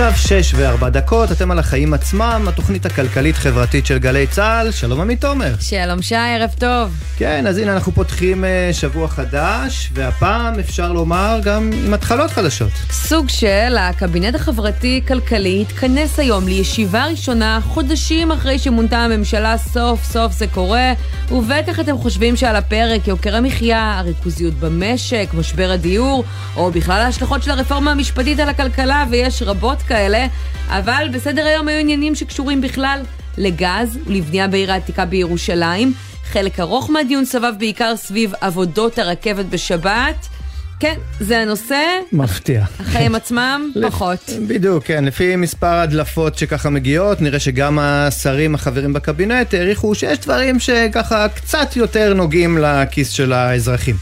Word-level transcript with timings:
עכשיו 0.00 0.42
שש 0.42 0.54
וארבע 0.54 0.88
דקות, 0.88 1.32
אתם 1.32 1.50
על 1.50 1.58
החיים 1.58 1.94
עצמם, 1.94 2.44
התוכנית 2.48 2.86
הכלכלית-חברתית 2.86 3.86
של 3.86 3.98
גלי 3.98 4.26
צה"ל. 4.26 4.70
שלום 4.70 5.00
עמית 5.00 5.20
תומר. 5.20 5.54
שלום 5.60 6.02
שי, 6.02 6.14
ערב 6.14 6.50
טוב. 6.58 6.90
כן, 7.16 7.46
אז 7.46 7.58
הנה 7.58 7.72
אנחנו 7.72 7.92
פותחים 7.92 8.44
uh, 8.44 8.74
שבוע 8.74 9.08
חדש, 9.08 9.90
והפעם 9.94 10.58
אפשר 10.58 10.92
לומר 10.92 11.40
גם 11.44 11.70
עם 11.86 11.94
התחלות 11.94 12.30
חדשות. 12.30 12.70
סוג 12.90 13.28
של 13.28 13.76
הקבינט 13.78 14.34
החברתי-כלכלי 14.34 15.62
התכנס 15.62 16.18
היום 16.18 16.48
לישיבה 16.48 17.06
ראשונה 17.06 17.60
חודשים 17.62 18.32
אחרי 18.32 18.58
שמונתה 18.58 18.98
הממשלה, 18.98 19.58
סוף 19.58 20.04
סוף 20.04 20.32
זה 20.32 20.46
קורה, 20.46 20.92
ובטח 21.30 21.80
אתם 21.80 21.98
חושבים 21.98 22.36
שעל 22.36 22.56
הפרק 22.56 23.08
יוקר 23.08 23.36
המחיה, 23.36 23.98
הריכוזיות 23.98 24.54
במשק, 24.54 25.28
משבר 25.34 25.70
הדיור, 25.70 26.24
או 26.56 26.70
בכלל 26.70 27.00
ההשלכות 27.00 27.42
של 27.42 27.50
הרפורמה 27.50 27.90
המשפטית 27.90 28.40
על 28.40 28.48
הכלכלה, 28.48 29.04
ויש 29.10 29.42
רבות 29.42 29.82
כאלה, 29.88 30.26
אבל 30.68 31.08
בסדר 31.12 31.46
היום 31.46 31.68
היו 31.68 31.78
עניינים 31.78 32.14
שקשורים 32.14 32.60
בכלל 32.60 33.02
לגז 33.38 33.98
ולבנייה 34.06 34.48
בעיר 34.48 34.72
העתיקה 34.72 35.04
בירושלים. 35.04 35.92
חלק 36.24 36.60
ארוך 36.60 36.90
מהדיון 36.90 37.24
סבב 37.24 37.52
בעיקר 37.58 37.96
סביב 37.96 38.32
עבודות 38.40 38.98
הרכבת 38.98 39.44
בשבת. 39.44 40.26
כן, 40.80 40.94
זה 41.20 41.38
הנושא. 41.38 41.82
מפתיע. 42.12 42.64
החיים 42.80 43.14
עצמם, 43.14 43.72
פחות. 43.86 44.30
בדיוק, 44.48 44.84
כן. 44.84 45.04
לפי 45.04 45.36
מספר 45.36 45.66
הדלפות 45.66 46.38
שככה 46.38 46.70
מגיעות, 46.70 47.20
נראה 47.20 47.38
שגם 47.38 47.78
השרים 47.78 48.54
החברים 48.54 48.92
בקבינט 48.92 49.54
העריכו 49.54 49.94
שיש 49.94 50.18
דברים 50.18 50.58
שככה 50.60 51.28
קצת 51.28 51.76
יותר 51.76 52.14
נוגעים 52.14 52.58
לכיס 52.58 53.10
של 53.10 53.32
האזרחים. 53.32 53.96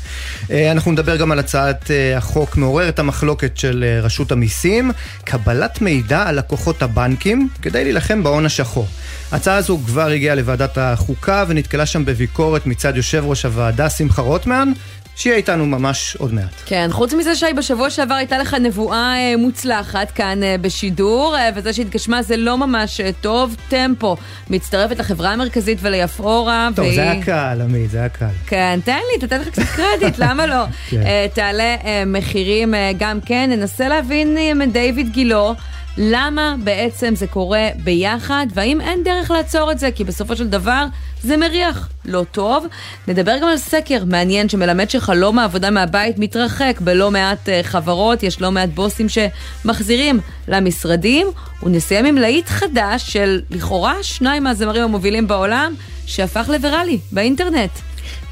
אה, 0.51 0.73
אנחנו 0.73 0.93
נדבר 0.93 1.17
גם 1.17 1.33
על 1.33 1.39
הצעת 1.39 1.91
אה, 1.91 2.17
החוק 2.17 2.57
מעוררת 2.57 2.99
המחלוקת 2.99 3.57
של 3.57 3.85
אה, 3.87 4.01
רשות 4.01 4.33
המיסים, 4.33 4.93
קבלת 5.25 5.81
מידע 5.81 6.23
על 6.23 6.39
לקוחות 6.39 6.83
הבנקים 6.83 7.49
כדי 7.63 7.85
להילחם 7.85 8.23
בהון 8.23 8.47
השחור. 8.47 8.89
ההצעה 9.33 9.57
הזו 9.57 9.79
כבר 9.87 10.09
הגיעה 10.09 10.35
לוועדת 10.35 10.79
החוקה 10.79 11.45
ונתקלה 11.49 11.87
שם 11.87 12.05
בביקורת 12.05 12.67
מצד 12.67 12.97
יושב 12.97 13.23
ראש 13.27 13.45
הוועדה 13.45 13.91
שמחה 13.91 14.23
רוטמן. 14.23 14.73
שיהיה 15.17 15.37
איתנו 15.37 15.67
ממש 15.67 16.17
עוד 16.17 16.35
מעט. 16.35 16.63
כן, 16.67 16.89
חוץ 16.91 17.15
מזה 17.15 17.37
שי, 17.37 17.47
בשבוע 17.57 17.91
שעבר 17.91 18.15
הייתה 18.15 18.39
לך 18.39 18.55
נבואה 18.55 19.15
אה, 19.17 19.37
מוצלחת 19.37 20.11
כאן 20.11 20.43
אה, 20.43 20.57
בשידור, 20.61 21.37
אה, 21.37 21.51
וזה 21.55 21.73
שהתגשמה 21.73 22.23
זה 22.23 22.37
לא 22.37 22.59
ממש 22.59 23.01
טוב. 23.21 23.57
טמפו 23.69 24.17
מצטרפת 24.51 24.99
לחברה 24.99 25.33
המרכזית 25.33 25.79
וליפאורה. 25.83 26.69
טוב, 26.77 26.85
והיא... 26.85 26.95
זה 26.95 27.03
היה 27.03 27.23
קל, 27.23 27.61
עמית, 27.63 27.91
זה 27.91 27.99
היה 27.99 28.09
קל. 28.09 28.27
כן, 28.47 28.79
תן 28.85 28.99
לי, 29.13 29.27
תתן 29.27 29.41
לך 29.41 29.49
קצת 29.49 29.63
קרדיט, 29.63 30.19
למה 30.25 30.47
לא? 30.47 30.65
כן. 30.89 31.03
תעלה 31.35 31.77
מחירים 32.07 32.75
גם 32.99 33.21
כן, 33.21 33.51
ננסה 33.51 33.89
להבין 33.89 34.39
אה, 34.39 34.55
מדיוויד 34.55 35.13
גילו. 35.13 35.55
למה 35.99 36.55
בעצם 36.65 37.15
זה 37.15 37.27
קורה 37.27 37.69
ביחד, 37.85 38.47
והאם 38.55 38.81
אין 38.81 39.05
דרך 39.05 39.31
לעצור 39.31 39.73
את 39.73 39.79
זה, 39.79 39.91
כי 39.91 40.05
בסופו 40.05 40.37
של 40.37 40.49
דבר 40.49 40.87
זה 41.23 41.37
מריח 41.37 41.89
לא 42.05 42.25
טוב. 42.33 42.67
נדבר 43.09 43.39
גם 43.39 43.49
על 43.49 43.57
סקר 43.57 44.05
מעניין 44.05 44.49
שמלמד 44.49 44.91
שחלום 44.91 45.39
העבודה 45.39 45.71
מהבית 45.71 46.19
מתרחק 46.19 46.81
בלא 46.81 47.11
מעט 47.11 47.49
uh, 47.49 47.51
חברות, 47.63 48.23
יש 48.23 48.41
לא 48.41 48.51
מעט 48.51 48.69
בוסים 48.69 49.07
שמחזירים 49.09 50.21
למשרדים, 50.49 51.27
ונסיים 51.63 52.05
עם 52.05 52.17
להיט 52.17 52.49
חדש 52.49 53.13
של 53.13 53.41
לכאורה 53.51 54.03
שניים 54.03 54.45
מהזמרים 54.45 54.83
המובילים 54.83 55.29
בעולם, 55.29 55.75
שהפך 56.07 56.49
לוויראלי 56.49 56.99
באינטרנט. 57.13 57.71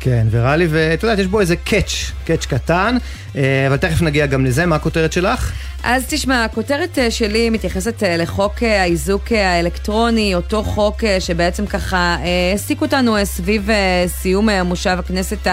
כן, 0.04 0.26
ויראלי, 0.30 0.66
ואת 0.70 1.02
יודעת, 1.02 1.18
יש 1.18 1.26
בו 1.26 1.40
איזה 1.40 1.56
קאץ', 1.56 2.12
קאץ' 2.26 2.46
קטן, 2.46 2.96
אה, 3.36 3.66
אבל 3.66 3.76
תכף 3.76 4.02
נגיע 4.02 4.26
גם 4.26 4.44
לזה, 4.44 4.66
מה 4.66 4.76
הכותרת 4.76 5.12
שלך? 5.12 5.52
אז 5.82 6.04
תשמע, 6.08 6.44
הכותרת 6.44 6.98
אה, 6.98 7.10
שלי 7.10 7.50
מתייחסת 7.50 8.02
אה, 8.02 8.16
לחוק 8.16 8.62
האיזוק 8.62 9.32
האלקטרוני, 9.32 10.34
אותו 10.34 10.62
חוק 10.62 11.04
שבעצם 11.20 11.66
ככה 11.66 12.16
העסיק 12.20 12.80
אותנו 12.80 13.16
סביב 13.24 13.68
סיום 14.06 14.50
מושב 14.50 14.96
הכנסת 14.98 15.46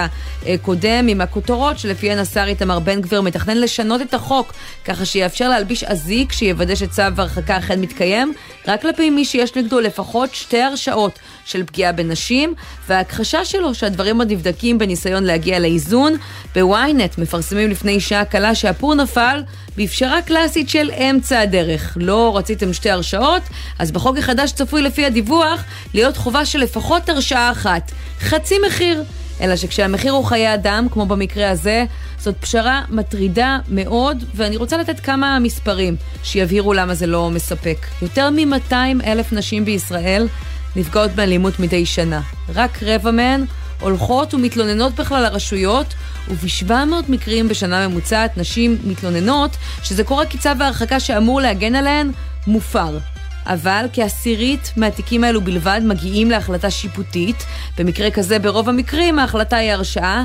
הקודם, 0.46 1.08
עם 1.08 1.20
הכותרות 1.20 1.78
שלפיהן 1.78 2.18
השר 2.18 2.44
איתמר 2.46 2.78
בן 2.78 3.00
גביר 3.00 3.20
מתכנן 3.20 3.56
לשנות 3.56 4.02
את 4.02 4.14
החוק, 4.14 4.52
ככה 4.84 5.04
שיאפשר 5.04 5.48
להלביש 5.48 5.84
אזיק 5.84 6.32
שיוודא 6.32 6.74
שצו 6.74 7.02
הרחקה 7.02 7.58
אכן 7.58 7.80
מתקיים, 7.80 8.32
רק 8.68 8.82
כלפי 8.82 9.10
מי 9.10 9.24
שיש 9.24 9.56
נגדו 9.56 9.80
לפחות 9.80 10.34
שתי 10.34 10.62
הרשעות 10.62 11.18
של 11.44 11.64
פגיעה 11.64 11.92
בנשים, 11.92 12.54
וההכחשה 12.88 13.44
שלו 13.44 13.74
שהדברים 13.74 14.18
עוד 14.18 14.30
נבדקים 14.42 14.78
בניסיון 14.78 15.24
להגיע 15.24 15.58
לאיזון. 15.58 16.16
בוויינט 16.54 17.18
מפרסמים 17.18 17.70
לפני 17.70 18.00
שעה 18.00 18.24
קלה 18.24 18.54
שהפור 18.54 18.94
נפל 18.94 19.42
בפשרה 19.76 20.22
קלאסית 20.22 20.68
של 20.68 20.90
אמצע 20.90 21.40
הדרך. 21.40 21.96
לא 22.00 22.36
רציתם 22.36 22.72
שתי 22.72 22.90
הרשעות, 22.90 23.42
אז 23.78 23.92
בחוק 23.92 24.18
החדש 24.18 24.52
צפוי 24.52 24.82
לפי 24.82 25.06
הדיווח 25.06 25.64
להיות 25.94 26.16
חובה 26.16 26.44
של 26.44 26.58
לפחות 26.58 27.08
הרשעה 27.08 27.50
אחת. 27.50 27.92
חצי 28.20 28.54
מחיר. 28.66 29.04
אלא 29.40 29.56
שכשהמחיר 29.56 30.12
הוא 30.12 30.24
חיי 30.24 30.54
אדם, 30.54 30.86
כמו 30.90 31.06
במקרה 31.06 31.50
הזה, 31.50 31.84
זאת 32.18 32.34
פשרה 32.40 32.82
מטרידה 32.90 33.58
מאוד, 33.68 34.24
ואני 34.34 34.56
רוצה 34.56 34.76
לתת 34.76 35.00
כמה 35.00 35.38
מספרים 35.38 35.96
שיבהירו 36.22 36.72
למה 36.72 36.94
זה 36.94 37.06
לא 37.06 37.30
מספק. 37.30 37.76
יותר 38.02 38.30
מ-200 38.30 38.74
אלף 39.04 39.32
נשים 39.32 39.64
בישראל 39.64 40.28
נפגעות 40.76 41.10
באלימות 41.10 41.60
מדי 41.60 41.86
שנה. 41.86 42.20
רק 42.54 42.82
רבע 42.82 43.10
מהן 43.10 43.44
הולכות 43.82 44.34
ומתלוננות 44.34 44.94
בכלל 44.94 45.22
לרשויות, 45.22 45.94
וב-700 46.28 46.72
מקרים 47.08 47.48
בשנה 47.48 47.88
ממוצעת 47.88 48.38
נשים 48.38 48.78
מתלוננות 48.84 49.56
שזה 49.82 50.04
קורה 50.04 50.26
כי 50.26 50.38
צו 50.38 50.48
ההרחקה 50.60 51.00
שאמור 51.00 51.40
להגן 51.40 51.74
עליהן 51.74 52.10
מופר. 52.46 52.98
אבל 53.46 53.86
כעשירית 53.92 54.72
מהתיקים 54.76 55.24
האלו 55.24 55.40
בלבד 55.40 55.80
מגיעים 55.84 56.30
להחלטה 56.30 56.70
שיפוטית. 56.70 57.44
במקרה 57.78 58.10
כזה 58.10 58.38
ברוב 58.38 58.68
המקרים 58.68 59.18
ההחלטה 59.18 59.56
היא 59.56 59.72
הרשעה. 59.72 60.24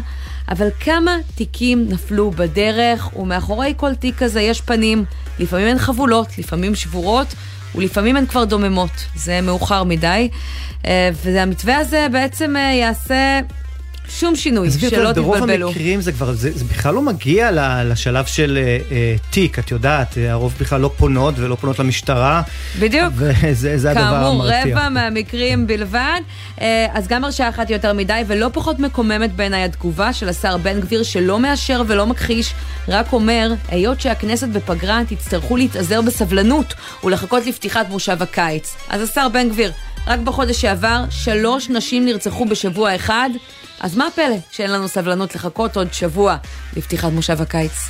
אבל 0.50 0.68
כמה 0.80 1.18
תיקים 1.36 1.86
נפלו 1.90 2.32
בדרך, 2.32 3.18
ומאחורי 3.18 3.74
כל 3.78 3.96
תיק 3.96 4.16
כזה 4.18 4.42
יש 4.42 4.62
פנים. 4.62 5.06
לפעמים 5.40 5.68
הן 5.68 5.78
חבולות, 5.78 6.38
לפעמים 6.38 6.76
שבורות, 6.76 7.28
ולפעמים 7.78 8.18
הן 8.18 8.26
כבר 8.26 8.44
דוממות. 8.44 9.06
זה 9.16 9.42
מאוחר 9.42 9.84
מדי. 9.84 10.30
אה, 10.86 11.10
והמתווה 11.24 11.78
הזה 11.78 12.08
בעצם 12.12 12.56
אה, 12.56 12.62
יעשה 12.62 13.40
שום 14.10 14.36
שינוי, 14.36 14.72
שלא 14.72 15.12
תתבלבלו. 15.12 15.24
ברוב 15.24 15.52
המקרים 15.52 16.02
זה 16.02 16.12
כבר, 16.12 16.34
זה, 16.34 16.52
זה 16.52 16.66
בכלל 16.66 16.94
לא 16.94 17.02
מגיע 17.02 17.50
לשלב 17.84 18.26
של 18.26 18.60
אה, 18.62 18.78
אה, 18.92 19.16
תיק, 19.30 19.60
את 19.60 19.72
יודעת, 19.72 20.18
הרוב 20.30 20.54
בכלל 20.60 20.82
לא 20.82 20.92
פונות 20.98 21.36
ולא 21.38 21.56
פונות 21.56 21.80
למשטרה. 21.80 22.42
בדיוק. 22.80 23.14
וזה 23.18 23.92
הדבר 23.92 24.02
המרתיע. 24.02 24.64
כאמור, 24.64 24.78
רבע 24.78 24.90
מהמקרים 24.90 25.68
בלבד. 25.68 26.20
אה, 26.62 26.88
אז 26.94 27.08
גם 27.08 27.24
הרשעה 27.24 27.50
אחת 27.50 27.70
יותר 27.70 27.94
מדי, 27.94 28.22
ולא 28.28 28.50
פחות 28.54 28.80
מקוממת 28.80 29.36
בעיניי 29.36 29.64
התגובה 29.64 30.14
של 30.14 30.30
השר 30.30 30.58
בן 30.58 30.80
גביר, 30.80 31.04
שלא 31.04 31.40
מאשר 31.40 31.82
ולא 31.88 32.08
מכחיש, 32.08 32.54
רק 32.88 33.14
אומר, 33.14 33.54
היות 33.68 34.02
שהכנסת 34.02 34.48
בפגרה, 34.48 35.02
תצטרכו 35.08 35.58
להתאזר 35.58 36.02
בסבלנות 36.02 36.74
ולחכות 37.04 37.46
לפתיחת 37.46 37.90
מושב 37.90 38.24
הקיץ. 38.24 38.76
אז 38.90 39.02
השר 39.02 39.30
בן 39.30 39.50
גביר, 39.50 39.72
רק 40.08 40.20
בחודש 40.20 40.62
שעבר, 40.62 41.04
שלוש 41.10 41.70
נשים 41.70 42.06
נרצחו 42.06 42.46
בשבוע 42.46 42.96
אחד. 42.96 43.30
אז 43.80 43.96
מה 43.96 44.08
הפלא 44.08 44.36
שאין 44.52 44.72
לנו 44.72 44.88
סבלנות 44.88 45.36
לחכות 45.36 45.78
עוד 45.78 45.94
שבוע 45.94 46.38
לפתיחת 46.78 47.12
מושב 47.12 47.42
הקיץ? 47.42 47.90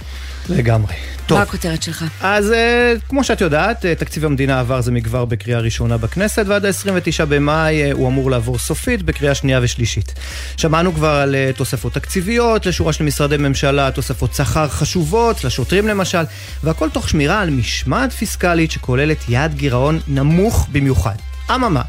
לגמרי. 0.50 0.94
טוב. 1.26 1.38
מה 1.38 1.44
הכותרת 1.44 1.84
שלך? 1.84 2.06
אז 2.22 2.52
uh, 2.52 3.10
כמו 3.10 3.24
שאת 3.24 3.42
יודעת, 3.42 3.86
uh, 3.86 4.00
תקציב 4.00 4.26
המדינה 4.26 4.60
עבר 4.60 4.82
זה 4.82 4.92
מכבר 4.92 5.26
בקריאה 5.26 5.60
ראשונה 5.60 5.98
בכנסת, 5.98 6.44
ועד 6.48 6.66
ה-29 6.66 7.26
במאי 7.30 7.92
uh, 7.92 7.96
הוא 7.96 8.08
אמור 8.08 8.32
לעבור 8.32 8.60
סופית 8.60 9.04
בקריאה 9.04 9.36
שנייה 9.36 9.60
ושלישית. 9.64 10.14
שמענו 10.58 10.94
כבר 10.94 11.10
על 11.10 11.36
uh, 11.36 11.58
תוספות 11.58 11.94
תקציביות 11.94 12.66
לשורה 12.66 12.94
של 12.94 13.04
משרדי 13.04 13.38
ממשלה, 13.38 13.92
תוספות 13.92 14.34
שכר 14.34 14.68
חשובות, 14.68 15.44
לשוטרים 15.44 15.88
למשל, 15.88 16.24
והכל 16.64 16.90
תוך 16.90 17.10
שמירה 17.10 17.42
על 17.42 17.50
משמעת 17.50 18.12
פיסקלית 18.12 18.72
שכוללת 18.72 19.30
יעד 19.30 19.54
גירעון 19.54 20.00
נמוך 20.08 20.68
במיוחד. 20.72 21.16
אממה, 21.56 21.82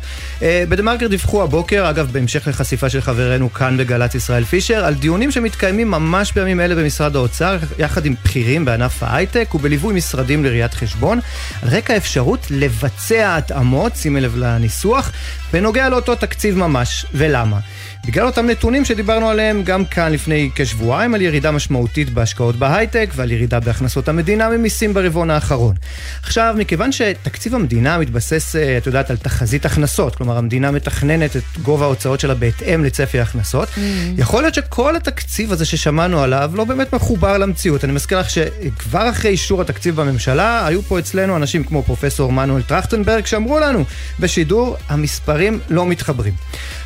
אה, 0.42 0.64
בדה-מרקר 0.68 1.06
דיווחו 1.06 1.42
הבוקר, 1.42 1.90
אגב 1.90 2.08
בהמשך 2.12 2.48
לחשיפה 2.48 2.88
של 2.88 3.00
חברנו 3.00 3.52
כאן 3.52 3.76
בגל"צ 3.76 4.14
ישראל 4.14 4.44
פישר, 4.44 4.84
על 4.84 4.94
דיונים 4.94 5.30
שמתקיימים 5.30 5.90
ממש 5.90 6.32
בימים 6.32 6.60
אלה 6.60 6.74
במשרד 6.74 7.16
האוצר, 7.16 7.56
יחד 7.78 8.06
עם 8.06 8.14
בכירים 8.24 8.64
בענף 8.64 9.02
ההייטק 9.02 9.54
ובליווי 9.54 9.94
משרדים 9.94 10.44
לראיית 10.44 10.74
חשבון, 10.74 11.20
על 11.62 11.68
רקע 11.68 11.94
האפשרות 11.94 12.46
לבצע 12.50 13.36
התאמות, 13.36 13.96
שימי 13.96 14.20
לב 14.20 14.36
לניסוח, 14.36 15.10
בנוגע 15.52 15.88
לאותו 15.88 16.14
תקציב 16.14 16.56
ממש. 16.56 17.06
ולמה? 17.14 17.58
בגלל 18.06 18.26
אותם 18.26 18.46
נתונים 18.46 18.84
שדיברנו 18.84 19.28
עליהם 19.28 19.62
גם 19.62 19.84
כאן 19.84 20.12
לפני 20.12 20.50
כשבועיים, 20.54 21.14
על 21.14 21.22
ירידה 21.22 21.50
משמעותית 21.50 22.10
בהשקעות 22.10 22.56
בהייטק 22.56 23.10
ועל 23.16 23.32
ירידה 23.32 23.60
בהכנסות 23.60 24.08
המדינה 24.08 24.48
ממיסים 24.48 24.94
ברבעון 24.94 25.30
האחרון. 25.30 25.74
עכשיו, 26.22 26.54
מכיוון 26.58 26.92
שתקציב 26.92 27.54
המדינה 27.54 27.98
מתבסס, 27.98 28.56
אה, 28.56 28.78
את 28.78 28.86
יודעת, 28.86 29.10
על 29.10 29.16
תחזית 29.16 29.48
תחזית 29.48 29.66
הכנסות, 29.66 30.14
כלומר 30.14 30.38
המדינה 30.38 30.70
מתכננת 30.70 31.36
את 31.36 31.42
גובה 31.62 31.84
ההוצאות 31.84 32.20
שלה 32.20 32.34
בהתאם 32.34 32.84
לצפי 32.84 33.18
ההכנסות. 33.18 33.68
Mm. 33.68 33.78
יכול 34.16 34.42
להיות 34.42 34.54
שכל 34.54 34.96
התקציב 34.96 35.52
הזה 35.52 35.64
ששמענו 35.64 36.22
עליו 36.22 36.50
לא 36.54 36.64
באמת 36.64 36.92
מחובר 36.94 37.38
למציאות. 37.38 37.84
אני 37.84 37.92
מזכיר 37.92 38.20
לך 38.20 38.30
שכבר 38.30 39.10
אחרי 39.10 39.30
אישור 39.30 39.60
התקציב 39.60 39.96
בממשלה, 39.96 40.66
היו 40.66 40.82
פה 40.82 40.98
אצלנו 40.98 41.36
אנשים 41.36 41.64
כמו 41.64 41.82
פרופסור 41.82 42.32
מנואל 42.32 42.62
טרכטנברג 42.62 43.26
שאמרו 43.26 43.60
לנו 43.60 43.84
בשידור, 44.20 44.76
המספרים 44.88 45.60
לא 45.68 45.86
מתחברים. 45.86 46.34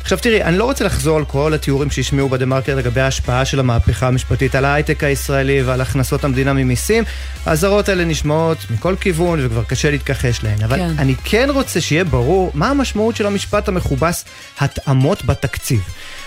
עכשיו 0.01 0.17
תראי, 0.17 0.43
אני 0.43 0.57
לא 0.57 0.63
רוצה 0.63 0.85
לחזור 0.85 1.12
על 1.17 1.25
כל 1.25 1.53
התיאורים 1.53 1.91
שהשמיעו 1.91 2.29
בדה 2.29 2.45
מרקר 2.45 2.75
לגבי 2.75 3.01
ההשפעה 3.01 3.45
של 3.45 3.59
המהפכה 3.59 4.07
המשפטית 4.07 4.55
על 4.55 4.65
ההייטק 4.65 5.03
הישראלי 5.03 5.61
ועל 5.63 5.81
הכנסות 5.81 6.23
המדינה 6.23 6.53
ממיסים. 6.53 7.03
האזהרות 7.45 7.89
האלה 7.89 8.05
נשמעות 8.05 8.57
מכל 8.69 8.95
כיוון 8.99 9.45
וכבר 9.45 9.63
קשה 9.63 9.91
להתכחש 9.91 10.43
להן. 10.43 10.63
אבל 10.63 10.77
כן. 10.77 10.93
אני 10.97 11.15
כן 11.23 11.49
רוצה 11.53 11.81
שיהיה 11.81 12.03
ברור 12.03 12.51
מה 12.53 12.69
המשמעות 12.69 13.15
של 13.15 13.25
המשפט 13.25 13.67
המכובס 13.67 14.25
התאמות 14.59 15.25
בתקציב. 15.25 15.81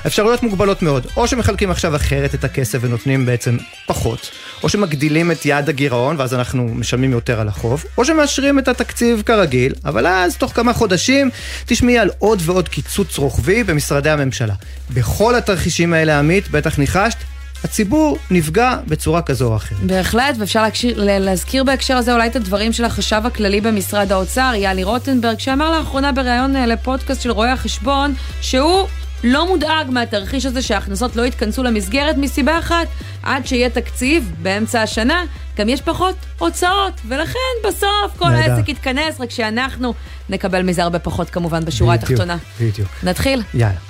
אפשרויות 0.07 0.43
מוגבלות 0.43 0.83
מאוד, 0.83 1.07
או 1.17 1.29
שמחלקים 1.29 1.71
עכשיו 1.71 1.97
אחרת 1.97 2.35
את 2.35 2.45
הכסף 2.45 2.79
ונותנים 2.81 3.27
בעצם 3.27 3.57
פחות, 3.87 4.31
או 4.63 4.69
שמגדילים 4.69 5.31
את 5.31 5.47
יעד 5.47 5.69
הגירעון 5.69 6.17
ואז 6.19 6.35
אנחנו 6.35 6.65
משלמים 6.75 7.11
יותר 7.11 7.41
על 7.41 7.49
החוב, 7.49 7.85
או 7.99 8.05
שמאשרים 8.05 8.59
את 8.59 8.69
התקציב 8.69 9.23
כרגיל, 9.27 9.73
אבל 9.85 10.07
אז 10.07 10.37
תוך 10.37 10.53
כמה 10.55 10.73
חודשים 10.73 11.31
תשמעי 11.67 11.99
על 11.99 12.11
עוד 12.19 12.43
ועוד 12.45 12.69
קיצוץ 12.69 13.19
רוחבי 13.19 13.65
במשרדי 13.65 14.11
הממשלה. 14.11 14.55
בכל 14.95 15.35
התרחישים 15.35 15.93
האלה, 15.93 16.19
עמית, 16.19 16.51
בטח 16.51 16.79
ניחשת, 16.79 17.17
הציבור 17.65 18.19
נפגע 18.31 18.77
בצורה 18.87 19.23
כזו 19.23 19.49
או 19.49 19.57
אחרת. 19.57 19.79
בהחלט, 19.79 20.37
ואפשר 20.39 20.63
להקשיר, 20.63 21.05
להזכיר 21.05 21.65
בהקשר 21.65 21.97
הזה 21.97 22.13
אולי 22.13 22.29
את 22.29 22.37
הדברים 22.37 22.73
של 22.73 22.85
החשב 22.85 23.23
הכללי 23.25 23.61
במשרד 23.61 24.13
האוצר, 24.13 24.53
יאלי 24.57 24.85
רוטנברג, 24.85 25.39
שאמר 25.39 25.79
לאחרונה 25.79 26.13
בריאיון 26.13 26.57
אה, 26.57 26.67
לפודקאסט 26.67 27.23
של 27.23 27.31
רואי 27.31 27.49
החשבון, 27.49 28.15
שהוא 28.41 28.89
לא 29.25 29.47
מודאג 29.47 29.91
מהתרחיש 29.91 30.47
הזה 30.47 30.63
שההכנסות 30.63 31.17
לא 31.17 31.27
יתכנסו 31.27 31.63
למסגרת 31.63 32.17
מסיבה 32.17 32.59
אחת, 32.59 32.87
עד 33.23 33.47
שיהיה 33.47 33.71
תקציב 33.71 34.33
באמצע 34.43 34.83
השנה, 34.83 35.23
גם 35.57 35.69
יש 35.69 35.81
פחות 35.81 36.17
הוצאות, 36.39 37.01
ולכן 37.09 37.69
בסוף 37.69 38.17
כל 38.17 38.29
נדע. 38.29 38.39
העסק 38.39 38.69
יתכנס, 38.69 39.21
רק 39.21 39.31
שאנחנו 39.31 39.95
נקבל 40.29 40.63
מזה 40.63 40.83
הרבה 40.83 40.99
פחות 40.99 41.31
כמובן 41.31 41.65
בשורה 41.65 41.97
בדיוק, 41.97 42.11
התחתונה. 42.11 42.37
בדיוק. 42.61 42.89
נתחיל? 43.03 43.43
יאללה. 43.55 43.86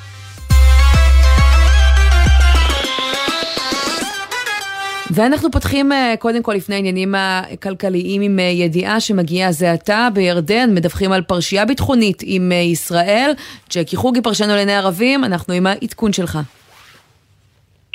ואנחנו 5.10 5.50
פותחים 5.50 5.92
אה, 5.92 6.14
קודם 6.18 6.42
כל 6.42 6.52
לפני 6.52 6.74
העניינים 6.74 7.14
הכלכליים 7.18 8.22
עם 8.22 8.38
אה, 8.38 8.44
ידיעה 8.44 9.00
שמגיעה 9.00 9.52
זה 9.52 9.72
עתה 9.72 10.08
בירדן, 10.14 10.74
מדווחים 10.74 11.12
על 11.12 11.22
פרשייה 11.22 11.64
ביטחונית 11.64 12.22
עם 12.24 12.52
אה, 12.52 12.56
ישראל. 12.56 13.32
ג'קי 13.70 13.96
חוגי 13.96 14.22
פרשנו 14.22 14.54
לעיני 14.54 14.76
ערבים, 14.76 15.24
אנחנו 15.24 15.54
עם 15.54 15.66
העדכון 15.66 16.12
שלך. 16.12 16.38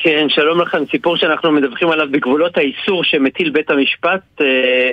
כן, 0.03 0.29
שלום 0.29 0.61
לכם. 0.61 0.85
סיפור 0.91 1.17
שאנחנו 1.17 1.51
מדווחים 1.51 1.89
עליו 1.89 2.07
בגבולות 2.11 2.57
האיסור 2.57 3.03
שמטיל 3.03 3.49
בית 3.49 3.69
המשפט. 3.71 4.41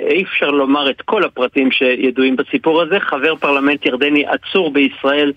אי 0.09 0.23
אפשר 0.23 0.51
לומר 0.51 0.89
את 0.89 1.01
כל 1.01 1.23
הפרטים 1.23 1.71
שידועים 1.71 2.35
בסיפור 2.35 2.81
הזה. 2.81 2.99
חבר 2.99 3.35
פרלמנט 3.35 3.85
ירדני 3.85 4.25
עצור 4.27 4.73
בישראל 4.73 5.33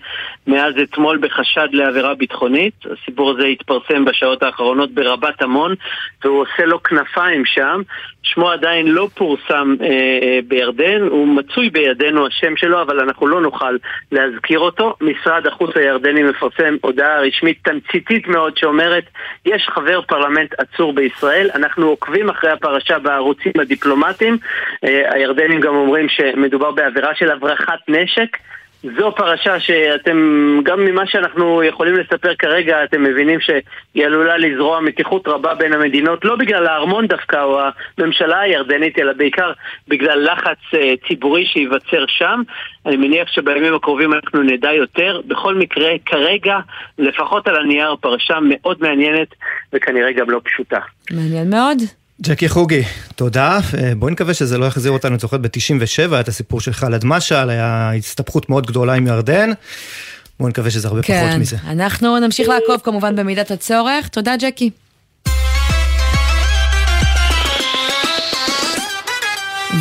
מאז 0.47 0.73
אתמול 0.83 1.17
בחשד 1.17 1.67
לעבירה 1.71 2.15
ביטחונית. 2.15 2.73
הסיפור 2.91 3.31
הזה 3.31 3.45
התפרסם 3.45 4.05
בשעות 4.05 4.43
האחרונות 4.43 4.91
ברבת 4.91 5.41
עמון, 5.41 5.75
והוא 6.23 6.41
עושה 6.41 6.65
לו 6.65 6.83
כנפיים 6.83 7.45
שם. 7.45 7.81
שמו 8.23 8.49
עדיין 8.49 8.87
לא 8.87 9.07
פורסם 9.15 9.75
אה, 9.81 9.87
אה, 9.87 10.39
בירדן, 10.47 11.01
הוא 11.01 11.27
מצוי 11.27 11.69
בידינו 11.69 12.27
השם 12.27 12.57
שלו, 12.57 12.81
אבל 12.81 12.99
אנחנו 12.99 13.27
לא 13.27 13.41
נוכל 13.41 13.77
להזכיר 14.11 14.59
אותו. 14.59 14.95
משרד 15.01 15.47
החוץ 15.47 15.77
הירדני 15.77 16.23
מפרסם 16.23 16.75
הודעה 16.81 17.21
רשמית 17.21 17.57
תמציתית 17.63 18.27
מאוד 18.27 18.57
שאומרת 18.57 19.03
יש 19.45 19.67
חבר 19.69 20.01
פרלמנט 20.01 20.53
עצור 20.57 20.93
בישראל, 20.93 21.49
אנחנו 21.55 21.87
עוקבים 21.87 22.29
אחרי 22.29 22.51
הפרשה 22.51 22.99
בערוצים 22.99 23.51
הדיפלומטיים. 23.59 24.37
אה, 24.83 25.13
הירדנים 25.13 25.59
גם 25.59 25.75
אומרים 25.75 26.09
שמדובר 26.09 26.71
בעבירה 26.71 27.15
של 27.15 27.31
הברחת 27.31 27.79
נשק. 27.87 28.37
זו 28.83 29.11
פרשה 29.15 29.59
שאתם, 29.59 30.17
גם 30.63 30.85
ממה 30.85 31.07
שאנחנו 31.07 31.63
יכולים 31.63 31.95
לספר 31.95 32.35
כרגע, 32.35 32.83
אתם 32.83 33.03
מבינים 33.03 33.39
שהיא 33.39 34.05
עלולה 34.05 34.37
לזרוע 34.37 34.79
מתיחות 34.79 35.27
רבה 35.27 35.55
בין 35.55 35.73
המדינות, 35.73 36.25
לא 36.25 36.35
בגלל 36.35 36.67
הארמון 36.67 37.07
דווקא 37.07 37.43
או 37.43 37.59
הממשלה 37.97 38.39
הירדנית, 38.39 38.99
אלא 38.99 39.13
בעיקר 39.13 39.51
בגלל 39.87 40.31
לחץ 40.31 40.57
uh, 40.73 41.07
ציבורי 41.07 41.45
שייווצר 41.45 42.05
שם. 42.07 42.41
אני 42.85 42.97
מניח 42.97 43.27
שבימים 43.31 43.75
הקרובים 43.75 44.13
אנחנו 44.13 44.41
נדע 44.41 44.71
יותר. 44.73 45.21
בכל 45.27 45.55
מקרה, 45.55 45.89
כרגע, 46.05 46.57
לפחות 46.99 47.47
על 47.47 47.55
הנייר, 47.55 47.95
פרשה 48.01 48.35
מאוד 48.41 48.77
מעניינת 48.81 49.27
וכנראה 49.73 50.11
גם 50.11 50.29
לא 50.29 50.41
פשוטה. 50.43 50.79
מעניין 51.11 51.49
מאוד. 51.49 52.02
ג'קי 52.23 52.49
חוגי, 52.49 52.83
תודה. 53.15 53.59
אה, 53.77 53.95
בואי 53.95 54.11
נקווה 54.11 54.33
שזה 54.33 54.57
לא 54.57 54.65
יחזיר 54.65 54.91
אותנו, 54.91 55.19
זוכרת 55.19 55.41
ב-97, 55.41 56.19
את 56.19 56.27
הסיפור 56.27 56.61
של 56.61 56.73
חאלד 56.73 57.05
משעל, 57.05 57.49
היה 57.49 57.91
הסתבכות 57.97 58.49
מאוד 58.49 58.67
גדולה 58.67 58.93
עם 58.93 59.07
ירדן. 59.07 59.49
בואי 60.39 60.49
נקווה 60.49 60.71
שזה 60.71 60.87
הרבה 60.87 61.01
כן, 61.01 61.25
פחות 61.27 61.39
מזה. 61.39 61.57
אנחנו 61.67 62.19
נמשיך 62.19 62.49
לעקוב 62.49 62.81
כמובן 62.83 63.15
במידת 63.15 63.51
הצורך. 63.51 64.07
תודה, 64.07 64.35
ג'קי. 64.39 64.69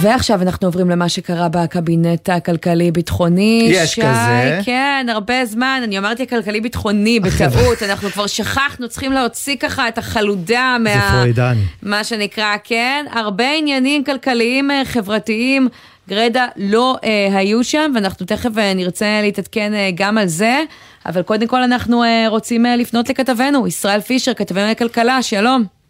ועכשיו 0.01 0.43
אנחנו 0.43 0.69
עוברים 0.69 0.91
למה 0.91 1.09
שקרה 1.09 1.49
בקבינט 1.49 2.29
הכלכלי-ביטחוני. 2.29 3.69
יש 3.71 3.95
שי, 3.95 4.01
כזה. 4.01 4.61
כן, 4.65 5.07
הרבה 5.11 5.45
זמן. 5.47 5.81
אני 5.85 5.99
אמרתי 5.99 6.23
הכלכלי-ביטחוני 6.23 7.21
בטעות, 7.21 7.83
אנחנו 7.89 8.11
כבר 8.11 8.27
שכחנו, 8.27 8.89
צריכים 8.89 9.13
להוציא 9.13 9.57
ככה 9.57 9.89
את 9.89 9.99
החלודה 9.99 10.77
מה... 10.81 10.95
זה 10.95 11.01
פרוידני. 11.11 11.61
מה 11.83 12.05
שנקרא, 12.05 12.57
כן. 12.65 13.07
הרבה 13.13 13.53
עניינים 13.59 14.05
כלכליים 14.05 14.71
אה, 14.71 14.83
חברתיים. 14.85 15.69
גרדה 16.09 16.47
לא 16.57 16.97
אה, 17.05 17.39
היו 17.39 17.65
שם, 17.65 17.93
ואנחנו 17.95 18.27
תכף 18.27 18.59
אה, 18.59 18.75
נרצה 18.75 19.21
להתעדכן 19.23 19.75
אה, 19.75 19.91
גם 19.95 20.19
על 20.19 20.27
זה, 20.27 20.63
אבל 21.07 21.23
קודם 21.23 21.47
כל 21.47 21.63
אנחנו 21.63 22.05
אה, 22.05 22.25
רוצים 22.29 22.67
אה, 22.67 22.77
לפנות 22.77 23.09
לכתבנו, 23.09 23.67
ישראל 23.67 24.01
פישר, 24.01 24.35
כתבנו 24.35 24.71
לכלכלה, 24.71 25.23
שלום. 25.23 25.82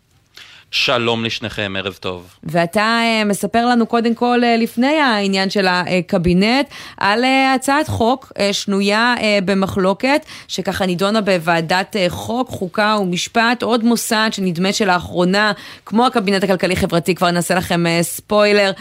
שלום 0.75 1.25
לשניכם, 1.25 1.75
ערב 1.79 1.99
טוב. 2.01 2.35
ואתה 2.45 3.01
uh, 3.03 3.25
מספר 3.25 3.67
לנו 3.67 3.87
קודם 3.87 4.15
כל, 4.15 4.41
uh, 4.43 4.63
לפני 4.63 5.01
העניין 5.01 5.51
של 5.51 5.67
הקבינט, 5.69 6.67
על 6.97 7.25
uh, 7.25 7.55
הצעת 7.55 7.89
חוק 7.89 8.33
שנויה 8.53 9.15
במחלוקת, 9.45 10.27
שככה 10.49 10.87
נידונה 10.87 11.21
בוועדת 11.21 11.97
חוק, 12.09 12.49
חוקה 12.49 12.97
ומשפט, 13.01 13.63
עוד 13.63 13.85
מוסד 13.85 14.29
שנדמה 14.33 14.73
שלאחרונה, 14.73 15.53
כמו 15.87 16.07
הקבינט 16.07 16.45
הכלכלי-חברתי, 16.45 17.15
כבר 17.15 17.31
נעשה 17.31 17.55
לכם 17.55 17.85
ספוילר, 18.03 18.73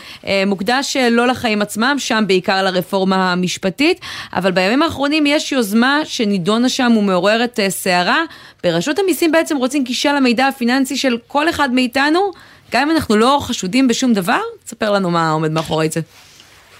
מוקדש 0.47 0.97
לא 0.97 1.27
לחיים 1.27 1.61
עצמם, 1.61 1.95
שם 1.97 2.23
בעיקר 2.27 2.63
לרפורמה 2.63 3.31
המשפטית, 3.31 3.99
אבל 4.33 4.51
בימים 4.51 4.81
האחרונים 4.81 5.25
יש 5.25 5.51
יוזמה 5.51 5.99
שנידונה 6.03 6.69
שם 6.69 6.91
ומעוררת 6.97 7.59
סערה. 7.69 8.23
ברשות 8.63 8.99
המיסים 8.99 9.31
בעצם 9.31 9.57
רוצים 9.57 9.83
גישה 9.83 10.13
למידע 10.13 10.47
הפיננסי 10.47 10.97
של 10.97 11.17
כל 11.27 11.49
אחד 11.49 11.69
מאיתנו, 11.81 12.31
גם 12.71 12.89
אם 12.89 12.95
אנחנו 12.95 13.15
לא 13.17 13.39
חשודים 13.41 13.87
בשום 13.87 14.13
דבר, 14.13 14.39
תספר 14.63 14.91
לנו 14.91 15.11
מה 15.11 15.31
עומד 15.31 15.51
מאחורי 15.51 15.89
זה. 15.89 16.01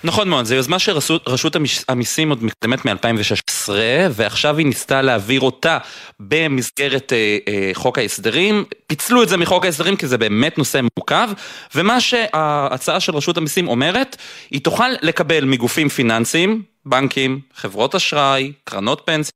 נכון 0.03 0.29
מאוד, 0.29 0.45
זו 0.45 0.55
יוזמה 0.55 0.79
שרשות 0.79 1.55
המיסים 1.87 2.29
עוד 2.29 2.43
מקדמת 2.43 2.85
מ-2016, 2.85 3.69
ועכשיו 4.11 4.57
היא 4.57 4.65
ניסתה 4.65 5.01
להעביר 5.01 5.41
אותה 5.41 5.77
במסגרת 6.19 7.13
אה, 7.13 7.37
אה, 7.47 7.71
חוק 7.73 7.97
ההסדרים. 7.97 8.65
פיצלו 8.87 9.23
את 9.23 9.29
זה 9.29 9.37
מחוק 9.37 9.65
ההסדרים 9.65 9.95
כי 9.95 10.07
זה 10.07 10.17
באמת 10.17 10.57
נושא 10.57 10.81
מורכב, 10.97 11.29
ומה 11.75 12.01
שההצעה 12.01 12.99
של 12.99 13.15
רשות 13.15 13.37
המיסים 13.37 13.67
אומרת, 13.67 14.17
היא 14.51 14.61
תוכל 14.61 14.89
לקבל 15.01 15.45
מגופים 15.45 15.89
פיננסיים, 15.89 16.61
בנקים, 16.85 17.39
חברות 17.55 17.95
אשראי, 17.95 18.51
קרנות 18.63 19.01
פנסיה, 19.05 19.31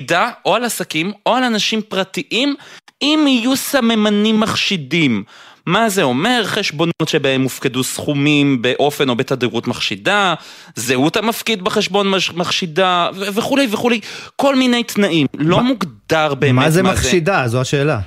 מידע 0.00 0.30
או 0.44 0.54
על 0.54 0.64
עסקים 0.64 1.12
או 1.26 1.34
על 1.34 1.44
אנשים 1.44 1.82
פרטיים 1.82 2.54
אם 3.02 3.24
יהיו 3.28 3.56
סממנים 3.56 4.40
מחשידים. 4.40 5.24
מה 5.66 5.88
זה 5.88 6.02
אומר? 6.02 6.42
חשבונות 6.44 7.08
שבהם 7.08 7.42
הופקדו 7.42 7.84
סכומים 7.84 8.62
באופן 8.62 9.08
או 9.08 9.16
בתדירות 9.16 9.68
מחשידה, 9.68 10.34
זהות 10.76 11.16
המפקיד 11.16 11.62
בחשבון 11.64 12.12
מחשידה 12.34 13.08
וכולי 13.14 13.68
וכולי, 13.70 14.00
כל 14.36 14.56
מיני 14.56 14.84
תנאים. 14.84 15.26
לא 15.38 15.62
מוגדר 15.62 16.34
באמת 16.34 16.54
מה 16.54 16.70
זה. 16.70 16.82
מה 16.82 16.94
זה 16.94 16.96
מחשידה? 16.96 17.48
זו 17.48 17.60
השאלה. 17.60 18.00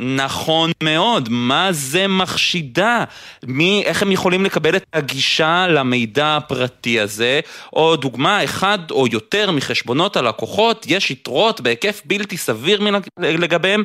נכון 0.00 0.70
מאוד, 0.82 1.28
מה 1.30 1.68
זה 1.70 2.08
מחשידה? 2.08 3.04
מי, 3.46 3.82
איך 3.86 4.02
הם 4.02 4.12
יכולים 4.12 4.44
לקבל 4.44 4.76
את 4.76 4.84
הגישה 4.92 5.66
למידע 5.68 6.36
הפרטי 6.36 7.00
הזה? 7.00 7.40
או 7.72 7.96
דוגמה, 7.96 8.44
אחד 8.44 8.78
או 8.90 9.06
יותר 9.06 9.50
מחשבונות 9.50 10.16
הלקוחות, 10.16 10.86
יש 10.88 11.10
יתרות 11.10 11.60
בהיקף 11.60 12.02
בלתי 12.04 12.36
סביר 12.36 12.80
לגביהם, 13.18 13.82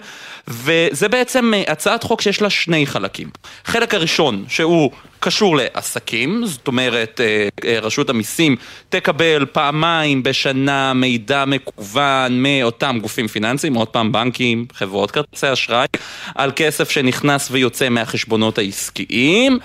וזה 0.48 1.10
בעצם 1.10 1.54
אה, 1.54 1.64
הצעת 1.68 2.04
חוק 2.04 2.22
שיש 2.22 2.42
לה 2.42 2.50
שני 2.50 2.88
חלקים. 2.88 3.30
חלק 3.66 3.94
הראשון, 3.94 4.46
שהוא 4.48 4.92
קשור 5.20 5.58
לעסקים, 5.58 6.46
זאת 6.46 6.68
אומרת 6.68 7.22
אה, 7.24 7.48
אה, 7.66 7.80
רשות 7.80 8.10
המיסים 8.10 8.56
תקבל 8.90 9.46
פעמיים 9.52 10.24
בשנה 10.24 10.94
מידע 10.94 11.46
מקוון 11.46 12.44
מאותם 12.44 12.98
גופים 13.02 13.28
פיננסיים, 13.28 13.74
עוד 13.74 13.88
פעם 13.88 14.12
בנקים, 14.12 14.66
חברות 14.74 15.12
כרטיסי 15.12 15.54
אשראי, 15.54 15.88
על 16.36 16.52
כסף 16.56 16.90
שנכנס 16.90 17.48
ויוצא 17.52 17.90
מהחשבונות 17.90 18.58
העסקיים, 18.58 19.60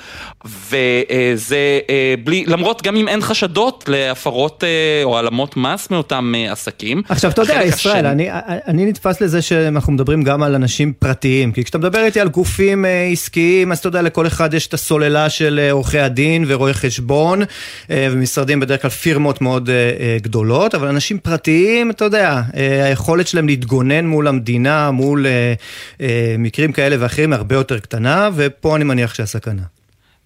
וזה 0.45 1.81
אה, 1.91 2.15
בלי, 2.25 2.45
למרות 2.47 2.83
גם 2.83 2.97
אם 2.97 3.09
אין 3.09 3.21
חשדות 3.21 3.85
להפרות 3.89 4.65
או 5.05 5.17
העלמות 5.17 5.57
מס 5.57 5.91
מאותם 5.91 6.35
עסקים. 6.51 7.03
עכשיו 7.09 7.31
אתה 7.31 7.43
יודע, 7.43 7.63
ישראל, 7.65 8.07
אני, 8.07 8.29
אני 8.67 8.87
נתפס 8.87 9.21
לזה 9.21 9.43
שאנחנו 9.43 9.93
מדברים 9.93 10.23
גם 10.23 10.43
על 10.43 10.55
אנשים 10.55 10.93
פרטיים, 10.93 11.53
כי 11.53 11.65
כשאתה 11.65 11.79
מדבר 11.79 12.05
איתי 12.05 12.21
על 12.21 12.29
גופים 12.29 12.85
עסקיים, 13.13 13.73
אז 13.73 13.79
אתה 13.79 13.89
יודע, 13.89 14.03
לכל 14.03 14.27
אחד 14.27 14.55
יש 14.55 14.67
את 14.67 14.75
הסוללה 14.75 15.31
של 15.43 15.59
אה, 15.59 15.73
עורכי 15.73 15.99
הדין 15.99 16.45
ורואי 16.49 16.75
חשבון, 16.75 17.43
אה, 17.91 18.09
ומשרדים 18.11 18.61
בדרך 18.61 18.83
כלל 18.83 18.91
פירמות 18.91 19.41
מאוד 19.41 19.71
אה, 19.71 20.17
גדולות, 20.23 20.75
אבל 20.75 20.89
אנשים 20.89 21.19
פרטיים, 21.19 21.91
אתה 21.91 22.05
יודע, 22.05 22.43
היכולת 22.85 23.29
שלהם 23.29 23.47
להתגונן 23.47 24.07
מול 24.07 24.29
המדינה, 24.29 24.91
מול 24.91 25.27
מקרים 26.39 26.73
כאלה 26.73 26.97
ואחרים, 26.99 27.33
הרבה 27.33 27.55
יותר 27.55 27.79
קטנה, 27.79 28.31
ופה 28.35 28.77
אני 28.77 28.85
מניח 28.85 29.15
שהסכנה. 29.15 29.63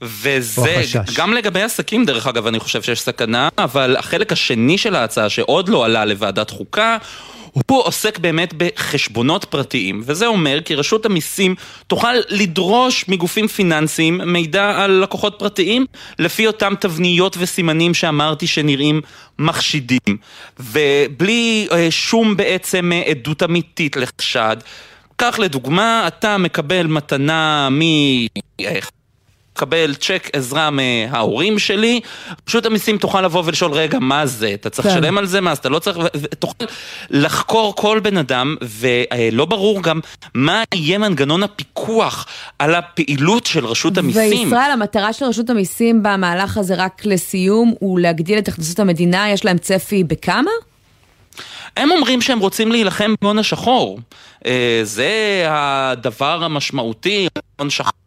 וזה, 0.03 0.83
גם 1.17 1.33
לגבי 1.33 1.63
עסקים 1.63 2.05
דרך 2.05 2.27
אגב 2.27 2.47
אני 2.47 2.59
חושב 2.59 2.83
שיש 2.83 3.01
סכנה, 3.01 3.49
אבל 3.59 3.97
החלק 3.97 4.33
השני 4.33 4.79
של 4.79 4.95
ההצעה 4.95 5.29
שעוד 5.29 5.69
לא 5.69 5.85
עלה 5.85 6.05
לוועדת 6.05 6.51
חוקה 6.51 6.97
הוא 7.67 7.83
עוסק 7.85 8.19
באמת 8.19 8.55
בחשבונות 8.57 9.45
פרטיים, 9.45 10.03
וזה 10.05 10.27
אומר 10.27 10.61
כי 10.65 10.75
רשות 10.75 11.07
המיסים 11.07 11.55
תוכל 11.87 12.15
לדרוש 12.29 13.09
מגופים 13.09 13.49
פיננסיים 13.49 14.21
מידע 14.25 14.83
על 14.85 14.91
לקוחות 14.91 15.35
פרטיים 15.39 15.87
לפי 16.19 16.47
אותם 16.47 16.75
תבניות 16.81 17.37
וסימנים 17.39 17.95
שאמרתי 17.95 18.47
שנראים 18.47 19.01
מחשידים, 19.39 20.17
ובלי 20.61 21.69
אה, 21.73 21.91
שום 21.91 22.37
בעצם 22.37 22.93
אה, 22.93 23.03
עדות 23.11 23.43
אמיתית 23.43 23.97
לחשד. 23.97 24.57
קח 25.17 25.39
לדוגמה, 25.39 26.05
אתה 26.07 26.39
מקבל 26.39 26.87
מתנה 26.87 27.69
מ... 27.71 27.81
אה, 29.57 29.67
לקבל 29.67 29.95
צ'ק 29.95 30.31
עזרה 30.33 30.71
מההורים 30.71 31.59
שלי, 31.59 32.01
פשוט 32.45 32.67
המיסים 32.67 32.99
תוכל 32.99 33.23
לבוא 33.23 33.43
ולשאול, 33.47 33.73
רגע, 33.73 33.99
מה 33.99 34.27
זה? 34.27 34.51
אתה 34.55 34.71
צריך 34.71 34.89
כן. 34.89 34.99
לשלם 34.99 35.19
על 35.19 35.27
זה? 35.27 35.41
מה, 35.41 35.51
אז 35.51 35.59
אתה 35.59 35.69
לא 35.69 35.79
צריך... 35.79 35.99
תוכל 36.39 36.65
לחקור 37.11 37.75
כל 37.77 38.01
בן 38.01 38.17
אדם, 38.17 38.57
ולא 38.63 39.45
ברור 39.45 39.83
גם 39.83 40.01
מה 40.35 40.63
יהיה 40.75 40.99
מנגנון 40.99 41.43
הפיקוח 41.43 42.27
על 42.59 42.75
הפעילות 42.75 43.47
של 43.47 43.67
רשות 43.67 43.99
המיסים. 43.99 44.49
וישראל, 44.49 44.71
המטרה 44.71 45.13
של 45.13 45.25
רשות 45.25 45.51
המיסים 45.51 46.03
במהלך 46.03 46.57
הזה, 46.57 46.75
רק 46.75 47.03
לסיום, 47.05 47.75
הוא 47.79 48.01
להגדיל 48.01 48.39
את 48.39 48.49
הכנסות 48.49 48.79
המדינה, 48.79 49.31
יש 49.31 49.45
להם 49.45 49.59
צפי 49.59 50.05
בכמה? 50.05 50.51
הם 51.77 51.91
אומרים 51.91 52.23
שהם 52.23 52.39
רוצים 52.39 52.73
להילחם 52.73 53.15
בהון 53.23 53.39
השחור. 53.39 53.99
אה, 54.47 54.81
זה 54.83 55.45
הדבר 55.49 56.45
המשמעותי, 56.45 57.29
הון 57.59 57.71
שחור. 57.71 58.06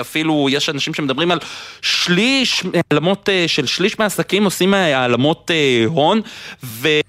אפילו 0.00 0.46
יש 0.50 0.68
אנשים 0.68 0.94
שמדברים 0.94 1.30
על 1.30 1.38
שליש, 1.82 2.62
העלמות 2.90 3.28
אה, 3.28 3.44
של 3.46 3.66
שליש 3.66 3.98
מהעסקים 3.98 4.44
עושים 4.44 4.74
העלמות 4.74 5.50
אה, 5.50 5.84
הון 5.86 6.20
וזה 6.62 7.00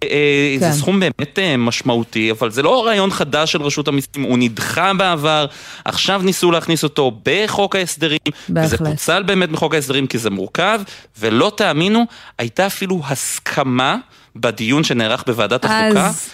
כן. 0.60 0.72
סכום 0.72 1.00
באמת 1.00 1.40
אה, 1.40 1.58
משמעותי, 1.58 2.32
אבל 2.32 2.52
זה 2.52 2.62
לא 2.62 2.86
רעיון 2.86 3.12
חדש 3.12 3.52
של 3.52 3.62
רשות 3.62 3.88
המיסים, 3.88 4.24
הוא 4.24 4.38
נדחה 4.38 4.94
בעבר, 4.94 5.46
עכשיו 5.86 6.22
ניסו 6.24 6.52
להכניס 6.52 6.84
אותו 6.84 7.12
בחוק 7.26 7.76
ההסדרים, 7.76 8.20
בהחלט. 8.50 8.74
וזה 8.74 8.78
פוצל 8.78 9.24
באמת 9.24 9.50
מחוק 9.50 9.74
ההסדרים 9.74 10.08
כי 10.08 10.18
זה 10.18 10.30
מורכב, 10.30 10.82
ולא 11.20 11.52
תאמינו, 11.58 12.06
הייתה 12.38 12.66
אפילו 12.66 13.02
הסכמה 13.08 13.98
בדיון 14.36 14.84
שנערך 14.84 15.24
בוועדת 15.28 15.66
החוקה. 15.66 16.08
אז... 16.08 16.30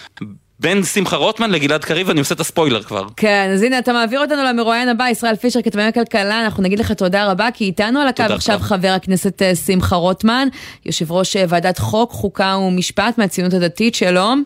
בין 0.62 0.84
שמחה 0.84 1.16
רוטמן 1.16 1.52
לגלעד 1.52 1.84
קריב, 1.84 2.10
אני 2.10 2.20
עושה 2.20 2.36
את 2.36 2.40
הספוילר 2.40 2.84
כבר. 2.84 3.08
כן, 3.18 3.50
אז 3.54 3.62
הנה, 3.62 3.80
אתה 3.80 3.94
מעביר 3.94 4.22
אותנו 4.22 4.44
למרואיין 4.44 4.90
הבא, 4.90 5.10
ישראל 5.10 5.36
פישר, 5.36 5.62
כתבי 5.62 5.82
הכלכלה, 5.82 6.46
אנחנו 6.46 6.64
נגיד 6.64 6.80
לך 6.80 6.92
תודה 6.92 7.32
רבה, 7.32 7.48
כי 7.54 7.64
איתנו 7.64 8.00
על 8.00 8.08
הקו 8.08 8.24
עכשיו 8.24 8.56
לך. 8.56 8.64
חבר 8.64 8.88
הכנסת 8.88 9.42
אה, 9.42 9.56
שמחה 9.56 9.96
רוטמן, 9.96 10.48
יושב 10.86 11.12
ראש 11.12 11.36
אה, 11.36 11.46
ועדת 11.50 11.78
חוק, 11.78 12.12
חוקה 12.12 12.58
ומשפט 12.58 13.18
מהציונות 13.18 13.54
הדתית, 13.54 13.96
שלום. 13.96 14.44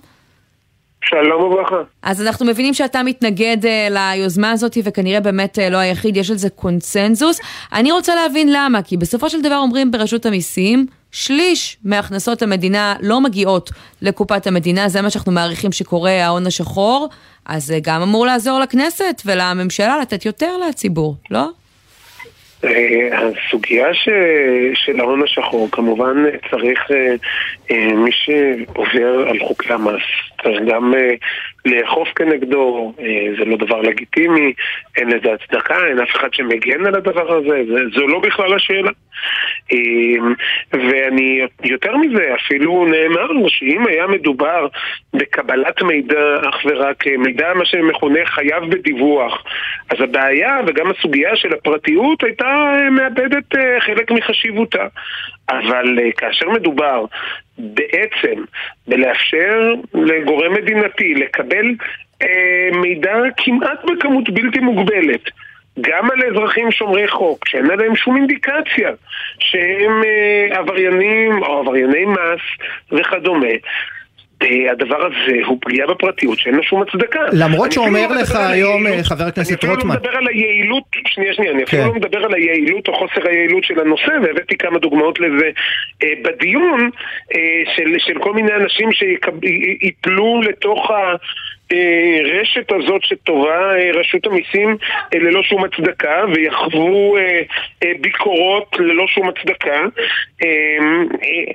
שלום 1.09 1.43
וברכה. 1.43 1.75
אז 2.01 2.21
אנחנו 2.21 2.45
מבינים 2.45 2.73
שאתה 2.73 3.03
מתנגד 3.03 3.57
uh, 3.63 3.67
ליוזמה 3.93 4.51
הזאת, 4.51 4.77
וכנראה 4.83 5.19
באמת 5.19 5.57
uh, 5.57 5.69
לא 5.71 5.77
היחיד, 5.77 6.17
יש 6.17 6.31
על 6.31 6.37
זה 6.37 6.49
קונצנזוס. 6.49 7.39
אני 7.73 7.91
רוצה 7.91 8.15
להבין 8.15 8.49
למה, 8.53 8.81
כי 8.81 8.97
בסופו 8.97 9.29
של 9.29 9.41
דבר 9.41 9.57
אומרים 9.57 9.91
ברשות 9.91 10.25
המיסים, 10.25 10.85
שליש 11.11 11.77
מהכנסות 11.83 12.41
המדינה 12.41 12.95
לא 13.01 13.21
מגיעות 13.21 13.71
לקופת 14.01 14.47
המדינה, 14.47 14.89
זה 14.89 15.01
מה 15.01 15.09
שאנחנו 15.09 15.31
מעריכים 15.31 15.71
שקורה 15.71 16.25
ההון 16.25 16.47
השחור, 16.47 17.09
אז 17.45 17.65
זה 17.65 17.79
גם 17.81 18.01
אמור 18.01 18.25
לעזור 18.25 18.59
לכנסת 18.59 19.21
ולממשלה 19.25 19.99
לתת 20.01 20.25
יותר 20.25 20.57
לציבור, 20.57 21.15
לא? 21.31 21.49
אה, 22.65 23.19
הסוגיה 23.19 23.93
ש... 23.93 24.09
של 24.73 24.99
ההון 24.99 25.23
השחור, 25.23 25.71
כמובן 25.71 26.23
צריך 26.49 26.91
אה, 26.91 27.15
אה, 27.71 27.93
מי 27.93 28.11
שעובר 28.11 29.29
על 29.29 29.39
חוקי 29.39 29.73
המס, 29.73 30.01
צריך 30.43 30.61
גם 30.67 30.93
לאכוף 31.65 32.07
כנגדו, 32.15 32.93
זה 33.39 33.45
לא 33.45 33.57
דבר 33.57 33.81
לגיטימי, 33.81 34.53
אין 34.97 35.09
לזה 35.09 35.33
הצדקה, 35.33 35.87
אין 35.87 35.99
אף 35.99 36.09
אחד 36.15 36.33
שמגן 36.33 36.85
על 36.85 36.95
הדבר 36.95 37.37
הזה, 37.37 37.63
זה, 37.67 37.79
זו 37.95 38.07
לא 38.07 38.19
בכלל 38.19 38.53
השאלה. 38.53 38.91
ואני, 40.73 41.41
יותר 41.63 41.97
מזה, 41.97 42.35
אפילו 42.35 42.85
נאמר 42.85 43.47
שאם 43.47 43.87
היה 43.87 44.07
מדובר 44.07 44.67
בקבלת 45.13 45.81
מידע 45.81 46.35
אך 46.49 46.65
ורק 46.65 47.07
מידע, 47.07 47.53
מה 47.53 47.65
שמכונה 47.65 48.19
חייב 48.25 48.63
בדיווח, 48.69 49.43
אז 49.89 50.01
הבעיה 50.01 50.57
וגם 50.67 50.91
הסוגיה 50.91 51.35
של 51.35 51.53
הפרטיות 51.53 52.23
הייתה 52.23 52.75
מאבדת 52.91 53.55
אה, 53.55 53.81
חלק 53.81 54.11
מחשיבותה. 54.11 54.87
אבל 55.49 55.99
אה, 55.99 56.11
כאשר 56.11 56.49
מדובר 56.49 57.05
בעצם 57.57 58.43
בלאפשר 58.87 59.73
לגורם 59.93 60.53
מדינתי 60.53 61.13
לקבל 61.13 61.65
אה, 62.21 62.69
מידע 62.81 63.15
כמעט 63.37 63.79
בכמות 63.85 64.29
בלתי 64.29 64.59
מוגבלת 64.59 65.29
גם 65.81 66.11
על 66.11 66.19
אזרחים 66.31 66.71
שומרי 66.71 67.07
חוק, 67.07 67.47
שאין 67.47 67.71
עליהם 67.71 67.95
שום 67.95 68.15
אינדיקציה 68.15 68.91
שהם 69.39 70.01
אה, 70.05 70.57
עבריינים 70.59 71.43
או 71.43 71.59
עברייני 71.59 72.05
מס 72.05 72.41
וכדומה, 72.91 73.47
אה, 74.41 74.71
הדבר 74.71 75.05
הזה 75.05 75.37
הוא 75.45 75.57
פגיעה 75.61 75.87
בפרטיות 75.87 76.39
שאין 76.39 76.55
לה 76.55 76.63
שום 76.63 76.81
הצדקה. 76.81 77.19
למרות 77.33 77.71
שאומר 77.71 78.07
לא 78.07 78.15
לך 78.15 78.35
היום 78.35 78.87
אה, 78.87 79.03
חבר 79.03 79.23
הכנסת 79.23 79.63
רוטמן. 79.63 79.71
אני 79.71 79.77
אפילו 79.77 79.93
לא 79.93 79.95
מדבר 79.95 80.17
על 80.17 80.27
היעילות, 80.27 80.83
שנייה 81.07 81.33
שנייה, 81.33 81.51
אני 81.51 81.63
אפילו 81.63 81.81
כן. 81.81 81.87
לא 81.87 81.93
מדבר 81.95 82.25
על 82.25 82.33
היעילות 82.33 82.87
או 82.87 82.93
חוסר 82.93 83.27
היעילות 83.29 83.63
של 83.63 83.79
הנושא, 83.79 84.11
והבאתי 84.23 84.57
כמה 84.57 84.79
דוגמאות 84.79 85.19
לזה 85.19 85.49
אה, 86.03 86.13
בדיון 86.23 86.89
של 87.97 88.19
כל 88.19 88.33
מיני 88.33 88.53
אנשים 88.53 88.89
שיפלו 88.91 90.41
לתוך 90.41 90.91
ה... 90.91 91.15
הרשת 91.71 92.71
הזאת 92.71 93.03
שטובה 93.03 93.71
רשות 93.99 94.25
המיסים 94.25 94.77
ללא 95.13 95.43
שום 95.43 95.63
הצדקה 95.63 96.23
ויחוו 96.33 97.15
ביקורות 98.01 98.75
ללא 98.79 99.07
שום 99.07 99.29
הצדקה. 99.29 99.79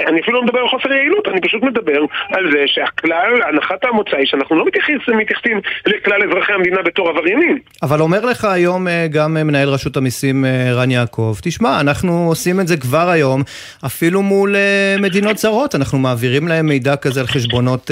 אני 0.06 0.20
אפילו 0.20 0.36
לא 0.36 0.42
מדבר 0.42 0.58
על 0.58 0.68
חוסר 0.68 0.92
יעילות, 0.92 1.28
אני 1.28 1.40
פשוט 1.40 1.62
מדבר 1.62 2.00
על 2.32 2.50
זה 2.52 2.62
שהכלל, 2.66 3.42
הנחת 3.48 3.84
המוצא 3.84 4.16
היא 4.16 4.26
שאנחנו 4.26 4.56
לא 4.56 4.66
מתייחסים, 4.66 4.96
מתייחסים 5.18 5.60
לכלל 5.86 6.22
אזרחי 6.30 6.52
המדינה 6.52 6.82
בתור 6.82 7.08
עבריינים. 7.08 7.58
אבל 7.82 8.00
אומר 8.00 8.24
לך 8.24 8.44
היום 8.44 8.86
גם 9.10 9.34
מנהל 9.34 9.68
רשות 9.68 9.96
המיסים 9.96 10.44
רן 10.74 10.90
יעקב, 10.90 11.34
תשמע, 11.42 11.80
אנחנו 11.80 12.26
עושים 12.28 12.60
את 12.60 12.68
זה 12.68 12.76
כבר 12.76 13.08
היום, 13.08 13.42
אפילו 13.86 14.22
מול 14.22 14.54
מדינות 14.98 15.38
זרות, 15.38 15.74
אנחנו 15.74 15.98
מעבירים 15.98 16.48
להם 16.48 16.66
מידע 16.66 16.96
כזה 16.96 17.20
על 17.20 17.26
חשבונות 17.26 17.90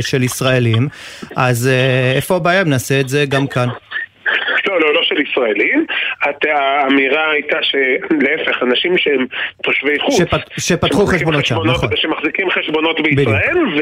של 0.00 0.22
ישראלים, 0.22 0.88
אז 1.36 1.55
אז 1.56 1.68
אה, 1.68 2.12
איפה 2.16 2.36
הבעיה 2.36 2.62
אם 2.62 2.68
נעשה 2.68 3.00
את 3.00 3.08
זה 3.08 3.24
גם 3.28 3.46
כאן? 3.46 3.68
לא, 4.66 4.80
לא, 4.80 4.94
לא 4.94 5.00
של 5.02 5.14
ישראלים. 5.20 5.86
האמירה 6.44 7.30
הייתה 7.30 7.58
שלהפך, 7.62 8.62
אנשים 8.62 8.98
שהם 8.98 9.26
תושבי 9.62 9.98
חוץ, 9.98 10.18
שפת, 10.18 10.40
שפתחו 10.58 11.06
חשבונות 11.06 11.46
שם, 11.46 11.56
נכון. 11.66 11.88
שמחזיקים 11.96 12.50
חשבונות 12.50 13.00
בישראל 13.00 13.58
ו, 13.76 13.78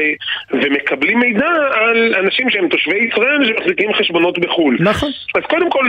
ומקבלים 0.51 1.19
מידע 1.19 1.49
על 1.73 2.15
אנשים 2.15 2.49
שהם 2.49 2.67
תושבי 2.67 2.97
ישראל 3.09 3.45
שמחזיקים 3.45 3.93
חשבונות 3.93 4.39
בחו"ל. 4.39 4.77
נכון. 4.79 5.09
אז 5.35 5.43
קודם 5.49 5.69
כל, 5.69 5.85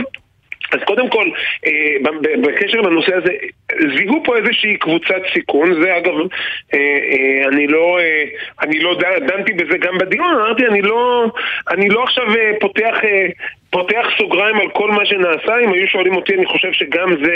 אז 0.71 0.79
קודם 0.85 1.09
כל, 1.09 1.25
אה, 1.65 1.95
בקשר 2.41 2.81
לנושא 2.81 3.15
הזה, 3.15 3.33
זיהו 3.95 4.23
פה 4.23 4.37
איזושהי 4.37 4.77
קבוצת 4.77 5.21
סיכון, 5.33 5.83
זה 5.83 5.97
אגב, 5.97 6.13
אה, 6.73 6.79
אה, 6.79 7.47
אני 7.47 7.67
לא, 7.67 7.99
אני 8.61 8.79
לא 8.79 8.99
דנתי 9.19 9.53
בזה 9.53 9.77
גם 9.77 9.97
בדיון, 9.97 10.35
אמרתי, 10.35 10.67
אני 10.67 10.81
לא, 10.81 11.25
אני 11.69 11.89
לא 11.89 12.03
עכשיו 12.03 12.25
פותח 12.59 12.95
פותח 13.77 14.05
סוגריים 14.17 14.55
על 14.55 14.69
כל 14.73 14.91
מה 14.91 15.05
שנעשה, 15.05 15.53
אם 15.63 15.73
היו 15.73 15.87
שואלים 15.87 16.15
אותי 16.15 16.33
אני 16.35 16.45
חושב 16.45 16.71
שגם 16.71 17.09
זה 17.25 17.35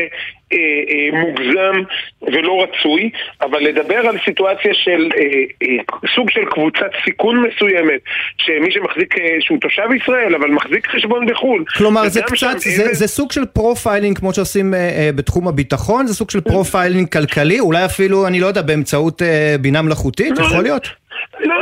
אה, 0.54 0.58
אה, 0.90 1.20
מוגזם 1.20 1.76
ולא 2.22 2.64
רצוי, 2.64 3.10
אבל 3.42 3.60
לדבר 3.60 3.98
על 4.10 4.18
סיטואציה 4.26 4.74
של 4.74 5.10
אה, 5.18 5.24
אה, 5.64 5.84
סוג 6.16 6.30
של 6.30 6.46
קבוצת 6.46 6.92
סיכון 7.06 7.44
מסוימת, 7.48 8.02
שמי 8.38 8.72
שמחזיק, 8.72 9.18
אה, 9.18 9.38
שהוא 9.40 9.58
תושב 9.62 9.88
ישראל 10.02 10.36
אבל 10.36 10.50
מחזיק 10.50 10.88
חשבון 10.88 11.26
בחו"ל. 11.26 11.64
כלומר 11.78 12.10
זה 12.10 12.22
קצת, 12.22 12.60
זה, 12.60 12.70
איזה... 12.70 12.94
זה 12.94 13.08
סוג 13.08 13.32
של 13.32 13.46
profiling 13.46 14.18
כמו 14.18 14.34
שעושים 14.34 14.74
אה, 14.74 14.80
אה, 14.80 15.10
בתחום 15.16 15.48
הביטחון, 15.48 16.08
זה 16.08 16.14
סוג 16.14 16.30
של 16.30 16.42
profiling 16.42 17.08
כלכלי, 17.10 17.60
אולי 17.60 17.86
אפילו, 17.86 18.28
אני 18.28 18.40
לא 18.40 18.48
יודע, 18.48 18.62
באמצעות 18.62 19.22
אה, 19.22 19.56
בינה 19.62 19.82
מלאכותית, 19.82 20.38
לא, 20.38 20.44
יכול 20.46 20.64
להיות? 20.64 21.01
לא, 21.40 21.56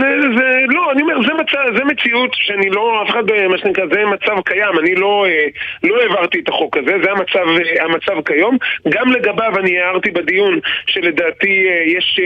זה, 0.00 0.08
זה, 0.38 0.64
לא, 0.68 0.92
אני 0.92 1.02
אומר, 1.02 1.14
זה, 1.26 1.34
מצב, 1.34 1.76
זה 1.76 1.84
מציאות 1.84 2.30
שאני 2.34 2.70
לא, 2.70 3.02
אף 3.02 3.10
אחד, 3.10 3.22
מה 3.50 3.58
שנקרא, 3.58 3.84
זה 3.92 4.04
מצב 4.04 4.40
קיים, 4.44 4.78
אני 4.78 4.94
לא, 4.94 5.26
אה, 5.26 5.46
לא 5.82 6.00
העברתי 6.02 6.40
את 6.40 6.48
החוק 6.48 6.76
הזה, 6.76 6.92
זה 7.02 7.10
המצב, 7.10 7.46
אה, 7.60 7.84
המצב 7.84 8.22
כיום. 8.26 8.58
גם 8.88 9.12
לגביו 9.12 9.58
אני 9.58 9.78
הערתי 9.78 10.10
בדיון 10.10 10.60
שלדעתי 10.86 11.68
אה, 11.68 11.82
יש 11.86 12.20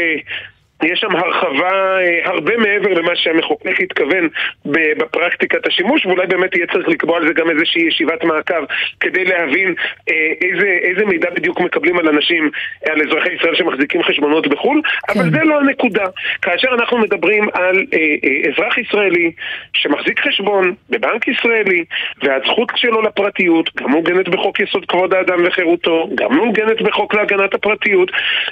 יש 0.83 1.01
שם 1.01 1.17
הרחבה 1.17 1.99
אה, 2.01 2.21
הרבה 2.25 2.57
מעבר 2.57 2.93
למה 2.93 3.17
שהמחוקק 3.17 3.81
התכוון 3.81 4.29
בפרקטיקת 4.65 5.67
השימוש, 5.67 6.07
ואולי 6.07 6.27
באמת 6.27 6.55
יהיה 6.57 6.67
צריך 6.67 6.89
לקבוע 6.89 7.17
על 7.17 7.27
זה 7.27 7.33
גם 7.33 7.51
איזושהי 7.51 7.83
ישיבת 7.83 8.25
מעקב 8.25 8.65
כדי 9.01 9.25
להבין 9.25 9.75
אה, 10.09 10.33
איזה, 10.43 10.79
איזה 10.83 11.05
מידע 11.05 11.31
בדיוק 11.31 11.61
מקבלים 11.61 11.99
על 11.99 12.09
אנשים, 12.09 12.51
על 12.89 13.01
אזרחי 13.03 13.33
ישראל 13.33 13.55
שמחזיקים 13.55 14.03
חשבונות 14.03 14.47
בחו"ל, 14.47 14.81
כן. 14.83 15.21
אבל 15.21 15.31
זה 15.31 15.45
לא 15.45 15.61
הנקודה. 15.61 16.05
כאשר 16.43 16.69
אנחנו 16.75 16.99
מדברים 16.99 17.49
על 17.53 17.77
אה, 17.95 17.99
אה, 17.99 18.51
אזרח 18.51 18.79
ישראלי 18.79 19.33
שמחזיק 19.75 20.21
חשבון 20.21 20.75
בבנק 20.91 21.29
ישראלי, 21.29 21.85
והזכות 22.23 22.73
שלו 22.77 23.03
לפרטיות 23.03 23.71
גם 23.77 23.91
מעוגנת 23.91 24.29
בחוק 24.29 24.61
יסוד 24.61 24.85
כבוד 24.87 25.15
האדם 25.15 25.39
וחירותו, 25.47 26.09
גם 26.15 26.37
מעוגנת 26.37 26.83
בחוק 26.83 27.15
להגנת 27.15 27.55
הפרטיות, 27.55 28.11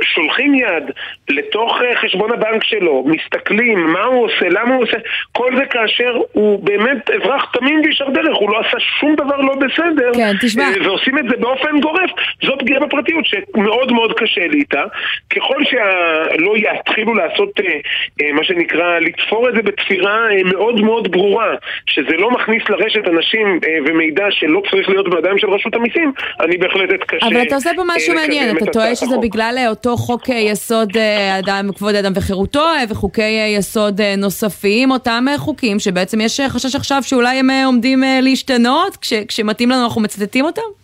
שולחים 0.00 0.54
יד 0.54 0.90
לתוך 1.28 1.78
אה, 1.82 1.96
חשבון 1.96 2.32
הבנק 2.32 2.64
שלו, 2.64 3.04
מסתכלים 3.06 3.92
מה 3.92 4.04
הוא 4.04 4.24
עושה, 4.24 4.48
למה 4.48 4.74
הוא 4.74 4.82
עושה, 4.82 4.96
כל 5.32 5.56
זה 5.56 5.64
כאשר 5.64 6.16
הוא 6.32 6.64
באמת 6.64 7.10
אזרח 7.10 7.50
תמים 7.52 7.80
וישר 7.84 8.10
דרך, 8.10 8.36
הוא 8.36 8.50
לא 8.50 8.60
עשה 8.60 8.80
שום 9.00 9.14
דבר 9.14 9.36
לא 9.36 9.54
בסדר, 9.54 10.10
כן, 10.14 10.32
תשמע. 10.40 10.64
אה, 10.64 10.86
ועושים 10.86 11.18
את 11.18 11.24
זה 11.30 11.36
באופן 11.36 11.80
גורף, 11.80 12.10
זאת 12.44 12.58
פגיעה 12.58 12.80
בפרטיות 12.80 13.24
שמאוד 13.26 13.92
מאוד 13.92 14.12
קשה 14.12 14.46
לי 14.46 14.58
איתה. 14.58 14.82
ככל 15.30 15.64
שלא 15.64 16.54
יתחילו 16.56 17.14
לעשות 17.14 17.50
אה, 17.60 18.32
מה 18.32 18.44
שנקרא, 18.44 18.98
לתפור 18.98 19.48
את 19.48 19.54
זה 19.54 19.62
בתפירה 19.62 20.18
מאוד 20.44 20.80
מאוד 20.80 21.12
ברורה, 21.12 21.54
שזה 21.86 22.16
לא 22.16 22.30
מכניס 22.30 22.62
לרשת 22.68 23.08
אנשים 23.08 23.60
ומידע 23.86 24.26
שלא 24.30 24.62
צריך 24.70 24.88
להיות 24.88 25.10
בידיים 25.14 25.38
של 25.38 25.50
רשות 25.50 25.74
המיסים, 25.74 26.12
אני 26.40 26.56
בהחלט 26.56 26.90
אתקשה. 26.94 27.26
אבל 27.26 27.42
אתה 27.42 27.54
עושה 27.54 27.70
פה 27.76 27.82
משהו 27.96 28.14
מעניין, 28.14 28.56
אתה 28.56 28.66
טועה 28.66 28.94
שזה 28.94 29.16
בגלל 29.22 29.54
אותו 29.86 29.96
חוק 29.96 30.30
אה, 30.30 30.34
יסוד 30.34 30.96
אה, 30.96 31.38
אדם, 31.38 31.70
כבוד 31.76 31.94
אדם 31.94 32.12
וחירותו 32.14 32.60
אה, 32.60 32.84
וחוקי 32.88 33.54
יסוד 33.56 34.00
נוספים, 34.18 34.90
אותם 34.90 35.26
חוקים 35.38 35.78
שבעצם 35.78 36.20
יש 36.20 36.40
חשש 36.48 36.74
עכשיו 36.74 37.02
שאולי 37.02 37.36
הם 37.36 37.50
עומדים 37.64 38.02
להשתנות, 38.22 38.96
כש, 38.96 39.12
כשמתאים 39.28 39.70
לנו 39.70 39.84
אנחנו 39.84 40.00
מצטטים 40.00 40.44
אותם? 40.44 40.81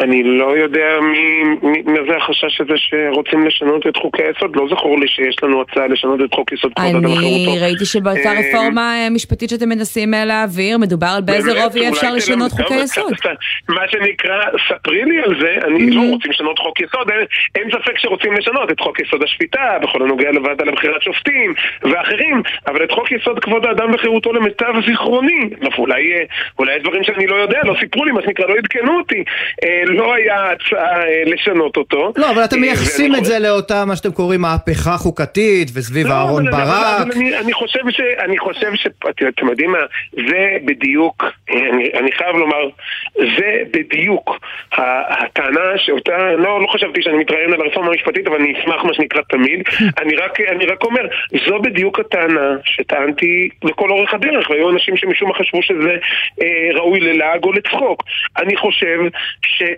אני 0.00 0.22
לא 0.22 0.56
יודע 0.56 1.00
מי, 1.02 1.44
מי, 1.62 1.82
מי 1.86 1.98
זה 2.08 2.16
החשש 2.16 2.60
הזה 2.60 2.74
שרוצים 2.76 3.46
לשנות 3.46 3.86
את 3.86 3.96
חוקי 3.96 4.22
היסוד, 4.22 4.56
לא 4.56 4.66
זכור 4.70 5.00
לי 5.00 5.08
שיש 5.08 5.36
לנו 5.42 5.62
הצעה 5.62 5.86
לשנות 5.86 6.20
את 6.24 6.34
חוק 6.34 6.52
יסוד 6.52 6.72
כבוד 6.74 6.88
אדם 6.88 7.04
וחירותו. 7.04 7.50
אני 7.50 7.58
ראיתי 7.62 7.84
שבאותה 7.84 8.30
רפורמה 8.40 8.94
משפטית 9.10 9.50
שאתם 9.50 9.68
מנסים 9.68 10.10
להעביר, 10.26 10.78
מדובר 10.78 11.06
על 11.16 11.22
באיזה 11.22 11.62
רוב 11.62 11.76
יהיה 11.76 11.88
אפשר 11.88 12.12
לשנות 12.14 12.52
חוקי 12.52 12.74
יסוד. 12.74 13.12
מה 13.68 13.82
שנקרא, 13.88 14.44
ספרי 14.68 15.04
לי 15.04 15.20
על 15.20 15.34
זה, 15.40 15.54
אני 15.66 15.90
לא 15.90 16.00
רוצים 16.00 16.30
לשנות 16.30 16.58
חוק 16.58 16.80
יסוד, 16.80 17.10
אין, 17.54 17.70
ספק 17.70 17.98
שרוצים 17.98 18.32
לשנות 18.32 18.70
את 18.70 18.80
חוק 18.80 19.00
יסוד 19.00 19.22
השפיטה, 19.22 19.78
בכל 19.82 20.02
הנוגע 20.02 20.30
לוועדה 20.32 20.64
לבחירת 20.64 21.02
שופטים 21.02 21.54
ואחרים, 21.82 22.42
אבל 22.66 22.84
את 22.84 22.90
חוק 22.92 23.12
יסוד 23.12 23.38
כבוד 23.38 23.66
האדם 23.66 23.94
וחירותו 23.94 24.32
למיטב 24.32 24.72
זיכרוני, 24.86 25.50
אולי, 25.78 26.02
אולי 26.58 26.78
דברים 26.78 27.04
שאני 27.04 27.26
לא 27.26 27.36
יודע, 27.36 27.60
לא 27.64 27.74
סיפרו 27.80 28.04
לי, 28.04 28.12
מה 28.12 28.22
שנקרא, 28.22 28.46
לא 28.46 28.54
עדכנו 28.58 28.98
אותי. 28.98 29.24
לא 29.90 30.14
היה 30.14 30.50
הצעה 30.50 31.02
אה, 31.02 31.22
לשנות 31.26 31.76
אותו. 31.76 32.12
לא, 32.16 32.30
אבל 32.30 32.44
אתם 32.44 32.56
אה, 32.56 32.60
מייחסים 32.60 33.14
את 33.14 33.24
זה 33.24 33.38
לאותה, 33.38 33.84
מה 33.84 33.96
שאתם 33.96 34.12
קוראים, 34.12 34.40
מהפכה 34.40 34.96
חוקתית, 34.96 35.68
וסביב 35.74 36.06
לא, 36.06 36.12
אהרון 36.12 36.50
ברק. 36.50 37.06
אני 37.40 37.52
חושב 37.52 37.90
ש... 37.90 38.00
אני 38.24 38.38
חושב 38.38 38.74
ש... 38.74 38.86
אתם 39.28 39.48
יודעים 39.48 39.70
מה? 39.70 39.78
זה 40.12 40.56
בדיוק, 40.64 41.24
אני 41.94 42.12
חייב 42.12 42.36
לומר, 42.36 42.68
זה 43.14 43.62
בדיוק 43.72 44.38
הטענה 44.72 45.70
שאותה... 45.76 46.32
לא, 46.38 46.62
לא 46.62 46.66
חשבתי 46.66 47.02
שאני 47.02 47.16
מתראיין 47.16 47.52
על 47.52 47.60
הרפורמה 47.60 47.88
המשפטית, 47.90 48.26
אבל 48.26 48.36
אני 48.36 48.60
אשמח 48.60 48.84
מה 48.84 48.94
שנקרא 48.94 49.20
תמיד. 49.28 49.62
אני 50.02 50.66
רק, 50.66 50.84
אומר, 50.84 51.02
זו 51.46 51.58
בדיוק 51.58 52.00
הטענה 52.00 52.56
שטענתי 52.64 53.48
לכל 53.64 53.90
אורך 53.90 54.14
הדרך, 54.14 54.50
והיו 54.50 54.70
אנשים 54.70 54.96
שמשום 54.96 55.28
מה 55.28 55.34
חשבו 55.34 55.62
שזה 55.62 55.96
אה, 56.42 56.70
ראוי 56.74 57.00
ללעג 57.00 57.44
או 57.44 57.52
לצחוק. 57.52 58.02
אני 58.36 58.56
חושב 58.56 58.98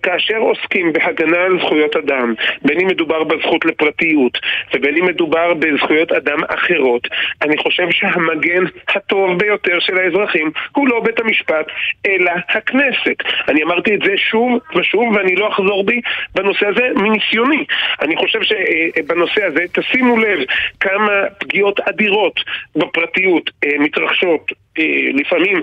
שכאשר 0.03 0.37
עוסקים 0.37 0.93
בהגנה 0.93 1.39
על 1.39 1.59
זכויות 1.61 1.97
אדם, 1.97 2.35
בין 2.63 2.81
אם 2.81 2.87
מדובר 2.87 3.25
בזכות 3.25 3.65
לפרטיות 3.65 4.39
ובין 4.75 4.97
אם 4.97 5.07
מדובר 5.07 5.55
בזכויות 5.55 6.13
אדם 6.13 6.39
אחרות, 6.49 7.09
אני 7.43 7.57
חושב 7.59 7.91
שהמגן 7.91 8.65
הטוב 8.89 9.39
ביותר 9.39 9.81
של 9.81 9.99
האזרחים 9.99 10.51
הוא 10.77 10.89
לא 10.89 11.01
בית 11.01 11.21
המשפט, 11.21 11.67
אלא 12.07 12.33
הכנסת. 12.49 13.17
אני 13.49 13.63
אמרתי 13.63 13.95
את 13.95 14.01
זה 14.05 14.17
שוב 14.17 14.59
ושוב 14.77 15.17
ואני 15.17 15.37
לא 15.37 15.49
אחזור 15.49 15.85
בי 15.85 16.01
בנושא 16.35 16.67
הזה 16.67 16.89
מניסיוני. 16.97 17.65
אני 18.01 18.17
חושב 18.17 18.41
שבנושא 18.43 19.45
הזה, 19.45 19.65
תשימו 19.73 20.19
לב 20.19 20.39
כמה 20.81 21.13
פגיעות 21.39 21.81
אדירות 21.81 22.41
בפרטיות 22.77 23.51
אה, 23.65 23.79
מתרחשות 23.79 24.41
אה, 24.51 24.62
לפעמים 25.15 25.63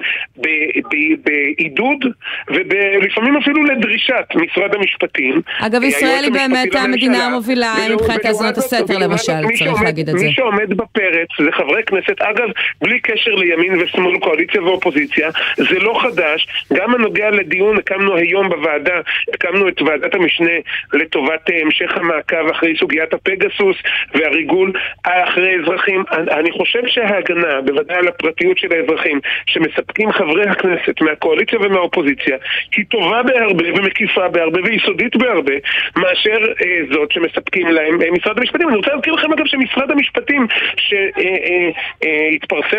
בעידוד 1.24 2.06
ולפעמים 2.48 3.38
אפילו 3.38 3.64
לדרישת 3.64 4.26
משרד 4.36 4.76
המשפטים. 4.76 5.42
אגב, 5.60 5.84
ישראל 5.84 6.24
היא 6.24 6.32
באמת 6.32 6.76
המדינה 6.76 7.26
המובילה 7.26 7.74
מבחינת 7.94 8.26
האזנות 8.26 8.58
הסתר 8.58 8.98
למשל, 8.98 9.42
צריך 9.58 9.82
להגיד 9.84 10.10
את 10.10 10.18
זה. 10.18 10.26
מי 10.26 10.34
שעומד 10.34 10.70
בפרץ 10.70 11.28
זה 11.40 11.52
חברי 11.52 11.84
כנסת, 11.84 12.22
אגב, 12.22 12.48
בלי 12.82 13.00
קשר 13.00 13.36
לימין 13.36 13.82
ושמאל, 13.82 14.20
קואליציה 14.20 14.64
ואופוזיציה, 14.64 15.30
זה 15.58 15.80
לא 15.80 16.00
חדש. 16.02 16.48
גם 16.74 16.96
הנוגע 16.96 17.30
לדיון, 17.30 17.78
הקמנו 17.78 18.16
היום 18.16 18.50
בוועדה, 18.50 19.00
הקמנו 19.34 19.68
את 19.70 19.82
ועדת 19.82 20.16
המשנה 20.16 20.52
לטובת 20.94 21.50
אה, 21.50 21.62
המשך 21.62 21.98
המעקב 21.98 22.50
אחרי 22.52 22.74
סוגיית 22.80 23.14
הפגסוס 23.14 23.78
והריגול 24.14 24.72
אחרי 25.04 25.56
אזרחים. 25.64 26.04
אני 26.12 26.52
חושב 26.52 26.82
שההגנה, 26.88 27.62
בוודאי 27.62 27.98
על 27.98 28.08
הפרטיות 28.08 28.58
של 28.58 28.68
האזרחים, 28.74 28.99
האזרחים 29.00 29.20
שמספקים 29.46 30.12
חברי 30.12 30.50
הכנסת 30.50 31.02
מהקואליציה 31.02 31.60
ומהאופוזיציה 31.62 32.38
היא 32.76 32.86
טובה 32.86 33.24
בהרבה 33.24 33.64
ומקיפה 33.76 34.28
בהרבה 34.28 34.60
ויסודית 34.64 35.16
בהרבה 35.16 35.54
מאשר 35.96 36.40
אה, 36.62 36.80
זאת 36.92 37.12
שמספקים 37.12 37.68
להם 37.68 38.02
אה, 38.02 38.12
משרד 38.12 38.38
המשפטים. 38.38 38.70
אני 38.70 38.78
רוצה 38.78 38.94
להזכיר 38.94 39.14
לכם 39.14 39.34
אגב 39.34 39.46
שמשרד 39.46 39.92
המשפטים 39.92 40.48
שהתפרסם 40.78 42.04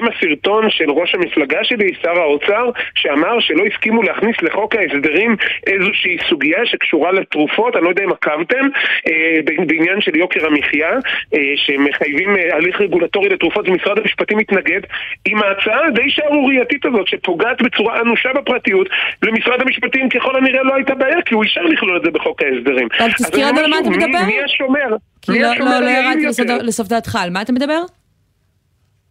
אה, 0.04 0.10
אה, 0.12 0.16
הסרטון 0.16 0.70
של 0.70 0.90
ראש 0.90 1.14
המפלגה 1.14 1.64
שלי, 1.64 1.94
שר 2.02 2.20
האוצר, 2.20 2.70
שאמר 2.94 3.40
שלא 3.40 3.64
הסכימו 3.66 4.02
להכניס 4.02 4.36
לחוק 4.42 4.76
ההסדרים 4.76 5.36
איזושהי 5.66 6.16
סוגיה 6.28 6.66
שקשורה 6.66 7.12
לתרופות, 7.12 7.76
אני 7.76 7.84
לא 7.84 7.88
יודע 7.88 8.04
אם 8.04 8.12
עקבתם, 8.12 8.68
אה, 9.08 9.38
בעניין 9.66 10.00
של 10.00 10.16
יוקר 10.16 10.46
המחיה, 10.46 10.90
אה, 11.34 11.52
שמחייבים 11.56 12.36
אה, 12.36 12.56
הליך 12.56 12.80
רגולטורי 12.80 13.28
לתרופות 13.28 13.68
ומשרד 13.68 13.98
המשפטים 13.98 14.38
מתנגד 14.38 14.80
עם 15.24 15.42
ההצעה 15.42 15.90
די 15.90 16.09
שערורייתית 16.10 16.84
הזאת 16.86 17.08
שפוגעת 17.08 17.62
בצורה 17.62 18.00
אנושה 18.00 18.28
בפרטיות, 18.32 18.88
למשרד 19.22 19.60
המשפטים 19.60 20.08
ככל 20.08 20.36
הנראה 20.36 20.62
לא 20.62 20.74
הייתה 20.74 20.94
בעיה 20.94 21.22
כי 21.22 21.34
הוא 21.34 21.44
אישר 21.44 21.62
לכלול 21.62 21.96
את 21.96 22.02
זה 22.04 22.10
בחוק 22.10 22.42
ההסדרים. 22.42 22.88
אבל 22.98 23.12
תזכיר 23.12 23.46
לנו 23.46 23.60
על 23.60 23.70
מה 23.70 23.78
אתה 23.78 23.90
מדבר? 23.90 24.24
מי 24.26 24.42
השומר? 24.42 24.96
כי 25.22 25.40
לא, 25.40 25.48
לא, 25.58 25.80
לא 25.80 25.90
ירדתי 25.90 26.42
לסוף 26.62 26.88
דעתך, 26.88 27.16
על 27.22 27.30
מה 27.30 27.42
אתה 27.42 27.52
מדבר? 27.52 27.82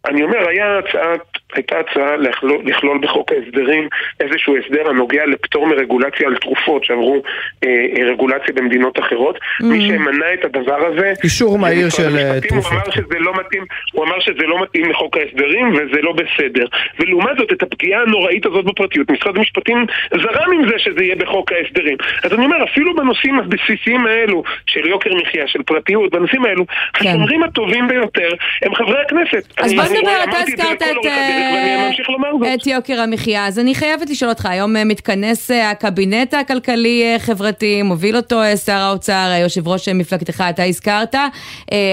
אני 0.08 0.22
אומר, 0.22 0.48
היה 0.48 0.78
הצעת 0.78 1.39
הייתה 1.54 1.76
הצעה 1.78 2.16
לכלול, 2.16 2.62
לכלול 2.64 2.98
בחוק 3.02 3.32
ההסדרים 3.32 3.88
איזשהו 4.20 4.56
הסדר 4.56 4.88
הנוגע 4.90 5.26
לפטור 5.26 5.66
מרגולציה 5.66 6.26
על 6.26 6.36
תרופות 6.36 6.84
שעברו 6.84 7.22
אה, 7.64 7.68
אה 7.68 8.12
רגולציה 8.12 8.54
במדינות 8.54 8.98
אחרות. 8.98 9.36
Mm. 9.36 9.64
מי 9.64 9.88
שמנע 9.88 10.34
את 10.34 10.44
הדבר 10.44 10.86
הזה... 10.86 11.12
אישור 11.24 11.58
מהיר 11.58 11.88
של 11.90 12.16
אה, 12.16 12.40
תרופות. 12.48 12.72
הוא 12.72 12.80
אמר, 12.80 12.90
שזה 12.90 13.18
לא 13.18 13.32
מתאים, 13.40 13.64
הוא 13.92 14.04
אמר 14.04 14.20
שזה 14.20 14.46
לא 14.46 14.62
מתאים 14.62 14.90
לחוק 14.90 15.16
ההסדרים 15.16 15.68
וזה 15.72 16.00
לא 16.02 16.12
בסדר. 16.12 16.66
ולעומת 16.98 17.36
זאת, 17.38 17.52
את 17.52 17.62
הפגיעה 17.62 18.02
הנוראית 18.02 18.46
הזאת 18.46 18.64
בפרטיות, 18.64 19.10
משרד 19.10 19.36
המשפטים 19.36 19.86
זרם 20.10 20.52
עם 20.52 20.68
זה 20.68 20.78
שזה 20.78 21.04
יהיה 21.04 21.16
בחוק 21.16 21.52
ההסדרים. 21.52 21.96
אז 22.24 22.32
אני 22.32 22.44
אומר, 22.44 22.64
אפילו 22.64 22.96
בנושאים 22.96 23.38
הבסיסיים 23.38 24.06
האלו 24.06 24.42
של 24.66 24.86
יוקר 24.86 25.10
מחיה, 25.14 25.48
של 25.48 25.62
פרטיות, 25.62 26.10
בנושאים 26.10 26.44
האלו, 26.44 26.64
כן. 26.66 27.08
השומרים 27.08 27.42
הטובים 27.42 27.88
ביותר 27.88 28.28
הם 28.62 28.74
חברי 28.74 29.00
הכנסת. 29.00 29.52
אז 29.56 29.72
בוא 29.74 29.84
נדבר, 29.84 30.24
אתה 30.24 30.36
הזכרת 30.38 30.82
את... 30.82 30.96
אה, 31.40 32.54
את 32.54 32.66
יוקר 32.66 33.00
המחיה. 33.00 33.46
אז 33.46 33.58
אני 33.58 33.74
חייבת 33.74 34.10
לשאול 34.10 34.30
אותך, 34.30 34.46
היום 34.46 34.76
אה, 34.76 34.84
מתכנס 34.84 35.50
אה, 35.50 35.70
הקבינט 35.70 36.34
הכלכלי-חברתי, 36.34 37.82
מוביל 37.82 38.16
אותו 38.16 38.36
שר 38.64 38.72
האוצר, 38.72 39.32
יושב 39.42 39.68
ראש 39.68 39.88
מפלגתך, 39.88 40.44
אתה 40.50 40.64
הזכרת. 40.64 41.14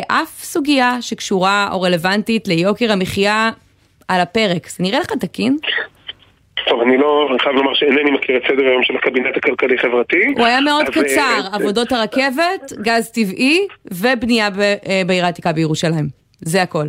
אף 0.08 0.44
סוגיה 0.44 0.98
שקשורה 1.02 1.70
או 1.72 1.82
רלוונטית 1.82 2.48
ליוקר 2.48 2.92
המחיה 2.92 3.50
על 4.08 4.22
הפרק. 4.22 4.68
זה 4.68 4.84
נראה 4.84 5.00
לך 5.00 5.12
תקין? 5.20 5.58
טוב, 6.68 6.82
אני 6.82 6.98
לא, 6.98 7.28
אני 7.32 7.40
חייב 7.40 7.56
לומר 7.56 7.74
שאינני 7.74 8.12
מכיר 8.12 8.38
את 8.38 8.42
סדר 8.48 8.68
היום 8.68 8.84
של 8.84 8.96
הקבינט 8.96 9.38
הכלכלי-חברתי. 9.38 10.34
הוא 10.38 10.46
היה 10.46 10.62
מאוד 10.62 10.86
קצר, 10.90 11.42
עבודות 11.54 11.92
הרכבת, 11.92 12.74
גז 12.82 13.12
טבעי 13.12 13.68
ובנייה 13.92 14.50
בעיר 15.08 15.26
העתיקה 15.26 15.54
בירושלים. 15.54 16.06
זה 16.42 16.62
הכל. 16.62 16.88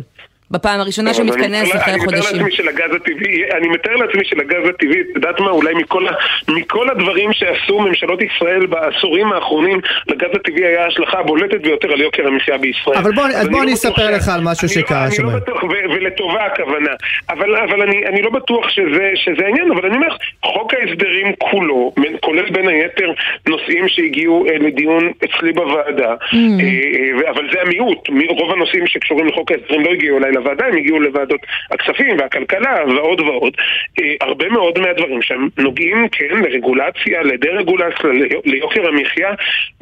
בפעם 0.51 0.79
הראשונה 0.79 1.13
שהוא 1.13 1.25
מתכנס 1.25 1.75
אחרי 1.75 1.99
חודשים. 1.99 2.39
אני 2.39 2.43
מתאר 2.43 2.45
לעצמי 2.45 2.51
שלגז 2.51 2.95
הטבעי, 2.95 3.51
אני 3.57 3.67
מתאר 3.67 3.95
לעצמי 3.95 4.25
שלגז 4.25 4.69
הטבעי, 4.69 5.01
את 5.01 5.15
יודעת 5.15 5.39
מה, 5.39 5.49
אולי 5.49 5.73
מכל, 5.73 6.05
מכל 6.47 6.89
הדברים 6.89 7.33
שעשו 7.33 7.79
ממשלות 7.79 8.19
ישראל 8.21 8.65
בעשורים 8.65 9.31
האחרונים, 9.31 9.79
לגז 10.07 10.29
הטבעי 10.33 10.65
היה 10.65 10.87
השלכה 10.87 11.19
הבולטת 11.19 11.61
ביותר 11.61 11.91
על 11.91 12.01
יוקר 12.01 12.27
המחיה 12.27 12.57
בישראל. 12.57 12.97
אבל 12.97 13.11
בוא, 13.11 13.23
אז 13.23 13.49
בוא 13.49 13.61
אני 13.61 13.69
לא 13.69 13.73
אספר 13.73 14.11
לך 14.11 14.27
על 14.29 14.41
משהו 14.43 14.69
שקרה 14.69 15.11
שם. 15.11 15.23
אני 15.23 15.33
לא 15.33 15.39
בטוח, 15.39 15.63
ולטובה 15.63 16.45
הכוונה. 16.45 16.91
אבל, 17.29 17.55
אבל 17.55 17.81
אני, 17.81 18.05
אני 18.07 18.21
לא 18.21 18.29
בטוח 18.29 18.69
שזה, 18.69 19.11
שזה 19.15 19.45
העניין, 19.45 19.71
אבל 19.71 19.85
אני 19.85 19.95
אומר, 19.95 20.15
חוק 20.45 20.73
ההסדרים 20.73 21.33
כולו, 21.37 21.93
כולל 22.19 22.49
בין 22.49 22.67
היתר 22.67 23.11
נושאים 23.47 23.87
שהגיעו 23.87 24.45
אה, 24.49 24.57
לדיון 24.57 25.11
אצלי 25.25 25.51
בוועדה, 25.51 26.13
mm. 26.13 26.35
אה, 26.35 27.25
אה, 27.25 27.31
אבל 27.31 27.47
זה 27.53 27.61
המיעוט, 27.61 28.09
רוב 28.29 28.51
הנושאים 28.51 28.87
שקשורים 28.87 29.27
לחוק 29.27 29.51
ההסדרים 29.51 29.85
לא 29.85 29.89
הגיעו 29.89 30.17
אליי 30.17 30.31
לוועדה, 30.39 30.65
הם 30.65 30.77
הגיעו 30.77 30.99
לוועדות 30.99 31.41
הכספים 31.71 32.17
והכלכלה 32.19 32.77
ועוד 32.95 33.19
ועוד. 33.19 33.53
אה, 33.99 34.13
הרבה 34.21 34.49
מאוד 34.49 34.79
מהדברים 34.79 35.21
שהם 35.21 35.49
נוגעים, 35.57 36.07
כן, 36.11 36.39
לרגולציה, 36.43 37.23
לדה-רגולציה, 37.23 38.09
ליוקר 38.45 38.87
המחיה 38.87 39.29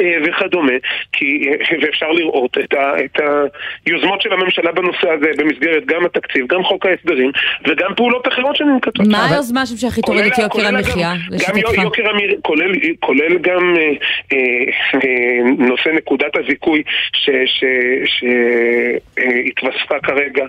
אה, 0.02 0.14
וכדומה, 0.26 0.74
כי, 1.12 1.50
אה, 1.50 1.78
ואפשר 1.82 2.12
לראות 2.12 2.58
את, 2.58 2.74
ה, 2.74 3.06
את 3.06 3.20
היוזמות 3.86 4.22
של 4.22 4.34
הממשלה 4.34 4.72
בנושא 4.72 5.10
הזה 5.10 5.28
במסגרת 5.38 5.86
גם 5.86 6.06
התקציב, 6.06 6.48
גם 6.48 6.64
חוק 6.64 6.86
ההסדרים 6.86 7.32
וגם 7.68 7.96
פעולות 7.96 8.28
אחרות 8.28 8.56
שננקטות. 8.56 9.08
מה 9.08 9.26
היוזמה 9.32 9.66
שהכי 9.66 10.02
תוריד 10.02 10.26
את 10.26 10.38
יוקר 10.38 10.68
המחיה? 10.68 11.12
המחיה, 11.48 11.84
כולל, 12.42 12.72
כולל 13.00 13.38
גם 13.38 13.76
אה, 13.78 13.94
אה, 14.94 15.40
נושא 15.58 15.90
נקודת 15.90 16.38
הזיכוי 16.38 16.84
שהתווספה 19.16 20.00
כרגע 20.04 20.44
אה, 20.44 20.47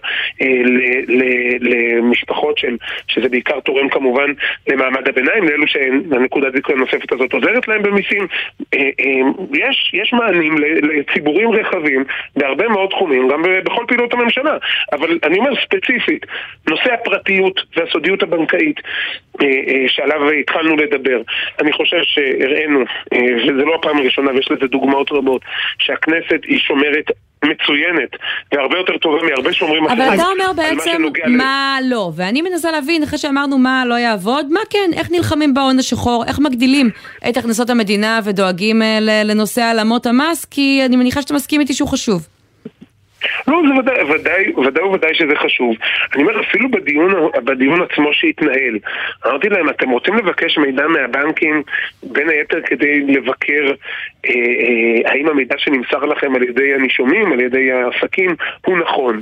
למשפחות 1.61 2.59
של, 2.59 2.77
שזה 3.09 3.29
בעיקר 3.29 3.61
תורם 3.61 3.89
כמובן 3.89 4.33
למעמד 4.69 5.09
הביניים, 5.09 5.45
לאלו 5.45 5.67
שהנקודת 5.67 6.53
זיכוי 6.53 6.75
הנוספת 6.75 7.13
הזאת 7.13 7.33
עוזרת 7.33 7.69
להם 7.69 7.83
במיסים. 7.83 8.27
אה, 8.75 8.81
אה, 8.81 9.49
יש, 9.53 9.91
יש 9.95 10.13
מענים 10.13 10.55
לציבורים 10.83 11.51
רחבים 11.51 12.05
בהרבה 12.37 12.69
מאוד 12.69 12.91
תחומים, 12.91 13.29
גם 13.29 13.43
בכל 13.65 13.85
פעילות 13.89 14.15
הממשלה. 14.15 14.57
אבל 14.93 15.19
אני 15.25 15.39
אומר 15.39 15.51
ספציפית, 15.63 16.27
נושא 16.71 16.93
הפרטיות 16.93 17.61
והסודיות 17.77 18.23
הבנקאית 18.23 18.81
שעליו 19.87 20.31
התחלנו 20.31 20.77
לדבר, 20.77 21.21
אני 21.61 21.73
חושב 21.73 22.01
שהראינו, 22.03 22.85
וזה 23.15 23.65
לא 23.65 23.75
הפעם 23.75 23.99
הראשונה 23.99 24.31
ויש 24.31 24.51
לזה 24.51 24.67
דוגמאות 24.67 25.13
רבות, 25.13 25.43
שהכנסת 25.79 26.45
היא 26.45 26.59
שומרת 26.59 27.11
מצוינת, 27.44 28.11
והרבה 28.53 28.79
יותר 28.79 28.98
טובה 28.98 29.18
מהרבה 29.22 29.53
שומרים 29.53 29.87
אחרים. 29.87 30.01
אבל 30.03 30.14
אתה 30.14 30.24
אומר 30.27 30.53
בעצם 30.53 31.03
מה 31.29 31.79
לא, 31.85 32.12
ואני 32.16 32.42
מנסה 32.42 32.70
להבין, 32.70 33.03
אחרי 33.03 33.18
שאמרנו 33.18 33.59
מה 33.59 33.85
לא 33.87 33.94
יעבוד, 33.94 34.46
מה 34.51 34.61
כן, 34.70 34.90
איך 34.92 35.11
נלחמים 35.11 35.55
בהון 35.55 35.79
השחור, 35.79 36.24
איך 36.27 36.38
מגדילים 36.38 36.90
את 37.29 37.37
הכנסות 37.37 37.70
המדינה 37.70 38.20
ודואגים 38.24 38.83
אה, 38.83 38.98
לנושא 39.01 39.62
העלמות 39.62 40.07
המס, 40.07 40.44
כי 40.44 40.83
אני 40.85 40.96
מניחה 40.96 41.22
שאתה 41.22 41.35
מסכים 41.35 41.61
איתי 41.61 41.74
שהוא 41.74 41.88
חשוב. 41.88 42.38
לא, 43.46 43.62
זה 43.68 43.81
ודאי, 43.81 44.02
ודאי, 44.02 44.52
ודאי 44.66 44.85
וודאי 44.85 45.14
שזה 45.14 45.37
חשוב. 45.37 45.74
אני 46.14 46.22
אומר, 46.22 46.40
אפילו 46.40 46.70
בדיון, 46.70 47.31
בדיון 47.44 47.83
עצמו 47.83 48.12
שהתנהל, 48.12 48.78
אמרתי 49.26 49.48
להם, 49.48 49.68
אתם 49.68 49.90
רוצים 49.90 50.14
לבקש 50.16 50.59
מידע 50.59 50.87
מהבנקים, 50.87 51.62
בין 52.02 52.28
היתר 52.28 52.61
כדי 52.66 53.00
לבקר 53.00 53.72
אה, 54.24 54.31
אה, 54.31 55.11
האם 55.11 55.28
המידע 55.28 55.54
שנמסר 55.59 56.04
לכם 56.04 56.35
על 56.35 56.42
ידי 56.42 56.74
הנישומים, 56.74 57.33
על 57.33 57.40
ידי 57.40 57.72
העסקים, 57.72 58.37
הוא 58.66 58.78
נכון. 58.78 59.20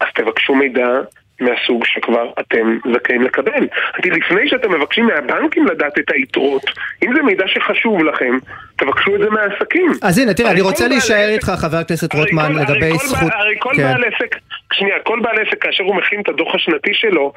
אז 0.00 0.06
תבקשו 0.14 0.54
מידע 0.54 1.00
מהסוג 1.40 1.84
שכבר 1.86 2.30
אתם 2.40 2.78
זכאים 2.94 3.22
לקבל. 3.22 3.68
כי 4.02 4.10
לפני 4.10 4.48
שאתם 4.48 4.72
מבקשים 4.72 5.06
מהבנקים 5.06 5.66
לדעת 5.66 5.98
את 5.98 6.10
היתרות, 6.10 6.64
אם 7.04 7.14
זה 7.14 7.22
מידע 7.22 7.44
שחשוב 7.46 8.04
לכם, 8.04 8.38
תבקשו 8.76 9.14
את 9.14 9.20
זה 9.20 9.30
מהעסקים. 9.30 9.92
אז 10.02 10.18
הנה, 10.18 10.34
תראה, 10.34 10.50
אני 10.50 10.60
רוצה 10.60 10.88
להישאר 10.88 11.28
איתך, 11.28 11.52
חבר 11.56 11.76
הכנסת 11.76 12.14
רוטמן, 12.14 12.52
לגבי 12.52 12.92
זכות... 12.92 13.32
הרי 13.32 13.54
כל 13.58 13.72
כן. 13.76 13.82
בעל 13.82 14.04
עסק, 14.04 14.36
שנייה, 14.72 14.94
כל 15.04 15.20
בעל 15.22 15.38
עסק, 15.46 15.62
כאשר 15.62 15.84
הוא 15.84 15.96
מכין 15.96 16.20
את 16.20 16.28
הדוח 16.28 16.54
השנתי 16.54 16.94
שלו, 16.94 17.32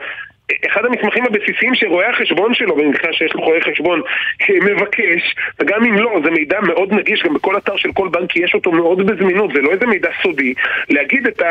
אחד 0.67 0.85
המסמכים 0.85 1.23
הבסיסיים 1.25 1.75
שרואה 1.75 2.09
החשבון 2.09 2.53
שלו, 2.53 2.75
במקרה 2.75 3.13
שיש 3.13 3.33
לו 3.33 3.41
רואה 3.41 3.61
חשבון, 3.61 4.01
מבקש, 4.49 5.35
וגם 5.59 5.85
אם 5.85 5.95
לא, 5.95 6.19
זה 6.23 6.31
מידע 6.31 6.61
מאוד 6.61 6.93
נגיש, 6.93 7.23
גם 7.23 7.33
בכל 7.33 7.57
אתר 7.57 7.77
של 7.77 7.89
כל 7.93 8.07
בנק 8.11 8.35
יש 8.35 8.53
אותו 8.53 8.71
מאוד 8.71 9.07
בזמינות, 9.07 9.51
זה 9.53 9.61
לא 9.61 9.71
איזה 9.71 9.85
מידע 9.85 10.09
סודי, 10.23 10.53
להגיד 10.89 11.27
את 11.27 11.41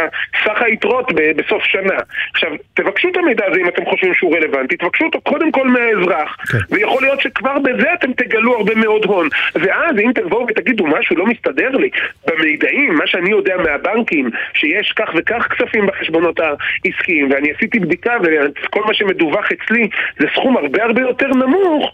סך 0.45 0.63
היתרות 0.63 1.13
בסוף 1.37 1.65
שנה. 1.65 1.97
עכשיו, 2.35 2.53
תבקשו 2.75 3.09
את 3.09 3.17
המידע 3.17 3.45
הזה 3.47 3.61
אם 3.61 3.69
אתם 3.69 3.85
חושבים 3.85 4.15
שהוא 4.15 4.37
רלוונטי, 4.37 4.77
תבקשו 4.77 5.05
אותו 5.05 5.21
קודם 5.21 5.53
כל 5.53 5.69
מהאזרח. 5.69 6.37
כן. 6.53 6.59
ויכול 6.71 7.03
להיות 7.03 7.21
שכבר 7.21 7.59
בזה 7.59 7.95
אתם 7.95 8.13
תגלו 8.13 8.57
הרבה 8.57 8.75
מאוד 8.75 9.05
הון. 9.05 9.29
ואז 9.55 9.99
אם 9.99 10.13
תבואו 10.15 10.47
ותגידו 10.49 10.87
משהו 10.87 11.17
לא 11.17 11.27
מסתדר 11.27 11.71
לי, 11.71 11.91
במידעים, 12.27 12.95
מה 12.95 13.07
שאני 13.07 13.31
יודע 13.31 13.57
מהבנקים, 13.57 14.31
שיש 14.55 14.93
כך 14.97 15.11
וכך 15.15 15.49
כספים 15.51 15.87
בחשבונות 15.87 16.41
העסקיים, 16.41 17.31
ואני 17.31 17.53
עשיתי 17.57 17.79
בדיקה 17.79 18.17
וכל 18.23 18.83
מה 18.85 18.92
שמדווח 18.95 19.45
אצלי 19.53 19.89
זה 20.21 20.27
סכום 20.35 20.57
הרבה 20.57 20.85
הרבה 20.85 21.01
יותר 21.01 21.27
נמוך, 21.27 21.93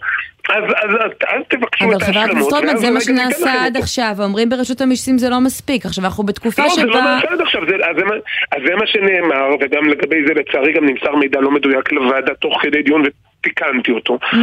אז, 0.49 0.63
אז, 0.63 0.95
אז, 1.05 1.11
אז 1.27 1.41
תבקשו 1.47 1.91
את 1.91 2.01
ההשלמות. 2.01 2.03
אבל 2.03 2.13
חבר 2.13 2.19
הכנסת 2.19 2.53
רוטמן, 2.53 2.77
זה 2.77 2.91
מה 2.91 3.01
שנעשה 3.01 3.65
עד 3.65 3.77
עכשיו, 3.77 4.15
אומרים 4.19 4.49
ברשות 4.49 4.81
המיסים 4.81 5.17
זה 5.17 5.29
לא 5.29 5.39
מספיק, 5.39 5.85
עכשיו 5.85 6.05
אנחנו 6.05 6.23
בתקופה 6.23 6.61
לא, 6.61 6.69
שבה... 6.69 6.83
לא, 6.83 6.93
זה 6.93 6.99
לא 6.99 7.15
נעשה 7.15 7.27
עד 7.29 7.41
עכשיו, 7.41 7.61
זה, 7.69 7.75
אז, 7.75 7.95
זה, 7.95 8.03
אז 8.51 8.61
זה 8.67 8.75
מה 8.75 8.87
שנאמר, 8.87 9.55
וגם 9.61 9.89
לגבי 9.89 10.25
זה 10.27 10.33
לצערי 10.33 10.73
גם 10.73 10.85
נמסר 10.85 11.15
מידע 11.15 11.39
לא 11.39 11.51
מדויק 11.51 11.91
לוועדה 11.91 12.33
תוך 12.33 12.61
כדי 12.61 12.81
דיון. 12.81 13.03
תיקנתי 13.41 13.91
אותו. 13.91 14.17
Mm. 14.33 14.35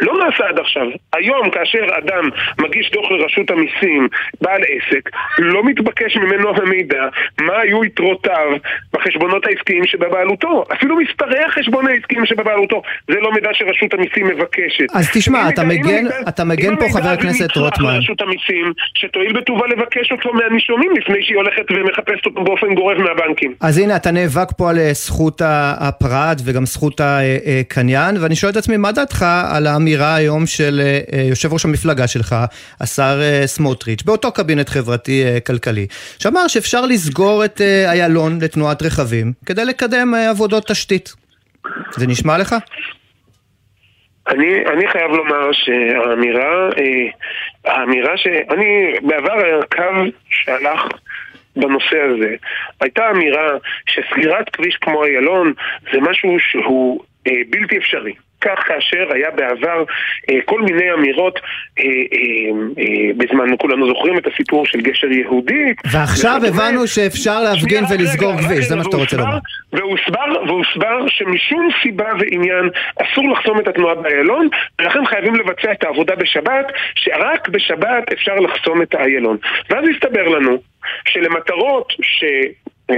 לא 0.00 0.12
נעשה 0.24 0.44
עד 0.48 0.58
עכשיו. 0.58 0.86
היום 1.12 1.50
כאשר 1.50 1.84
אדם 1.98 2.28
מגיש 2.58 2.90
דוח 2.90 3.10
לרשות 3.10 3.50
המיסים, 3.50 4.08
בעל 4.40 4.60
עסק, 4.62 5.10
לא 5.38 5.64
מתבקש 5.64 6.16
ממנו 6.16 6.56
המידע 6.56 7.04
מה 7.40 7.58
היו 7.58 7.84
יתרותיו 7.84 8.48
בחשבונות 8.92 9.46
העסקיים 9.46 9.86
שבבעלותו. 9.86 10.64
אפילו 10.72 10.96
מספרי 10.96 11.44
החשבון 11.44 11.86
העסקיים 11.88 12.26
שבבעלותו. 12.26 12.82
זה 13.08 13.20
לא 13.20 13.32
מידע 13.32 13.48
שרשות 13.52 13.94
המיסים 13.94 14.26
מבקשת. 14.26 14.86
אז 14.94 15.10
תשמע, 15.12 15.48
אתה 15.48 15.64
מגן, 15.64 16.04
אתה 16.28 16.44
מגן 16.44 16.76
פה 16.76 16.84
חבר 16.92 17.08
הכנסת 17.08 17.56
רוטמן. 17.56 17.96
רשות 17.96 18.20
המיסים, 18.20 18.72
שתואיל 18.94 19.32
בטובה 19.32 19.66
לבקש 19.66 20.12
אותו 20.12 20.32
מהנישומים 20.32 20.90
לפני 20.96 21.22
שהיא 21.22 21.36
הולכת 21.36 21.64
ומחפשת 21.70 22.26
אותו 22.26 22.44
באופן 22.44 22.74
גורף 22.74 22.98
מהבנקים. 22.98 23.54
אז 23.60 23.78
הנה, 23.78 23.96
אתה 23.96 24.10
נאבק 24.10 24.48
פה 24.56 24.70
על 24.70 24.78
אה, 24.78 24.92
זכות 24.92 25.42
הפרט 25.80 26.40
וגם 26.44 26.66
זכות 26.66 27.00
הקניין. 27.00 28.01
העניין, 28.02 28.22
ואני 28.22 28.36
שואל 28.36 28.52
את 28.52 28.56
עצמי, 28.56 28.76
מה 28.76 28.92
דעתך 28.92 29.24
על 29.54 29.66
האמירה 29.66 30.14
היום 30.14 30.46
של 30.46 30.80
אה, 30.80 31.00
אה, 31.12 31.22
יושב 31.22 31.52
ראש 31.52 31.64
המפלגה 31.64 32.06
שלך, 32.08 32.34
השר 32.80 33.20
אה, 33.22 33.46
סמוטריץ', 33.46 34.02
באותו 34.02 34.32
קבינט 34.32 34.68
חברתי-כלכלי, 34.68 35.86
שאמר 36.18 36.48
שאפשר 36.48 36.86
לסגור 36.86 37.44
את 37.44 37.60
איילון 37.60 38.38
לתנועת 38.42 38.82
רכבים 38.82 39.32
כדי 39.46 39.64
לקדם 39.64 40.14
עבודות 40.14 40.66
תשתית. 40.66 41.14
זה 41.90 42.06
נשמע 42.06 42.38
לך? 42.38 42.54
אני, 44.28 44.66
אני 44.66 44.88
חייב 44.88 45.10
לומר 45.10 45.52
שהאמירה, 45.52 46.68
האמירה 47.64 48.16
שאני, 48.16 48.92
בעבר 49.02 49.44
היה 49.44 49.58
קו 49.74 50.10
שהלך 50.30 50.80
בנושא 51.56 51.96
הזה 52.00 52.34
הייתה 52.80 53.10
אמירה 53.10 53.50
שסגירת 53.86 54.48
כביש 54.52 54.76
כמו 54.76 55.04
איילון 55.04 55.52
זה 55.92 56.00
משהו 56.00 56.36
שהוא 56.40 57.00
אה, 57.00 57.11
בלתי 57.26 57.78
אפשרי. 57.78 58.12
כך 58.42 58.58
כאשר 58.66 59.14
היה 59.14 59.30
בעבר 59.30 59.84
אה, 60.30 60.38
כל 60.44 60.60
מיני 60.62 60.92
אמירות 60.92 61.40
אה, 61.78 61.84
אה, 61.84 61.88
אה, 62.78 63.10
בזמן, 63.16 63.56
כולנו 63.58 63.88
זוכרים 63.88 64.18
את 64.18 64.26
הסיפור 64.26 64.66
של 64.66 64.80
גשר 64.80 65.06
יהודי. 65.06 65.74
ועכשיו 65.92 66.40
הבנו 66.48 66.86
שאפשר 66.86 67.42
להפגין 67.42 67.84
ולסגור 67.90 68.32
כביש, 68.36 68.64
זה 68.64 68.76
מה 68.76 68.84
שאתה 68.84 68.96
רוצה 68.96 69.16
לומר. 69.16 69.38
והוסבר, 69.72 70.46
והוסבר 70.46 71.08
שמשום 71.08 71.68
סיבה 71.82 72.08
ועניין 72.18 72.70
אסור 72.96 73.32
לחסום 73.32 73.60
את 73.60 73.68
התנועה 73.68 73.94
באיילון, 73.94 74.48
ולכן 74.78 75.06
חייבים 75.06 75.34
לבצע 75.34 75.72
את 75.72 75.84
העבודה 75.84 76.16
בשבת, 76.16 76.66
שרק 76.94 77.48
בשבת 77.48 78.12
אפשר 78.12 78.34
לחסום 78.34 78.82
את 78.82 78.94
האיילון. 78.94 79.36
ואז 79.70 79.84
הסתבר 79.94 80.28
לנו 80.28 80.58
שלמטרות 81.04 81.92
ש... 82.02 82.24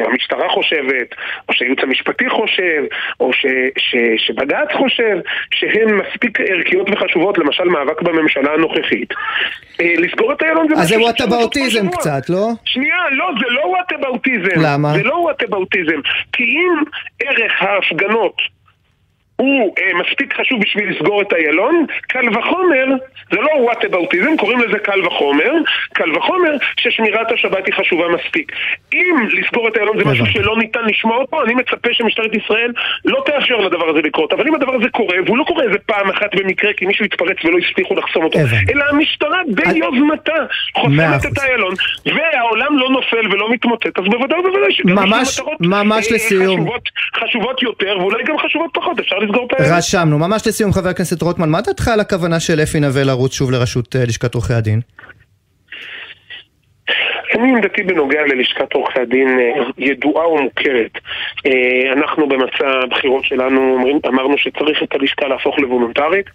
המשטרה 0.03 0.49
חושבת, 0.49 1.15
או 1.49 1.55
שהייעוץ 1.55 1.79
המשפטי 1.83 2.31
חושב, 2.31 2.83
או 3.21 3.33
ש, 3.33 3.47
ש, 3.79 3.97
שבג"ץ 4.17 4.73
חושב, 4.73 5.17
שהן 5.55 5.95
מספיק 5.95 6.41
ערכיות 6.41 6.91
וחשובות, 6.91 7.39
למשל 7.39 7.65
מאבק 7.65 8.03
בממשלה 8.03 8.53
הנוכחית. 8.55 9.13
אה, 9.81 9.95
לסגור 9.99 10.33
את 10.33 10.43
איילון 10.43 10.67
זה. 10.69 10.75
אז 10.83 10.89
זה 10.89 10.99
whataboutism 10.99 11.89
קצת, 11.89 12.23
לא? 12.29 12.49
שנייה, 12.65 12.97
לא, 13.11 13.27
זה 13.41 13.47
לא 13.51 13.67
whataboutism. 13.67 14.61
למה? 14.63 14.93
זה 14.93 15.03
לא 15.03 15.15
whataboutism. 15.15 16.01
כי 16.33 16.43
אם 16.43 16.83
ערך 17.23 17.63
ההפגנות 17.63 18.37
הוא 19.37 19.75
אה, 19.79 19.95
מספיק 19.95 20.35
חשוב 20.41 20.61
בשביל 20.61 20.91
לסגור 20.91 21.23
את 21.23 21.33
איילון, 21.33 21.87
קל 22.09 22.39
וחומר, 22.39 22.87
זה 23.31 23.41
לא 23.41 23.51
וואטאבאוטיזם, 23.61 24.37
קוראים 24.37 24.59
לזה 24.59 24.79
קל 24.79 25.07
וחומר, 25.07 25.53
קל 25.93 26.19
וחומר 26.19 26.57
ששמירת 26.77 27.33
השבת 27.33 27.67
היא 27.67 27.75
חשובה 27.75 28.05
מספיק. 28.09 28.53
אם 28.93 29.15
לסגור 29.33 29.69
את 29.69 29.77
איילון 29.77 29.99
זה 29.99 30.05
משהו 30.05 30.27
שלא 30.27 30.59
ניתן 30.59 30.85
לשמוע 30.85 31.17
אותו, 31.17 31.43
אני 31.43 31.55
מצפה 31.55 31.89
שמשטרת 31.93 32.35
ישראל 32.35 32.73
לא 33.05 33.23
תאפשר 33.27 33.57
לדבר 33.57 33.89
הזה 33.89 34.01
לקרות. 34.05 34.33
אבל 34.33 34.49
אם 34.49 34.55
הדבר 34.55 34.75
הזה 34.75 34.89
קורה, 34.89 35.17
והוא 35.27 35.39
לא 35.39 35.45
קורה 35.45 35.65
איזה 35.65 35.79
פעם 35.79 36.11
אחת 36.11 36.35
במקרה 36.35 36.73
כי 36.73 36.87
מישהו 36.87 37.05
התפרץ 37.05 37.37
ולא 37.45 37.59
הצליחו 37.59 37.95
לחסום 37.95 38.25
אותו, 38.25 38.39
אלא 38.75 38.85
המשטרה 38.91 39.39
ביוזמתה 39.49 40.33
חוסמת 40.75 41.27
את 41.33 41.39
איילון, 41.39 41.75
והעולם 42.07 42.79
לא 42.79 42.91
נופל 42.91 43.33
ולא 43.33 43.51
מתמוטט, 43.51 43.99
אז 43.99 44.05
בוודאי 44.05 44.39
ובוודאי 44.39 44.73
שגם 44.73 44.95
ממש, 44.95 45.41
ממש 45.61 46.13
אה, 46.13 46.19
חשובות 47.21 47.63
יותר 47.63 47.99
ואולי 47.99 48.25
גם 48.25 48.39
חשובות 48.39 48.71
פחות, 48.75 48.99
אפשר 48.99 49.24
לסגור 49.25 49.47
את 49.47 49.61
האלה. 49.61 49.77
רשמנו. 49.77 50.19
ממש 50.19 50.47
לסיום, 50.47 50.73
חבר 50.73 50.89
הכנסת 50.89 51.23
רוטמן, 51.23 51.49
מה 51.49 51.61
דעתך 51.61 51.89
על 51.89 52.01
הכוונה 52.01 52.41
של 52.41 52.61
אפי 52.63 52.81
נווה 52.81 53.05
לרוץ 53.05 53.33
שוב 53.33 53.51
לראשות 53.51 53.97
אה, 53.97 54.05
לשכת 54.05 54.35
עורכי 54.35 54.55
הדין? 54.55 54.81
אני 57.35 57.49
עמדתי 57.49 57.83
בנוגע 57.83 58.21
ללשכת 58.27 58.73
עורכי 58.73 59.01
הדין 59.01 59.29
אה, 59.29 59.63
ידועה 59.79 60.29
ומוכרת. 60.29 60.99
אה, 61.47 61.93
אנחנו 61.93 62.29
במצע 62.29 62.67
הבחירות 62.83 63.25
שלנו 63.25 63.79
אמרנו 64.07 64.39
שצריך 64.39 64.83
את 64.83 64.95
הלשכה 64.95 65.29
להפוך 65.29 65.59
לוולונטרית. 65.59 66.27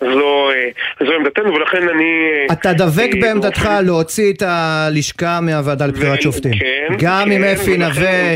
זו, 0.00 0.48
זו 1.06 1.12
עמדתנו 1.12 1.54
ולכן 1.54 1.88
אני... 1.88 2.46
אתה 2.52 2.72
דבק 2.72 3.10
בעמדתך 3.20 3.68
להוציא 3.86 4.32
את 4.32 4.42
הלשכה 4.42 5.40
מהוועדה 5.42 5.86
לבחירת 5.86 6.22
שופטים. 6.22 6.52
כן, 6.52 6.94
גם 6.98 7.24
כן, 7.24 7.32
אם 7.32 7.44
אפי 7.44 7.78
נווה... 7.78 8.34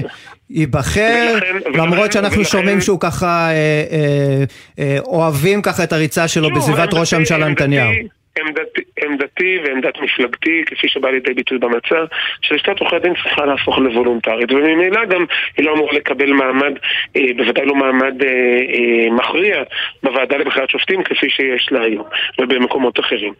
ייבחר, 0.53 1.39
למרות 1.75 2.13
שאנחנו 2.13 2.45
שומעים 2.45 2.81
שהוא 2.81 3.01
ככה 3.01 3.49
אה, 3.51 3.55
אה, 3.93 4.45
אה, 4.79 4.99
אוהבים 5.01 5.63
ככה 5.63 5.85
את 5.85 5.93
הריצה 5.93 6.29
שלו 6.29 6.55
בסביבת 6.55 6.89
ראש 6.95 7.13
הממשלה 7.15 7.49
נתניהו. 7.49 7.91
עמדתי, 8.39 8.83
עמדתי 9.05 9.59
ועמדת 9.65 9.99
מפלגתי, 10.01 10.63
כפי 10.67 10.89
שבא 10.89 11.11
לידי 11.11 11.35
ביטוי 11.35 11.59
במצע, 11.59 12.05
שלשכת 12.41 12.81
עורכי 12.81 12.97
הדין 12.97 13.15
צריכה 13.15 13.47
להפוך 13.47 13.79
לוולונטרית, 13.79 14.53
וממילא 14.53 15.05
גם 15.05 15.25
היא 15.57 15.67
לא 15.67 15.75
אמורה 15.75 15.93
לקבל 15.93 16.33
מעמד, 16.33 16.73
אה, 17.17 17.23
בוודאי 17.37 17.67
לא 17.67 17.75
מעמד 17.75 18.23
אה, 18.23 18.29
אה, 18.29 19.11
מכריע 19.11 19.63
בוועדה 20.03 20.37
לבחירת 20.37 20.71
שופטים 20.71 21.03
כפי 21.03 21.31
שיש 21.31 21.69
לה 21.73 21.83
היום, 21.83 22.05
ובמקומות 22.41 23.01
אחרים. 23.01 23.33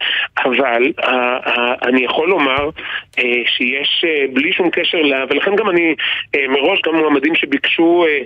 אבל 0.45 0.93
אה, 1.05 1.39
אה, 1.47 1.75
אני 1.83 2.05
יכול 2.05 2.29
לומר 2.29 2.71
אה, 3.19 3.43
שיש, 3.47 4.05
אה, 4.09 4.25
בלי 4.33 4.53
שום 4.53 4.71
קשר 4.71 5.03
לה, 5.03 5.25
ולכן 5.31 5.57
גם 5.57 5.71
אני, 5.71 5.95
אה, 6.35 6.49
מראש 6.49 6.81
גם 6.87 6.97
מועמדים 6.97 7.35
שביקשו 7.35 8.05
אה, 8.09 8.19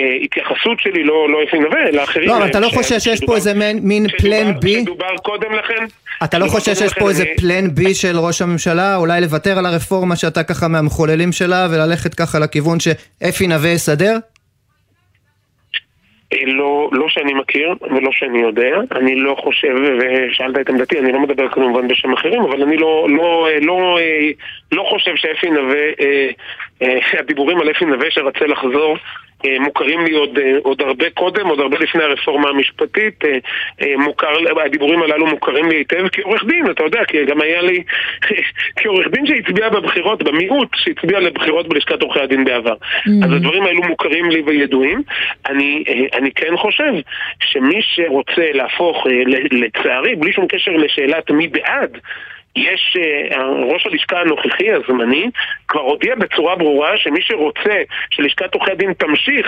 אה, 0.00 0.14
התייחסות 0.22 0.80
שלי, 0.80 1.04
לא, 1.04 1.28
לא 1.30 1.38
נווה, 1.60 1.88
אלא 1.88 2.02
אחרים. 2.02 2.28
לא, 2.28 2.36
אבל 2.36 2.46
אתה 2.46 2.60
לא 2.60 2.68
חושב 2.68 2.98
שיש 2.98 3.20
פה 3.26 3.36
איזה 3.36 3.52
מין 3.82 4.06
פלן 4.08 4.60
בי? 4.60 4.80
שדובר 4.82 5.16
קודם 5.22 5.52
לכן. 5.52 5.84
אתה 6.24 6.38
לא 6.38 6.46
חושב 6.46 6.74
שיש 6.74 6.94
פה 6.94 7.08
איזה 7.08 7.24
פלן 7.36 7.74
בי 7.74 7.94
של 7.94 8.18
ראש 8.18 8.42
הממשלה? 8.42 8.96
אולי 8.96 9.20
לוותר 9.20 9.58
על 9.58 9.66
הרפורמה 9.66 10.16
שאתה 10.16 10.42
ככה 10.42 10.68
מהמחוללים 10.68 11.32
שלה 11.32 11.66
וללכת 11.70 12.14
ככה 12.14 12.38
לכיוון 12.38 12.78
שאפי 12.80 13.46
נווה 13.46 13.70
יסדר? 13.70 14.16
אה, 16.32 16.44
לא, 16.46 16.90
לא 16.92 17.08
שאני 17.08 17.34
מכיר 17.34 17.74
ולא 17.80 18.10
שאני 18.12 18.40
יודע, 18.40 18.76
אני 18.92 19.14
לא 19.16 19.36
חושב, 19.38 19.74
ושאלת 19.98 20.58
את 20.60 20.68
עמדתי, 20.68 20.98
אני 20.98 21.12
לא 21.12 21.20
מדבר 21.20 21.48
כמובן 21.48 21.88
בשם 21.88 22.12
אחרים, 22.12 22.42
אבל 22.42 22.62
אני 22.62 22.76
לא, 22.76 23.06
לא, 23.10 23.48
אה, 23.50 23.60
לא, 23.60 23.98
אה, 23.98 24.30
לא 24.72 24.86
חושב 24.90 25.16
שאפי 25.16 25.50
נווה, 25.50 25.84
הדיבורים 27.18 27.60
על 27.60 27.70
אפי 27.70 27.84
נווה 27.84 28.10
שרצה 28.10 28.46
לחזור 28.46 28.96
אה, 29.46 29.58
מוכרים 29.60 30.04
לי 30.04 30.12
עוד, 30.12 30.38
אה, 30.38 30.52
עוד 30.62 30.82
הרבה 30.82 31.10
קודם, 31.10 31.46
עוד 31.46 31.60
הרבה 31.60 31.78
לפני 31.78 32.02
הרפורמה 32.04 32.48
המשפטית. 32.48 33.24
אה, 33.24 33.96
מוכר, 33.98 34.60
הדיבורים 34.64 35.02
הללו 35.02 35.26
מוכרים 35.26 35.68
לי 35.68 35.76
היטב 35.76 36.08
כעורך 36.12 36.44
דין, 36.44 36.70
אתה 36.70 36.82
יודע, 36.82 37.04
כי 37.04 37.24
גם 37.24 37.40
היה 37.40 37.62
לי, 37.62 37.82
כעורך 38.78 39.06
דין 39.10 39.26
שהצביע 39.26 39.68
בבחירות, 39.68 40.22
במיעוט 40.22 40.68
שהצביע 40.74 41.20
לבחירות 41.20 41.68
בלשכת 41.68 42.02
עורכי 42.02 42.20
הדין 42.20 42.44
בעבר. 42.44 42.74
Mm-hmm. 42.74 43.24
אז 43.24 43.32
הדברים 43.32 43.62
האלו 43.62 43.82
מוכרים 43.82 44.30
לי 44.30 44.42
וידועים. 44.46 45.02
אני, 45.46 45.84
אני 46.14 46.32
כן 46.32 46.56
חושב 46.56 46.92
שמי 47.40 47.80
שרוצה 47.82 48.52
להפוך, 48.52 49.06
לצערי, 49.50 50.14
בלי 50.14 50.32
שום 50.32 50.46
קשר 50.46 50.70
לשאלת 50.70 51.30
מי 51.30 51.48
בעד, 51.48 51.98
יש, 52.56 52.96
uh, 52.96 53.36
ראש 53.72 53.86
הלשכה 53.86 54.20
הנוכחי 54.20 54.72
הזמני 54.72 55.30
כבר 55.68 55.80
הודיע 55.80 56.14
בצורה 56.14 56.56
ברורה 56.56 56.96
שמי 56.96 57.22
שרוצה 57.22 57.82
שלשכת 58.10 58.54
עורכי 58.54 58.70
הדין 58.70 58.92
תמשיך, 58.92 59.46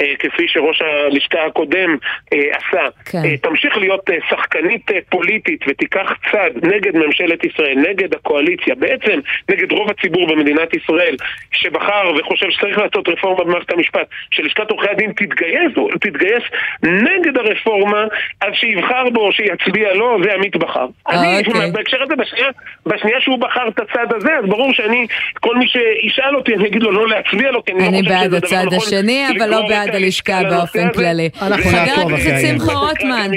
uh, 0.00 0.04
כפי 0.18 0.48
שראש 0.48 0.82
הלשכה 0.82 1.46
הקודם 1.46 1.96
uh, 2.34 2.36
עשה, 2.50 2.88
כן. 3.04 3.36
תמשיך 3.36 3.76
להיות 3.76 4.10
שחקנית 4.30 4.90
פוליטית 5.08 5.64
ותיקח 5.68 6.12
צד 6.32 6.50
נגד 6.62 6.96
ממשלת 6.96 7.44
ישראל, 7.44 7.78
נגד 7.88 8.14
הקואליציה, 8.14 8.74
בעצם 8.74 9.20
נגד 9.50 9.72
רוב 9.72 9.90
הציבור 9.90 10.26
במדינת 10.26 10.74
ישראל 10.74 11.16
שבחר 11.52 12.12
וחושב 12.18 12.50
שצריך 12.50 12.78
לעשות 12.78 13.08
רפורמה 13.08 13.44
במערכת 13.44 13.72
המשפט, 13.72 14.06
שלשכת 14.30 14.70
עורכי 14.70 14.90
הדין 14.90 15.12
תתגייס, 15.12 15.72
תתגייס 16.00 16.42
נגד 16.82 17.38
הרפורמה, 17.38 18.04
אז 18.40 18.52
שיבחר 18.54 19.10
בו 19.12 19.32
שיצביע 19.32 19.94
לו, 19.94 20.18
זה 20.24 20.34
עמית 20.34 20.56
בחר. 20.56 20.86
אני, 21.08 21.42
אוקיי. 21.46 21.70
בהקשר 21.70 22.02
הזה, 22.02 22.14
בשנייה, 22.50 22.94
בשנייה 22.96 23.20
שהוא 23.20 23.38
בחר 23.38 23.68
את 23.68 23.78
הצד 23.78 24.16
הזה, 24.16 24.30
אז 24.38 24.44
ברור 24.48 24.72
שאני, 24.72 25.06
כל 25.40 25.56
מי 25.56 25.66
שישאל 25.68 26.36
אותי, 26.36 26.54
אני 26.54 26.66
אגיד 26.66 26.82
לו 26.82 26.92
לא 26.92 27.08
להצביע 27.08 27.50
לו, 27.50 27.64
כי 27.64 27.72
אני, 27.72 27.88
אני 27.88 28.02
לא 28.02 28.14
חושב 28.14 28.20
שזה 28.20 28.28
דבר 28.28 28.46
נכון. 28.46 28.54
אני 28.54 28.62
בעד 28.62 28.74
הצד 28.74 28.76
השני, 28.76 29.26
אבל 29.38 29.50
לא 29.50 29.68
בעד 29.68 29.94
הלשכה 29.94 30.40
באופן 30.50 30.92
כללי. 30.92 31.30
חבר 31.38 32.14
הכנסת 32.14 32.34
שמחה 32.46 32.72
רוטמן. 32.72 33.30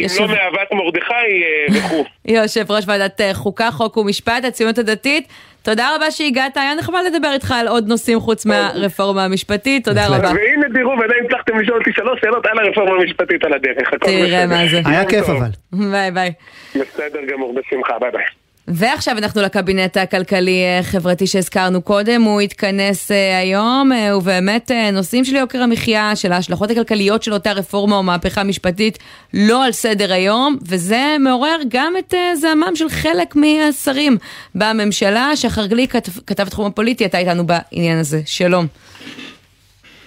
אם 0.00 0.06
לא 0.20 0.26
מאהבת 0.26 0.72
מרדכי 0.72 1.12
אה, 1.12 1.78
וכו'. 1.78 2.04
יושב 2.34 2.70
ראש 2.70 2.84
ועדת 2.86 3.20
אה, 3.20 3.34
חוקה, 3.34 3.70
חוק 3.70 3.96
ומשפט, 3.96 4.44
הציונות 4.44 4.78
הדתית, 4.78 5.28
תודה 5.66 5.96
רבה 5.96 6.10
שהגעת, 6.10 6.56
היה 6.56 6.74
נחמד 6.74 7.00
לדבר 7.06 7.32
איתך 7.32 7.50
על 7.50 7.68
עוד 7.68 7.88
נושאים 7.88 8.20
חוץ 8.20 8.46
מהרפורמה 8.46 9.24
המשפטית, 9.24 9.84
תודה 9.84 10.06
רבה. 10.06 10.16
והנה 10.16 10.66
תראו, 10.74 10.98
ועדיין 11.00 11.24
הצלחתם 11.24 11.58
לשאול 11.58 11.78
אותי 11.78 11.90
שלוש 11.92 12.20
שאלות 12.20 12.46
על 12.46 12.58
הרפורמה 12.58 13.02
המשפטית 13.02 13.44
על 13.44 13.52
הדרך. 13.52 13.90
תראה 14.00 14.46
מה 14.46 14.68
זה. 14.70 14.80
היה 14.84 15.04
כיף 15.04 15.28
אבל. 15.28 15.48
ביי 15.90 16.10
ביי. 16.10 16.32
בסדר 16.74 17.20
גמור, 17.32 17.54
בשמחה, 17.54 17.98
ביי 17.98 18.10
ביי. 18.10 18.45
ועכשיו 18.68 19.18
אנחנו 19.18 19.42
לקבינט 19.42 19.96
הכלכלי-חברתי 19.96 21.24
אה, 21.24 21.28
שהזכרנו 21.28 21.82
קודם, 21.82 22.22
הוא 22.22 22.40
התכנס 22.40 23.10
אה, 23.10 23.38
היום, 23.38 23.92
אה, 23.92 24.16
ובאמת 24.16 24.70
נושאים 24.92 25.24
של 25.24 25.36
יוקר 25.36 25.62
המחיה, 25.62 26.16
של 26.16 26.32
ההשלכות 26.32 26.70
הכלכליות 26.70 27.22
של 27.22 27.32
אותה 27.32 27.52
רפורמה 27.52 27.96
או 27.96 28.02
מהפכה 28.02 28.44
משפטית, 28.44 28.98
לא 29.34 29.64
על 29.64 29.72
סדר 29.72 30.12
היום, 30.12 30.56
וזה 30.68 31.16
מעורר 31.20 31.56
גם 31.68 31.94
את 31.98 32.14
זעמם 32.34 32.72
של 32.76 32.88
חלק 32.88 33.36
מהשרים 33.36 34.16
בממשלה. 34.54 35.36
שחר 35.36 35.66
גליק, 35.66 35.94
כתב 36.26 36.48
תחום 36.48 36.66
הפוליטי, 36.66 37.06
אתה 37.06 37.18
איתנו 37.18 37.44
בעניין 37.46 37.98
הזה. 37.98 38.20
שלום. 38.26 38.66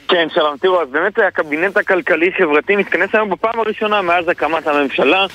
כן, 0.08 0.28
שלום. 0.34 0.58
תראו, 0.58 0.82
אז 0.82 0.88
באמת 0.92 1.20
הקבינט 1.28 1.78
הכלכלי-חברתי 1.78 2.76
מתכנס 2.76 3.10
היום 3.14 3.30
בפעם 3.30 3.60
הראשונה 3.60 4.02
מאז 4.02 4.28
הקמת 4.28 4.68
הממשלה. 4.68 5.26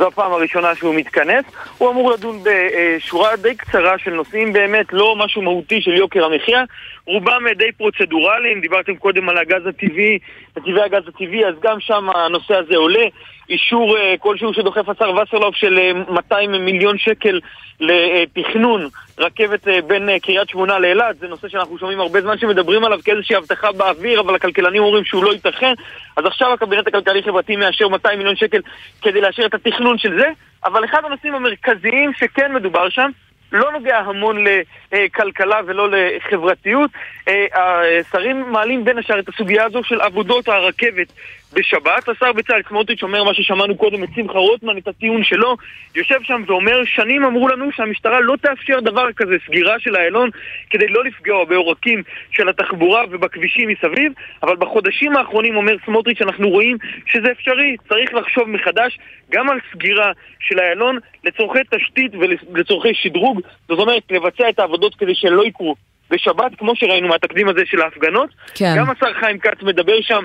זו 0.00 0.06
הפעם 0.06 0.32
הראשונה 0.32 0.74
שהוא 0.74 0.94
מתכנס. 0.94 1.44
הוא 1.78 1.90
אמור 1.90 2.12
לדון 2.12 2.42
בשורה 2.42 3.36
די 3.36 3.54
קצרה 3.54 3.98
של 3.98 4.10
נושאים, 4.10 4.52
באמת 4.52 4.86
לא 4.92 5.16
משהו 5.16 5.42
מהותי 5.42 5.80
של 5.82 5.90
יוקר 5.90 6.24
המחיה. 6.24 6.64
רובם 7.12 7.44
די 7.56 7.72
פרוצדורליים, 7.72 8.60
דיברתם 8.60 8.96
קודם 8.96 9.28
על 9.28 9.38
הגז 9.38 9.66
הטבעי, 9.66 10.18
נתיבי 10.56 10.82
הגז 10.82 11.08
הטבעי, 11.08 11.46
אז 11.46 11.54
גם 11.62 11.80
שם 11.80 12.08
הנושא 12.14 12.54
הזה 12.54 12.76
עולה. 12.76 13.06
אישור 13.50 13.98
אה, 13.98 14.14
כלשהו 14.18 14.54
שדוחף 14.54 14.88
השר 14.88 15.10
וסרלוף 15.10 15.54
של 15.56 15.92
200 16.08 16.54
אה, 16.54 16.58
מיליון 16.58 16.98
שקל 16.98 17.40
לתכנון 17.80 18.88
רכבת 19.18 19.68
אה, 19.68 19.80
בין 19.86 20.18
קריית 20.18 20.48
שמונה 20.48 20.78
לאילת, 20.78 21.18
זה 21.18 21.28
נושא 21.28 21.48
שאנחנו 21.48 21.78
שומעים 21.78 22.00
הרבה 22.00 22.20
זמן 22.20 22.38
שמדברים 22.38 22.84
עליו 22.84 22.98
כאיזושהי 23.04 23.36
הבטחה 23.36 23.72
באוויר, 23.72 24.20
אבל 24.20 24.34
הכלכלנים 24.34 24.82
אומרים 24.82 25.04
שהוא 25.04 25.24
לא 25.24 25.32
ייתכן. 25.32 25.72
אז 26.16 26.26
עכשיו 26.26 26.52
הקבינט 26.52 26.86
הכלכלי-חברתי 26.86 27.56
מאשר 27.56 27.88
200 27.88 28.18
מיליון 28.18 28.36
שקל 28.36 28.60
כדי 29.02 29.20
לאשר 29.20 29.46
את 29.46 29.54
התכנון 29.54 29.98
של 29.98 30.18
זה, 30.20 30.28
אבל 30.64 30.84
אחד 30.84 31.04
הנושאים 31.04 31.34
המרכזיים 31.34 32.12
שכן 32.18 32.54
מדובר 32.54 32.88
שם, 32.88 33.10
לא 33.52 33.72
נוגע 33.72 33.98
המון 33.98 34.44
לכלכלה 34.92 35.60
ולא 35.66 35.88
לחברתיות. 35.90 36.90
אה, 37.28 37.46
השרים 37.54 38.52
מעלים 38.52 38.84
בין 38.84 38.98
השאר 38.98 39.18
את 39.18 39.28
הסוגיה 39.28 39.64
הזו 39.64 39.84
של 39.84 40.00
עבודות 40.00 40.48
הרכבת 40.48 41.12
בשבת. 41.52 42.08
השר 42.08 42.32
בצלאל 42.32 42.60
סמוטריץ' 42.68 43.02
אומר 43.02 43.24
מה 43.24 43.34
ששמענו 43.34 43.76
קודם 43.76 44.04
את 44.04 44.08
שמחה 44.14 44.38
רוטמן, 44.38 44.78
את 44.78 44.88
הטיעון 44.88 45.24
שלו, 45.24 45.56
יושב 45.94 46.18
שם 46.22 46.42
ואומר, 46.46 46.84
שנים 46.84 47.24
אמרו 47.24 47.48
לנו 47.48 47.72
שהמשטרה 47.72 48.20
לא 48.20 48.34
תאפשר 48.42 48.80
דבר 48.80 49.12
כזה, 49.16 49.36
סגירה 49.46 49.78
של 49.78 49.96
איילון, 49.96 50.30
כדי 50.70 50.88
לא 50.88 51.04
לפגוע 51.04 51.44
בעורקים 51.44 52.02
של 52.30 52.48
התחבורה 52.48 53.02
ובכבישים 53.10 53.68
מסביב, 53.68 54.12
אבל 54.42 54.56
בחודשים 54.56 55.16
האחרונים, 55.16 55.56
אומר 55.56 55.74
סמוטריץ', 55.84 56.22
אנחנו 56.22 56.48
רואים 56.48 56.76
שזה 57.06 57.32
אפשרי, 57.32 57.76
צריך 57.88 58.14
לחשוב 58.14 58.48
מחדש 58.48 58.98
גם 59.30 59.50
על 59.50 59.58
סגירה 59.72 60.12
של 60.40 60.58
איילון 60.58 60.98
לצורכי 61.24 61.58
תשתית 61.70 62.12
ולצורכי 62.14 62.94
שדרוג, 62.94 63.40
זאת 63.68 63.78
אומרת, 63.78 64.02
לבצע 64.10 64.48
את 64.48 64.58
העבודות 64.58 64.94
כדי 64.94 65.14
שהן 65.14 65.32
לא 65.32 65.46
יקרו. 65.46 65.74
בשבת, 66.10 66.52
כמו 66.58 66.76
שראינו 66.76 67.08
מהתקדים 67.08 67.48
הזה 67.48 67.60
של 67.66 67.80
ההפגנות, 67.82 68.30
כן. 68.54 68.74
גם 68.78 68.90
השר 68.90 69.12
חיים 69.20 69.38
כץ 69.38 69.62
מדבר 69.62 70.00
שם 70.00 70.24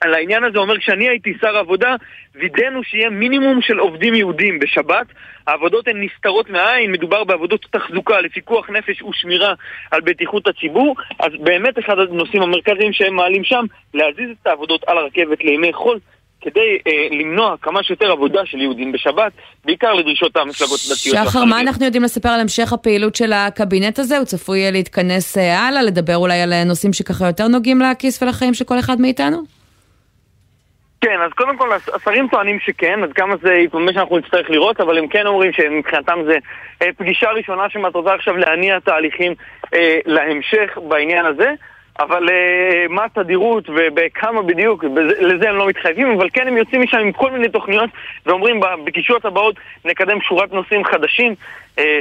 על 0.00 0.14
העניין 0.14 0.44
הזה 0.44 0.58
אומר, 0.58 0.78
כשאני 0.78 1.08
הייתי 1.08 1.34
שר 1.40 1.56
עבודה, 1.56 1.96
וידאנו 2.34 2.84
שיהיה 2.84 3.10
מינימום 3.10 3.62
של 3.62 3.78
עובדים 3.78 4.14
יהודים 4.14 4.58
בשבת. 4.58 5.06
העבודות 5.46 5.88
הן 5.88 6.04
נסתרות 6.04 6.50
מהעין, 6.50 6.92
מדובר 6.92 7.24
בעבודות 7.24 7.66
תחזוקה 7.70 8.20
לפיקוח 8.20 8.70
נפש 8.70 9.02
ושמירה 9.02 9.54
על 9.90 10.00
בטיחות 10.00 10.46
הציבור. 10.46 10.96
אז 11.18 11.32
באמת 11.40 11.78
אחד 11.78 11.98
הנושאים 11.98 12.42
המרכזיים 12.42 12.92
שהם 12.92 13.14
מעלים 13.14 13.44
שם, 13.44 13.64
להזיז 13.94 14.30
את 14.42 14.46
העבודות 14.46 14.84
על 14.86 14.98
הרכבת 14.98 15.44
לימי 15.44 15.72
חול. 15.72 15.98
כדי 16.40 16.78
אה, 16.86 16.92
למנוע 17.10 17.54
כמה 17.62 17.82
שיותר 17.82 18.10
עבודה 18.10 18.40
של 18.44 18.58
יהודים 18.58 18.92
בשבת, 18.92 19.32
בעיקר 19.64 19.92
לדרישות 19.92 20.36
המפלגות 20.36 20.80
הדתיות. 20.90 21.28
שחר, 21.28 21.44
מה 21.44 21.60
אנחנו 21.60 21.84
יודעים 21.84 22.02
לספר 22.02 22.28
על 22.28 22.40
המשך 22.40 22.72
הפעילות 22.72 23.16
של 23.16 23.32
הקבינט 23.32 23.98
הזה? 23.98 24.18
הוא 24.18 24.24
צפוי 24.24 24.72
להתכנס 24.72 25.38
אה, 25.38 25.58
הלאה, 25.58 25.82
לדבר 25.82 26.16
אולי 26.16 26.40
על 26.40 26.64
נושאים 26.64 26.92
שככה 26.92 27.26
יותר 27.26 27.48
נוגעים 27.48 27.80
לכיס 27.80 28.22
ולחיים 28.22 28.54
של 28.54 28.64
כל 28.64 28.78
אחד 28.78 29.00
מאיתנו? 29.00 29.59
כן, 31.00 31.20
אז 31.20 31.32
קודם 31.32 31.56
כל 31.56 31.68
השרים 31.94 32.28
טוענים 32.28 32.58
שכן, 32.60 33.02
עד 33.02 33.12
כמה 33.12 33.34
זה 33.42 33.54
יתממש 33.54 33.94
שאנחנו 33.94 34.18
נצטרך 34.18 34.50
לראות, 34.50 34.80
אבל 34.80 34.98
הם 34.98 35.08
כן 35.08 35.26
אומרים 35.26 35.52
שמבחינתם 35.52 36.18
זה 36.26 36.38
אה, 36.82 36.88
פגישה 36.96 37.30
ראשונה 37.30 37.70
שמטרתה 37.70 38.14
עכשיו 38.14 38.36
להניע 38.36 38.80
תהליכים 38.80 39.34
אה, 39.74 39.98
להמשך 40.06 40.78
בעניין 40.88 41.26
הזה. 41.26 41.54
אבל 42.00 42.28
uh, 42.28 42.32
מה 42.92 43.04
התדירות 43.04 43.64
ובכמה 43.68 44.42
בדיוק, 44.42 44.84
לזה 45.20 45.48
הם 45.48 45.56
לא 45.56 45.66
מתחייבים, 45.66 46.10
אבל 46.10 46.28
כן 46.32 46.48
הם 46.48 46.56
יוצאים 46.56 46.82
משם 46.82 46.98
עם 46.98 47.12
כל 47.12 47.30
מיני 47.30 47.48
תוכניות 47.48 47.90
ואומרים 48.26 48.60
בפגישות 48.60 49.24
הבאות 49.24 49.56
נקדם 49.84 50.20
שורת 50.20 50.52
נושאים 50.52 50.84
חדשים 50.84 51.34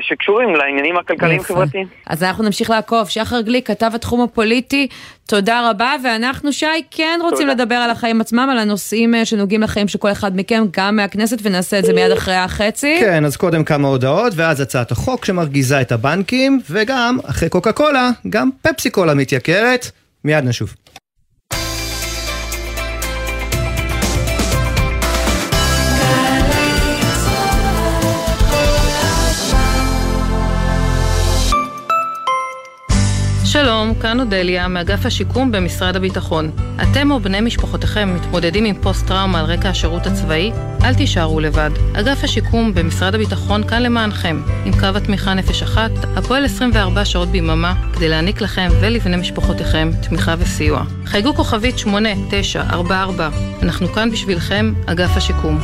שקשורים 0.01 0.55
לעניינים 0.55 0.97
הכלכליים-חברתיים. 0.97 1.87
אז 2.07 2.23
אנחנו 2.23 2.43
נמשיך 2.43 2.69
לעקוב. 2.69 3.09
שחר 3.09 3.41
גליק, 3.41 3.67
כתב 3.67 3.91
התחום 3.95 4.21
הפוליטי, 4.21 4.87
תודה 5.27 5.69
רבה, 5.69 5.95
ואנחנו, 6.03 6.53
שי, 6.53 6.65
כן 6.91 7.19
רוצים 7.23 7.47
תודה. 7.47 7.63
לדבר 7.63 7.75
על 7.75 7.89
החיים 7.89 8.21
עצמם, 8.21 8.47
על 8.51 8.57
הנושאים 8.57 9.15
אה, 9.15 9.25
שנוגעים 9.25 9.61
לחיים 9.61 9.87
של 9.87 9.97
כל 9.97 10.11
אחד 10.11 10.37
מכם, 10.37 10.63
גם 10.71 10.95
מהכנסת, 10.95 11.37
ונעשה 11.43 11.79
את 11.79 11.85
זה 11.85 11.93
מיד 11.93 12.11
אחרי 12.11 12.35
החצי. 12.35 12.97
כן, 12.99 13.25
אז 13.25 13.37
קודם 13.37 13.63
כמה 13.63 13.87
הודעות, 13.87 14.33
ואז 14.35 14.61
הצעת 14.61 14.91
החוק 14.91 15.25
שמרגיזה 15.25 15.81
את 15.81 15.91
הבנקים, 15.91 16.59
וגם, 16.69 17.17
אחרי 17.25 17.49
קוקה 17.49 17.71
קולה, 17.71 18.09
גם 18.29 18.49
פפסי 18.61 18.89
קולה 18.89 19.13
מתייקרת. 19.13 19.91
מיד 20.23 20.43
נשוב. 20.43 20.75
שלום, 33.51 33.93
כאן 34.01 34.19
אודליה, 34.19 34.67
מאגף 34.67 35.05
השיקום 35.05 35.51
במשרד 35.51 35.95
הביטחון. 35.95 36.51
אתם 36.81 37.11
או 37.11 37.19
בני 37.19 37.41
משפחותיכם 37.41 38.15
מתמודדים 38.15 38.65
עם 38.65 38.75
פוסט-טראומה 38.81 39.39
על 39.39 39.45
רקע 39.45 39.69
השירות 39.69 40.07
הצבאי? 40.07 40.51
אל 40.83 40.93
תישארו 40.93 41.39
לבד. 41.39 41.69
אגף 41.93 42.23
השיקום 42.23 42.73
במשרד 42.73 43.15
הביטחון 43.15 43.67
כאן 43.67 43.83
למענכם, 43.83 44.41
עם 44.65 44.73
קו 44.79 44.97
התמיכה 44.97 45.33
נפש 45.33 45.63
אחת, 45.63 45.91
הפועל 46.15 46.45
24 46.45 47.05
שעות 47.05 47.29
ביממה, 47.29 47.73
כדי 47.93 48.09
להעניק 48.09 48.41
לכם 48.41 48.69
ולבני 48.81 49.17
משפחותיכם 49.17 49.91
תמיכה 50.09 50.35
וסיוע. 50.39 50.83
חייגו 51.05 51.33
כוכבית 51.33 51.77
8944, 51.77 53.29
אנחנו 53.61 53.87
כאן 53.87 54.11
בשבילכם, 54.11 54.73
אגף 54.85 55.17
השיקום. 55.17 55.59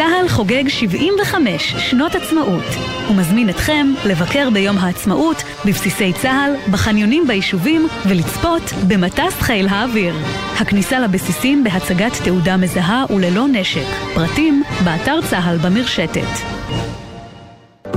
צה"ל 0.00 0.28
חוגג 0.28 0.68
75 0.68 1.74
שנות 1.78 2.14
עצמאות 2.14 2.64
ומזמין 3.10 3.50
אתכם 3.50 3.86
לבקר 4.06 4.48
ביום 4.50 4.78
העצמאות 4.78 5.36
בבסיסי 5.64 6.12
צה"ל, 6.12 6.72
בחניונים 6.72 7.26
ביישובים 7.26 7.88
ולצפות 8.08 8.62
במטס 8.88 9.40
חיל 9.40 9.68
האוויר. 9.68 10.14
הכניסה 10.60 11.00
לבסיסים 11.00 11.64
בהצגת 11.64 12.12
תעודה 12.24 12.56
מזהה 12.56 13.04
וללא 13.10 13.48
נשק. 13.48 13.86
פרטים 14.14 14.62
באתר 14.84 15.20
צה"ל 15.30 15.56
במרשתת. 15.58 16.32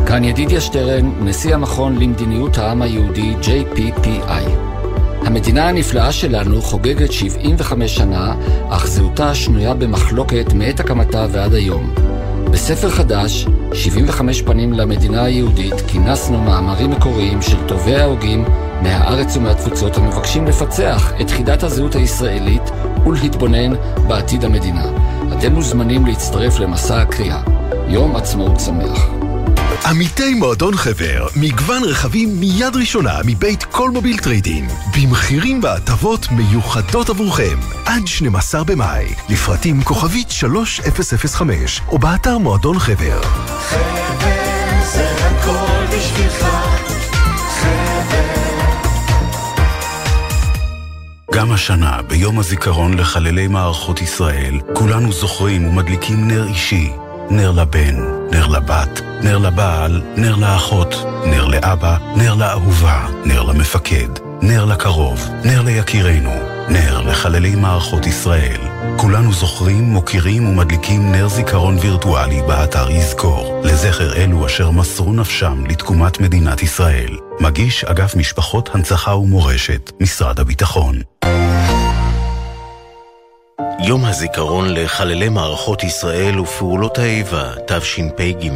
כאן 0.08 0.24
ידידיה 0.24 0.62
שטרן, 0.62 1.26
נשיא 1.26 1.54
המכון 1.54 1.98
למדיניות 1.98 2.58
העם 2.58 2.82
היהודי 2.82 3.34
JPPI. 3.42 4.73
המדינה 5.26 5.70
הנפלאה 5.70 6.12
שלנו 6.12 6.62
חוגגת 6.62 7.12
75 7.12 7.96
שנה, 7.96 8.36
אך 8.70 8.88
זהותה 8.88 9.36
שנויה 9.36 9.74
במחלוקת 9.74 10.54
מעת 10.54 10.80
הקמתה 10.80 11.26
ועד 11.32 11.54
היום. 11.54 11.94
בספר 12.52 12.90
חדש, 12.90 13.48
75 13.74 14.42
פנים 14.42 14.74
למדינה 14.74 15.24
היהודית, 15.24 15.74
כינסנו 15.88 16.42
מאמרים 16.42 16.92
מקוריים 16.92 17.42
של 17.42 17.58
טובי 17.68 17.96
ההוגים 17.96 18.46
מהארץ 18.82 19.38
ומהתפוצות 19.38 19.98
המבקשים 19.98 20.46
לפצח 20.46 21.14
את 21.22 21.30
חידת 21.30 21.64
הזהות 21.64 21.96
הישראלית 21.96 22.64
ולהתבונן 23.06 23.74
בעתיד 24.08 24.46
המדינה. 24.46 24.86
אתם 25.38 25.54
מוזמנים 25.54 26.06
להצטרף 26.06 26.60
למסע 26.60 27.02
הקריאה. 27.02 27.42
יום 27.88 28.16
עצמאות 28.16 28.60
שמח. 28.60 29.23
עמיתי 29.86 30.34
מועדון 30.34 30.76
חבר, 30.76 31.28
מגוון 31.36 31.84
רכבים 31.84 32.40
מיד 32.40 32.76
ראשונה 32.76 33.20
מבית 33.26 33.64
כלמוביל 33.64 34.18
trade-in, 34.18 34.68
במחירים 34.96 35.60
והטבות 35.64 36.32
מיוחדות 36.32 37.10
עבורכם, 37.10 37.58
עד 37.86 38.08
12 38.08 38.64
במאי, 38.64 39.06
לפרטים 39.30 39.84
כוכבית 39.84 40.32
3005, 40.32 41.82
או 41.88 42.00
באתר 42.00 42.38
מועדון 42.38 42.80
חבר. 42.80 43.22
חבר 43.22 44.04
זה 44.84 45.10
הכל 45.18 45.86
בשבילך, 45.86 46.48
גם 51.34 51.52
השנה, 51.52 52.02
ביום 52.02 52.40
הזיכרון 52.40 52.98
לחללי 52.98 53.48
מערכות 53.48 54.02
ישראל, 54.02 54.60
כולנו 54.74 55.12
זוכרים 55.12 55.68
ומדליקים 55.68 56.28
נר 56.28 56.48
אישי 56.48 56.92
נר 57.30 57.52
לבן, 57.52 57.96
נר 58.32 58.48
לבת, 58.48 59.02
נר 59.22 59.38
לבעל, 59.38 60.02
נר 60.16 60.36
לאחות, 60.36 60.96
נר 61.26 61.46
לאבא, 61.46 61.98
נר 62.16 62.34
לאהובה, 62.34 63.08
נר 63.26 63.44
למפקד, 63.44 64.10
נר 64.42 64.66
לקרוב, 64.66 65.30
נר 65.44 65.62
ליקירנו, 65.62 66.34
נר 66.70 67.02
לחללי 67.02 67.56
מערכות 67.56 68.06
ישראל. 68.06 68.62
כולנו 68.98 69.34
זוכרים, 69.34 69.84
מוקירים 69.84 70.48
ומדליקים 70.48 71.12
נר 71.12 71.28
זיכרון 71.28 71.78
וירטואלי 71.82 72.42
באתר 72.42 72.90
יזכור, 72.90 73.62
לזכר 73.64 74.16
אלו 74.16 74.46
אשר 74.46 74.72
מסרו 74.72 75.14
נפשם 75.14 75.66
לתקומת 75.66 76.20
מדינת 76.20 76.64
ישראל. 76.64 77.18
מגיש 77.40 77.84
אגף 77.84 78.16
משפחות 78.16 78.70
הנצחה 78.74 79.16
ומורשת, 79.16 79.92
משרד 80.00 80.40
הביטחון. 80.40 81.13
יום 83.86 84.06
הזיכרון 84.06 84.74
לחללי 84.74 85.30
מערכות 85.30 85.84
ישראל 85.84 86.40
ופעולות 86.40 86.98
האיבה, 86.98 87.52
תשפ"ג, 87.68 88.50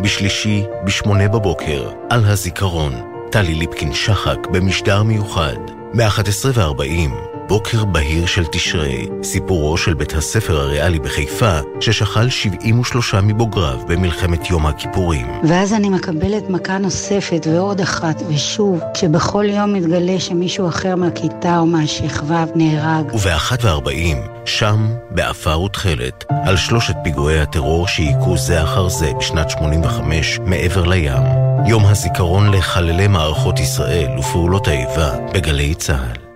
בשלישי, 0.00 0.64
בשמונה 0.84 1.28
בבוקר, 1.28 1.90
על 2.10 2.24
הזיכרון, 2.24 2.92
טלי 3.30 3.54
ליפקין 3.54 3.94
שחק 3.94 4.38
במשדר 4.52 5.02
מיוחד, 5.02 5.56
ב-11:40, 5.94 7.37
בוקר 7.48 7.84
בהיר 7.84 8.26
של 8.26 8.44
תשרי, 8.46 9.08
סיפורו 9.22 9.76
של 9.76 9.94
בית 9.94 10.12
הספר 10.12 10.60
הריאלי 10.60 10.98
בחיפה, 10.98 11.58
ששכל 11.80 12.28
73 12.28 13.14
מבוגריו 13.14 13.78
במלחמת 13.88 14.50
יום 14.50 14.66
הכיפורים. 14.66 15.26
ואז 15.48 15.72
אני 15.72 15.88
מקבלת 15.88 16.50
מכה 16.50 16.78
נוספת 16.78 17.46
ועוד 17.50 17.80
אחת, 17.80 18.22
ושוב, 18.28 18.80
כשבכל 18.94 19.44
יום 19.48 19.72
מתגלה 19.72 20.20
שמישהו 20.20 20.68
אחר 20.68 20.96
מהכיתה 20.96 21.58
או 21.58 21.66
מהשכבה 21.66 22.44
נהרג. 22.54 23.14
ובאחת 23.14 23.64
וארבעים, 23.64 24.16
שם, 24.44 24.88
בעפר 25.10 25.60
ותכלת, 25.60 26.24
על 26.44 26.56
שלושת 26.56 26.94
פיגועי 27.04 27.40
הטרור 27.40 27.88
שהיכו 27.88 28.36
זה 28.36 28.62
אחר 28.62 28.88
זה 28.88 29.12
בשנת 29.18 29.50
85 29.50 30.38
מעבר 30.44 30.84
לים. 30.84 31.22
יום 31.66 31.86
הזיכרון 31.86 32.54
לחללי 32.54 33.08
מערכות 33.08 33.60
ישראל 33.60 34.18
ופעולות 34.18 34.68
האיבה 34.68 35.10
בגלי 35.34 35.74
צה"ל. 35.74 36.27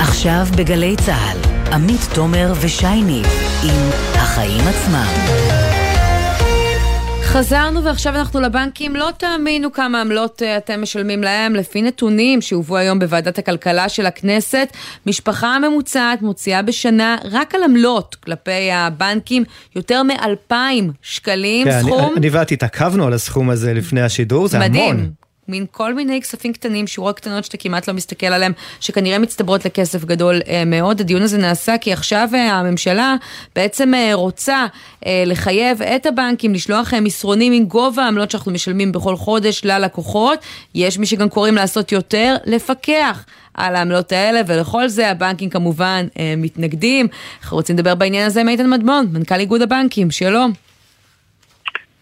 עכשיו 0.00 0.46
בגלי 0.56 0.96
צה"ל, 0.96 1.38
עמית 1.72 2.00
תומר 2.14 2.52
ושייני 2.60 3.22
עם 3.64 3.90
החיים 4.14 4.68
עצמם. 4.68 5.06
חזרנו 7.22 7.84
ועכשיו 7.84 8.14
אנחנו 8.16 8.40
לבנקים. 8.40 8.96
לא 8.96 9.08
תאמינו 9.16 9.72
כמה 9.72 10.00
עמלות 10.00 10.42
אה, 10.42 10.56
אתם 10.56 10.82
משלמים 10.82 11.22
להם. 11.22 11.54
לפי 11.54 11.82
נתונים 11.82 12.40
שהובאו 12.40 12.76
היום 12.76 12.98
בוועדת 12.98 13.38
הכלכלה 13.38 13.88
של 13.88 14.06
הכנסת, 14.06 14.68
משפחה 15.06 15.58
ממוצעת 15.58 16.22
מוציאה 16.22 16.62
בשנה 16.62 17.16
רק 17.30 17.54
על 17.54 17.62
עמלות 17.62 18.14
כלפי 18.14 18.72
הבנקים 18.72 19.44
יותר 19.76 20.02
מאלפיים 20.02 20.92
שקלים. 21.02 21.66
כן, 21.66 21.80
סכום... 21.80 22.00
אני, 22.00 22.16
אני 22.16 22.28
ואת 22.30 22.52
התעכבנו 22.52 23.06
על 23.06 23.12
הסכום 23.12 23.50
הזה 23.50 23.74
לפני 23.74 24.00
השידור, 24.00 24.48
זה 24.48 24.58
מדהים. 24.58 24.94
המון. 24.94 25.19
מין 25.50 25.66
כל 25.70 25.94
מיני 25.94 26.20
כספים 26.20 26.52
קטנים, 26.52 26.86
שורות 26.86 27.16
קטנות 27.16 27.44
שאתה 27.44 27.56
כמעט 27.56 27.88
לא 27.88 27.94
מסתכל 27.94 28.26
עליהם, 28.26 28.52
שכנראה 28.80 29.18
מצטברות 29.18 29.64
לכסף 29.64 30.04
גדול 30.04 30.40
אה, 30.48 30.62
מאוד. 30.66 31.00
הדיון 31.00 31.22
הזה 31.22 31.38
נעשה 31.38 31.78
כי 31.78 31.92
עכשיו 31.92 32.28
אה, 32.34 32.52
הממשלה 32.52 33.16
בעצם 33.56 33.94
אה, 33.94 34.10
רוצה 34.14 34.66
לחייב 35.26 35.82
את 35.82 36.06
הבנקים 36.06 36.54
לשלוח 36.54 36.94
מסרונים 36.94 37.52
עם 37.52 37.64
גובה 37.64 38.04
העמלות 38.04 38.30
שאנחנו 38.30 38.52
משלמים 38.52 38.92
בכל 38.92 39.16
חודש 39.16 39.64
ללקוחות. 39.64 40.38
יש 40.74 40.98
מי 40.98 41.06
שגם 41.06 41.28
קוראים 41.28 41.54
לעשות 41.54 41.92
יותר, 41.92 42.36
לפקח. 42.44 43.24
על 43.54 43.76
העמלות 43.76 44.12
האלה, 44.12 44.40
ולכל 44.46 44.88
זה 44.88 45.10
הבנקים 45.10 45.50
כמובן 45.50 46.06
מתנגדים. 46.36 47.06
אנחנו 47.42 47.56
רוצים 47.56 47.76
לדבר 47.76 47.94
בעניין 47.94 48.26
הזה 48.26 48.40
עם 48.40 48.48
איתן 48.48 48.70
מדמון, 48.70 49.06
מנכ"ל 49.12 49.40
איגוד 49.40 49.62
הבנקים, 49.62 50.10
שלום. 50.10 50.69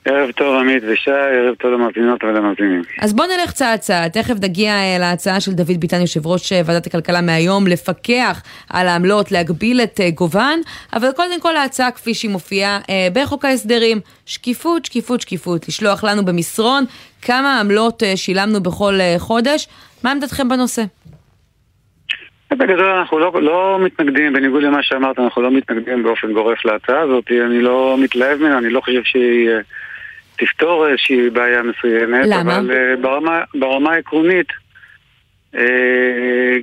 ערב 0.05 0.31
טוב 0.31 0.57
עמית 0.57 0.83
ושי, 0.89 1.11
ערב 1.11 1.55
טוב 1.55 1.71
למאזינות 1.71 2.25
ולמאזינים. 2.25 2.83
אז 3.01 3.13
בוא 3.13 3.25
נלך 3.27 3.53
צעד 3.53 3.79
צעד, 3.79 4.11
תכף 4.11 4.35
נגיע 4.43 4.73
אה, 4.73 4.97
להצעה 4.99 5.41
של 5.41 5.53
דוד 5.53 5.81
ביטן, 5.81 6.01
יושב 6.01 6.27
ראש 6.27 6.53
אה, 6.53 6.61
ועדת 6.65 6.87
הכלכלה 6.87 7.21
מהיום, 7.21 7.67
לפקח 7.67 8.43
על 8.71 8.89
העמלות, 8.89 9.33
להגביל 9.33 9.81
את 9.81 10.01
אה, 10.01 10.11
גובהן, 10.11 10.61
אבל 10.93 11.09
קודם 11.17 11.41
כל 11.41 11.57
ההצעה 11.57 11.91
כפי 11.91 12.15
שהיא 12.15 12.31
מופיעה 12.31 12.79
בחוק 13.13 13.45
ההסדרים, 13.45 14.01
שקיפות, 14.27 14.85
שקיפות, 14.85 15.21
שקיפות, 15.21 15.69
לשלוח 15.69 16.05
לנו 16.05 16.25
במסרון 16.25 16.85
כמה 17.23 17.61
עמלות 17.61 18.03
שילמנו 18.17 18.63
בכל 18.63 18.99
חודש, 19.19 19.69
מה 20.05 20.11
עמדתכם 20.11 20.49
בנושא? 20.49 20.83
בגדול 22.57 22.91
אנחנו 22.91 23.19
לא, 23.19 23.43
לא 23.43 23.79
מתנגדים, 23.81 24.33
בניגוד 24.33 24.63
למה 24.63 24.83
שאמרת, 24.83 25.19
אנחנו 25.19 25.43
לא 25.43 25.51
מתנגדים 25.51 26.03
באופן 26.03 26.33
גורף 26.33 26.65
להצעה 26.65 27.01
הזאת, 27.01 27.31
אני 27.47 27.61
לא 27.61 27.97
מתלהב 28.01 28.41
ממנה, 28.41 28.59
אני 28.59 28.71
לא 28.71 28.81
חושב 28.81 29.03
שהיא... 29.05 29.51
תפתור 30.39 30.89
איזושהי 30.89 31.31
בעיה 31.31 31.63
מסוימת. 31.63 32.25
למה? 32.27 32.59
אבל 32.59 32.71
uh, 32.71 33.01
ברמה, 33.01 33.41
ברמה 33.55 33.93
העקרונית, 33.93 34.47
uh, 35.55 35.59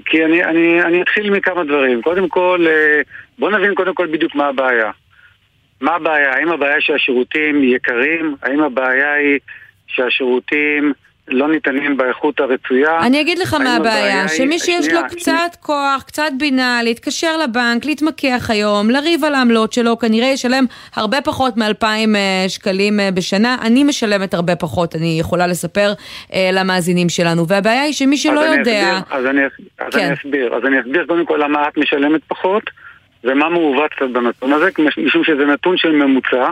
כי 0.06 0.26
אני, 0.26 0.44
אני, 0.44 0.82
אני 0.82 1.02
אתחיל 1.02 1.30
מכמה 1.30 1.64
דברים. 1.64 2.02
קודם 2.02 2.30
כל, 2.30 2.66
בוא 3.40 3.52
נבין 3.52 3.76
קודם 3.76 3.96
כל 3.96 4.08
בדיוק 4.08 4.36
מה 4.36 4.48
הבעיה. 4.48 4.92
מה 5.82 5.96
הבעיה? 5.96 6.34
האם 6.34 6.52
הבעיה 6.52 6.82
שהשירותים 6.82 7.64
יקרים? 7.64 8.36
האם 8.42 8.64
הבעיה 8.64 9.14
היא 9.14 9.40
שהשירותים 9.88 10.94
לא 11.28 11.48
ניתנים 11.48 11.98
באיכות 11.98 12.40
הרצויה. 12.40 13.00
אני 13.00 13.22
אגיד 13.22 13.40
לך 13.40 13.54
מה 13.54 13.76
הבעיה, 13.76 14.28
שמי 14.28 14.60
שיש 14.60 14.94
לו 14.94 15.00
קצת 15.10 15.56
כוח, 15.60 16.04
קצת 16.08 16.32
בינה, 16.40 16.80
להתקשר 16.84 17.38
לבנק, 17.38 17.86
להתמקח 17.86 18.50
היום, 18.50 18.90
לריב 18.90 19.24
על 19.24 19.36
העמלות 19.36 19.74
שלו, 19.74 20.00
כנראה 20.00 20.28
ישלם 20.28 20.66
הרבה 20.96 21.22
פחות 21.22 21.58
מ-2,000 21.58 21.86
אה, 22.16 22.46
שקלים 22.48 23.00
אה, 23.00 23.10
בשנה. 23.12 23.58
אני 23.62 23.84
משלמת 23.84 24.34
הרבה 24.34 24.56
פחות, 24.56 24.96
אני 24.96 25.18
יכולה 25.20 25.48
לספר 25.48 25.94
אה, 26.34 26.50
למאזינים 26.54 27.10
שלנו. 27.10 27.48
והבעיה 27.48 27.82
היא 27.82 27.94
שמי 27.94 28.18
שלא 28.18 28.40
יודע... 28.40 29.00
אז, 29.10 29.26
אני, 29.26 29.42
אז 29.80 29.94
כן. 29.94 30.00
אני 30.00 30.14
אסביר. 30.14 30.56
אז 30.56 30.66
אני 30.66 30.80
אסביר 30.80 31.06
קודם 31.06 31.26
כל 31.26 31.40
למה 31.44 31.68
את 31.68 31.78
משלמת 31.78 32.22
פחות, 32.28 32.64
ומה 33.24 33.50
מעוות 33.50 33.92
קצת 33.92 34.10
בנתון 34.14 34.54
הזה, 34.54 34.70
משום 35.06 35.24
שזה 35.24 35.46
נתון 35.46 35.78
של 35.78 35.92
ממוצע. 35.92 36.50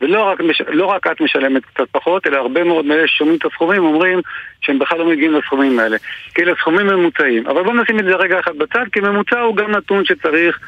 ולא 0.00 0.22
רק, 0.22 0.38
לא 0.68 0.86
רק 0.86 1.06
את 1.06 1.20
משלמת 1.20 1.64
קצת 1.64 1.84
פחות, 1.92 2.26
אלא 2.26 2.36
הרבה 2.36 2.64
מאוד 2.64 2.84
מאלה 2.84 3.08
ששומעים 3.08 3.36
את 3.36 3.44
הסכומים 3.44 3.84
אומרים 3.84 4.20
שהם 4.60 4.78
בכלל 4.78 4.98
לא 4.98 5.06
מגיעים 5.06 5.32
לסכומים 5.32 5.78
האלה. 5.78 5.96
כי 6.34 6.42
אלה 6.42 6.52
סכומים 6.60 6.86
ממוצעים. 6.86 7.46
אבל 7.46 7.62
בואו 7.62 7.82
נשים 7.82 7.98
את 7.98 8.04
זה 8.04 8.14
רגע 8.14 8.40
אחד 8.40 8.56
בצד, 8.58 8.84
כי 8.92 9.00
ממוצע 9.00 9.40
הוא 9.40 9.56
גם 9.56 9.70
נתון 9.70 10.04
שצריך 10.04 10.58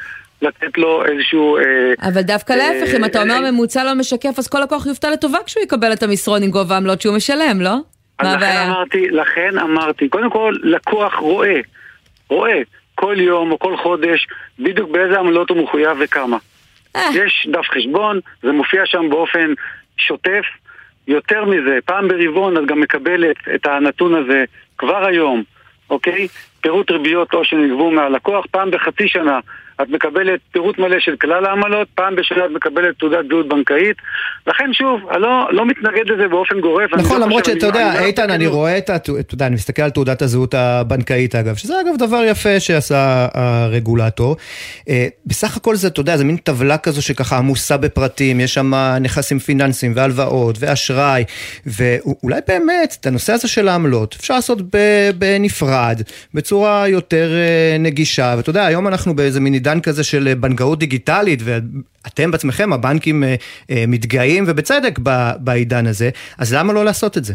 לתת 0.41 0.77
לו 0.77 1.05
איזשהו... 1.05 1.57
אה, 1.57 2.07
אבל 2.07 2.21
דווקא 2.21 2.53
אה, 2.53 2.57
להפך, 2.57 2.95
אם 2.95 3.05
אתה 3.05 3.21
אומר 3.21 3.45
אה, 3.45 3.51
ממוצע 3.51 3.83
לא 3.83 3.93
משקף, 3.93 4.39
אז 4.39 4.47
כל 4.47 4.59
לקוח 4.59 4.85
יופתע 4.85 5.11
לטובה 5.11 5.37
כשהוא 5.45 5.63
יקבל 5.63 5.93
את 5.93 6.03
המסרון 6.03 6.43
עם 6.43 6.49
גובה 6.49 6.75
העמלות 6.75 7.01
שהוא 7.01 7.15
משלם, 7.15 7.61
לא? 7.61 7.75
מה 8.21 8.33
הבעיה? 8.33 8.67
אמרתי, 8.67 9.07
לכן 9.09 9.59
אמרתי, 9.59 10.09
קודם 10.09 10.29
כל, 10.29 10.55
לקוח 10.63 11.15
רואה, 11.15 11.59
רואה 12.29 12.61
כל 12.95 13.15
יום 13.19 13.51
או 13.51 13.59
כל 13.59 13.77
חודש 13.77 14.27
בדיוק 14.59 14.91
באיזה 14.91 15.19
עמלות 15.19 15.49
הוא 15.49 15.63
מחויב 15.63 15.97
וכמה. 15.99 16.37
אה. 16.95 17.09
יש 17.13 17.47
דף 17.51 17.65
חשבון, 17.73 18.19
זה 18.43 18.51
מופיע 18.51 18.85
שם 18.85 19.09
באופן 19.09 19.53
שוטף. 19.97 20.43
יותר 21.07 21.45
מזה, 21.45 21.79
פעם 21.85 22.07
ברבעון 22.07 22.57
את 22.57 22.65
גם 22.65 22.79
מקבלת 22.79 23.35
את 23.55 23.65
הנתון 23.65 24.15
הזה 24.15 24.43
כבר 24.77 25.05
היום, 25.05 25.43
אוקיי? 25.89 26.27
פירוט 26.61 26.91
ריביות 26.91 27.33
או 27.33 27.45
שנגבו 27.45 27.91
מהלקוח, 27.91 28.45
פעם 28.51 28.71
בחצי 28.71 29.07
שנה 29.07 29.39
את 29.81 29.89
מקבלת 29.89 30.39
פירוט 30.51 30.79
מלא 30.79 30.99
של 30.99 31.15
כלל 31.15 31.45
העמלות, 31.45 31.87
פעם 31.95 32.15
בשנה 32.15 32.45
את 32.45 32.51
מקבלת 32.51 32.99
תעודת 32.99 33.25
זהות 33.29 33.47
בנקאית. 33.47 33.97
לכן 34.47 34.73
שוב, 34.73 35.09
אני 35.11 35.21
לא, 35.21 35.47
לא 35.51 35.65
מתנגד 35.65 36.09
לזה 36.09 36.27
באופן 36.27 36.59
גורף. 36.59 36.93
נכון, 36.93 37.19
לא 37.19 37.25
למרות 37.25 37.45
שאתה 37.45 37.65
יודע, 37.65 37.97
אני 37.97 38.05
איתן, 38.05 38.29
אני 38.29 38.47
רואה 38.47 38.77
את, 38.77 38.89
אתה 38.89 39.33
יודע, 39.33 39.47
אני 39.47 39.55
מסתכל 39.55 39.81
על 39.81 39.89
תעודת 39.89 40.21
הזהות 40.21 40.53
הבנקאית 40.53 41.35
אגב, 41.35 41.55
שזה 41.55 41.73
אגב 41.81 41.97
דבר 41.97 42.23
יפה 42.27 42.59
שעשה 42.59 43.27
הרגולטור. 43.33 44.35
אה, 44.89 45.07
בסך 45.25 45.57
הכל 45.57 45.75
זה, 45.75 45.87
אתה 45.87 45.99
יודע, 46.01 46.17
זה 46.17 46.23
מין 46.23 46.37
טבלה 46.37 46.77
כזו 46.77 47.01
שככה 47.01 47.37
עמוסה 47.37 47.77
בפרטים, 47.77 48.39
יש 48.39 48.53
שם 48.53 48.73
נכסים 49.01 49.39
פיננסיים 49.39 49.93
והלוואות 49.95 50.55
ואשראי, 50.59 51.23
ואולי 51.65 52.39
באמת, 52.47 52.97
את 52.99 53.05
הנושא 53.05 53.33
הזה 53.33 53.47
של 53.47 53.67
העמלות, 53.67 54.15
אפשר 54.19 54.33
לעשות 54.33 54.57
בנפרד, 55.17 56.01
בצורה 56.33 56.87
יותר 56.87 57.31
אה, 57.33 57.77
נגישה, 57.79 58.33
ואתה 58.37 58.49
יודע, 58.49 58.65
היום 58.65 58.87
אנחנו 58.87 59.15
באיזה 59.15 59.39
מין 59.39 59.53
עידן 59.69 59.81
כזה 59.81 60.03
של 60.03 60.27
אה, 60.27 60.35
בנקאות 60.35 60.79
דיגיטלית, 60.79 61.39
ואתם 61.45 62.31
בעצמכם, 62.31 62.73
הבנקים 62.73 63.23
אה, 63.23 63.35
אה, 63.71 63.83
מתגאים, 63.87 64.43
ובצדק, 64.47 64.99
בעידן 65.39 65.87
הזה, 65.87 66.09
אז 66.39 66.53
למה 66.53 66.73
לא 66.73 66.85
לעשות 66.85 67.17
את 67.17 67.23
זה? 67.23 67.33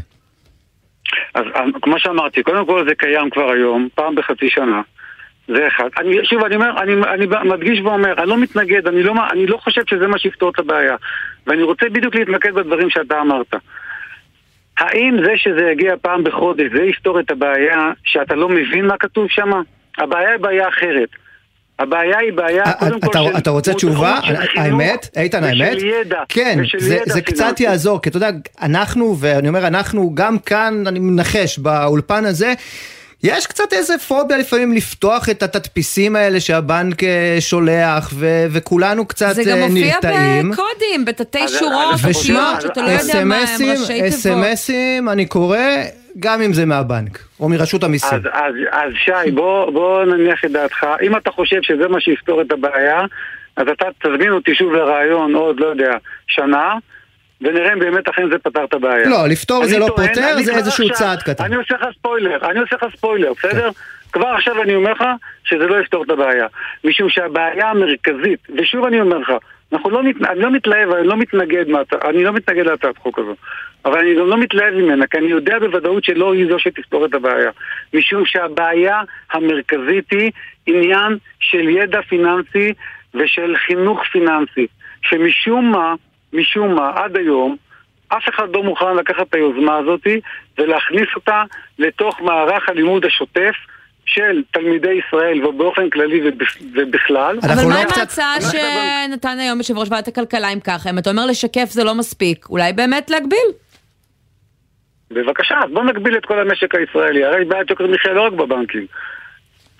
אז 1.34 1.44
כמו 1.82 1.98
שאמרתי, 1.98 2.42
קודם 2.42 2.66
כל 2.66 2.84
זה 2.88 2.94
קיים 2.94 3.30
כבר 3.30 3.50
היום, 3.50 3.88
פעם 3.94 4.14
בחצי 4.14 4.50
שנה. 4.50 4.82
זה 5.48 5.66
אחד. 5.68 5.88
אני, 5.98 6.16
שוב, 6.24 6.44
אני 6.44 6.54
אומר, 6.54 6.82
אני, 6.82 6.92
אני 6.92 7.26
מדגיש 7.48 7.80
ואומר, 7.80 8.18
אני 8.18 8.28
לא 8.28 8.38
מתנגד, 8.38 8.86
אני 8.86 9.02
לא, 9.02 9.14
אני 9.32 9.46
לא 9.46 9.56
חושב 9.56 9.82
שזה 9.90 10.06
מה 10.06 10.18
שיפתור 10.18 10.50
את 10.50 10.58
הבעיה. 10.58 10.96
ואני 11.46 11.62
רוצה 11.62 11.86
בדיוק 11.88 12.14
להתמקד 12.14 12.54
בדברים 12.54 12.90
שאתה 12.90 13.20
אמרת. 13.20 13.54
האם 14.78 15.16
זה 15.24 15.32
שזה 15.36 15.70
יגיע 15.72 15.94
פעם 16.02 16.24
בחודש, 16.24 16.66
זה 16.76 16.82
יפתור 16.82 17.20
את 17.20 17.30
הבעיה 17.30 17.92
שאתה 18.04 18.34
לא 18.34 18.48
מבין 18.48 18.86
מה 18.86 18.96
כתוב 18.96 19.26
שם? 19.30 19.50
הבעיה 19.98 20.30
היא 20.30 20.38
בעיה 20.38 20.68
אחרת. 20.68 21.08
הבעיה 21.78 22.18
היא 22.18 22.32
בעיה, 22.32 22.72
קודם 22.72 23.00
כל, 23.00 23.12
של... 23.12 23.38
אתה 23.38 23.50
רוצה 23.50 23.74
תשובה? 23.74 24.18
האמת, 24.56 25.08
איתן, 25.16 25.44
האמת? 25.44 25.76
ושל 25.76 25.86
ידע. 25.86 26.18
כן, 26.28 26.58
זה 27.06 27.20
קצת 27.20 27.60
יעזור, 27.60 28.02
כי 28.02 28.08
אתה 28.08 28.16
יודע, 28.16 28.30
אנחנו, 28.62 29.16
ואני 29.18 29.48
אומר 29.48 29.66
אנחנו, 29.66 30.10
גם 30.14 30.38
כאן, 30.38 30.84
אני 30.86 30.98
מנחש, 30.98 31.58
באולפן 31.58 32.24
הזה, 32.24 32.54
יש 33.22 33.46
קצת 33.46 33.72
איזה 33.72 33.98
פוביה 33.98 34.38
לפעמים 34.38 34.72
לפתוח 34.72 35.28
את 35.28 35.42
התדפיסים 35.42 36.16
האלה 36.16 36.40
שהבנק 36.40 37.04
אה, 37.04 37.36
שולח, 37.40 38.10
ו- 38.14 38.46
וכולנו 38.50 39.06
קצת 39.06 39.26
נרתעים. 39.26 39.44
זה 39.44 39.50
גם 39.50 39.58
אה, 39.58 39.68
מופיע 39.68 39.98
בקודים, 40.42 41.04
בתתי 41.04 41.48
שורות, 41.48 41.94
אותיות, 41.94 42.60
שאתה 42.60 42.82
לא 42.82 42.90
יודע 42.90 43.24
מה 43.24 43.36
הם, 43.36 43.42
ראשי 43.42 43.86
תיבות. 43.86 44.08
אס.אם.אסים, 44.08 45.08
אני 45.08 45.26
קורא, 45.26 45.58
גם 46.18 46.42
אם 46.42 46.52
זה 46.52 46.64
מהבנק, 46.66 47.18
או 47.40 47.48
מרשות 47.48 47.82
המיסים. 47.84 48.18
אז, 48.18 48.26
אז, 48.32 48.54
אז 48.70 48.92
שי, 49.04 49.30
בוא, 49.30 49.70
בוא 49.70 50.04
נניח 50.04 50.44
את 50.44 50.50
דעתך. 50.52 50.86
אם 51.02 51.16
אתה 51.16 51.30
חושב 51.30 51.62
שזה 51.62 51.88
מה 51.88 52.00
שיפתור 52.00 52.40
את 52.40 52.52
הבעיה, 52.52 53.00
אז 53.56 53.66
אתה 53.68 53.86
תזמין 54.02 54.30
אותי 54.32 54.54
שוב 54.54 54.72
לרעיון 54.72 55.34
עוד, 55.34 55.60
לא 55.60 55.66
יודע, 55.66 55.92
שנה. 56.26 56.74
ונראה 57.40 57.72
אם 57.72 57.78
באמת 57.78 58.08
אכן 58.08 58.30
זה 58.30 58.38
פתר 58.38 58.64
את 58.64 58.74
הבעיה. 58.74 59.08
לא, 59.08 59.26
לפתור 59.28 59.66
זה 59.66 59.78
לא 59.78 59.86
טוען, 59.86 60.08
פותר, 60.08 60.42
זה 60.42 60.56
איזשהו 60.56 60.84
עכשיו- 60.84 60.96
צעד 60.98 61.22
קטן. 61.22 61.44
אני 61.44 61.56
עושה 61.56 61.74
לך 61.74 61.86
ספוילר, 61.98 62.50
אני 62.50 62.58
עושה 62.58 62.76
לך 62.76 62.84
ספוילר, 62.96 63.32
בסדר? 63.38 63.70
כבר 64.12 64.26
עכשיו 64.28 64.62
אני 64.62 64.74
אומר 64.74 64.92
לך 64.92 65.04
שזה 65.44 65.66
לא 65.66 65.80
יפתור 65.80 66.04
את 66.04 66.10
הבעיה. 66.10 66.46
משום 66.84 67.08
שהבעיה 67.08 67.70
המרכזית, 67.70 68.48
ושוב 68.58 68.84
אני 68.84 69.00
אומר 69.00 69.18
לך, 69.18 69.32
אנחנו 69.74 69.90
לא 69.90 70.02
מת, 70.02 70.16
אני 70.30 70.40
לא 70.40 70.50
מתלהב, 70.50 70.90
אני 70.90 71.06
לא 71.06 71.16
מתנגד, 71.16 71.68
מהצ- 71.68 72.08
אני 72.08 72.24
לא 72.24 72.32
מתנגד 72.32 72.66
להצעת 72.66 72.98
חוק 72.98 73.18
הזו. 73.18 73.34
אבל 73.84 73.98
אני 73.98 74.14
גם 74.14 74.28
לא 74.28 74.36
מתלהב 74.38 74.74
ממנה, 74.74 75.06
כי 75.06 75.18
אני 75.18 75.26
יודע 75.26 75.58
בוודאות 75.58 76.04
שלא 76.04 76.34
היא 76.34 76.46
זו 76.48 76.58
שתפתור 76.58 77.04
את 77.06 77.14
הבעיה. 77.14 77.50
משום 77.94 78.26
שהבעיה 78.26 79.00
המרכזית 79.32 80.10
היא 80.10 80.30
עניין 80.66 81.18
של 81.40 81.68
ידע 81.68 82.02
פיננסי 82.02 82.72
ושל 83.14 83.56
חינוך 83.66 84.02
פיננסי. 84.12 84.66
שמשום 85.02 85.70
מה, 85.70 85.94
משום 86.32 86.74
מה, 86.74 86.92
עד 86.94 87.16
היום, 87.16 87.56
אף 88.08 88.28
אחד 88.28 88.48
לא 88.54 88.62
מוכן 88.62 88.96
לקחת 88.96 89.28
את 89.28 89.34
היוזמה 89.34 89.76
הזאת 89.76 90.06
ולהכניס 90.58 91.08
אותה 91.16 91.42
לתוך 91.78 92.20
מערך 92.20 92.68
הלימוד 92.68 93.04
השוטף 93.04 93.54
של 94.06 94.42
תלמידי 94.50 94.92
ישראל 94.92 95.46
ובאופן 95.46 95.90
כללי 95.90 96.20
ובכ- 96.28 96.62
ובכלל. 96.74 97.38
אבל 97.42 97.62
לא 97.62 97.68
מה 97.68 97.80
עם 97.80 97.86
ההצעה 97.96 98.34
שנתן 98.40 99.38
היום 99.38 99.58
יושב 99.58 99.78
ראש 99.78 99.88
ועדת 99.90 100.08
הכלכלה 100.08 100.48
אם 100.48 100.60
ככה? 100.60 100.90
אם 100.90 100.98
אתה 100.98 101.10
אומר 101.10 101.26
לשקף 101.26 101.64
זה 101.70 101.84
לא 101.84 101.94
מספיק, 101.94 102.46
אולי 102.50 102.72
באמת 102.72 103.10
להגביל? 103.10 103.48
בבקשה, 105.10 105.54
אז 105.64 105.70
בוא 105.72 105.84
נגביל 105.84 106.16
את 106.16 106.24
כל 106.26 106.38
המשק 106.40 106.74
הישראלי, 106.74 107.24
הרי 107.24 107.44
בעיית 107.44 107.70
יוקר 107.70 107.86
מחיה 107.86 108.12
לא 108.12 108.26
רק 108.26 108.32
בבנקים. 108.32 108.86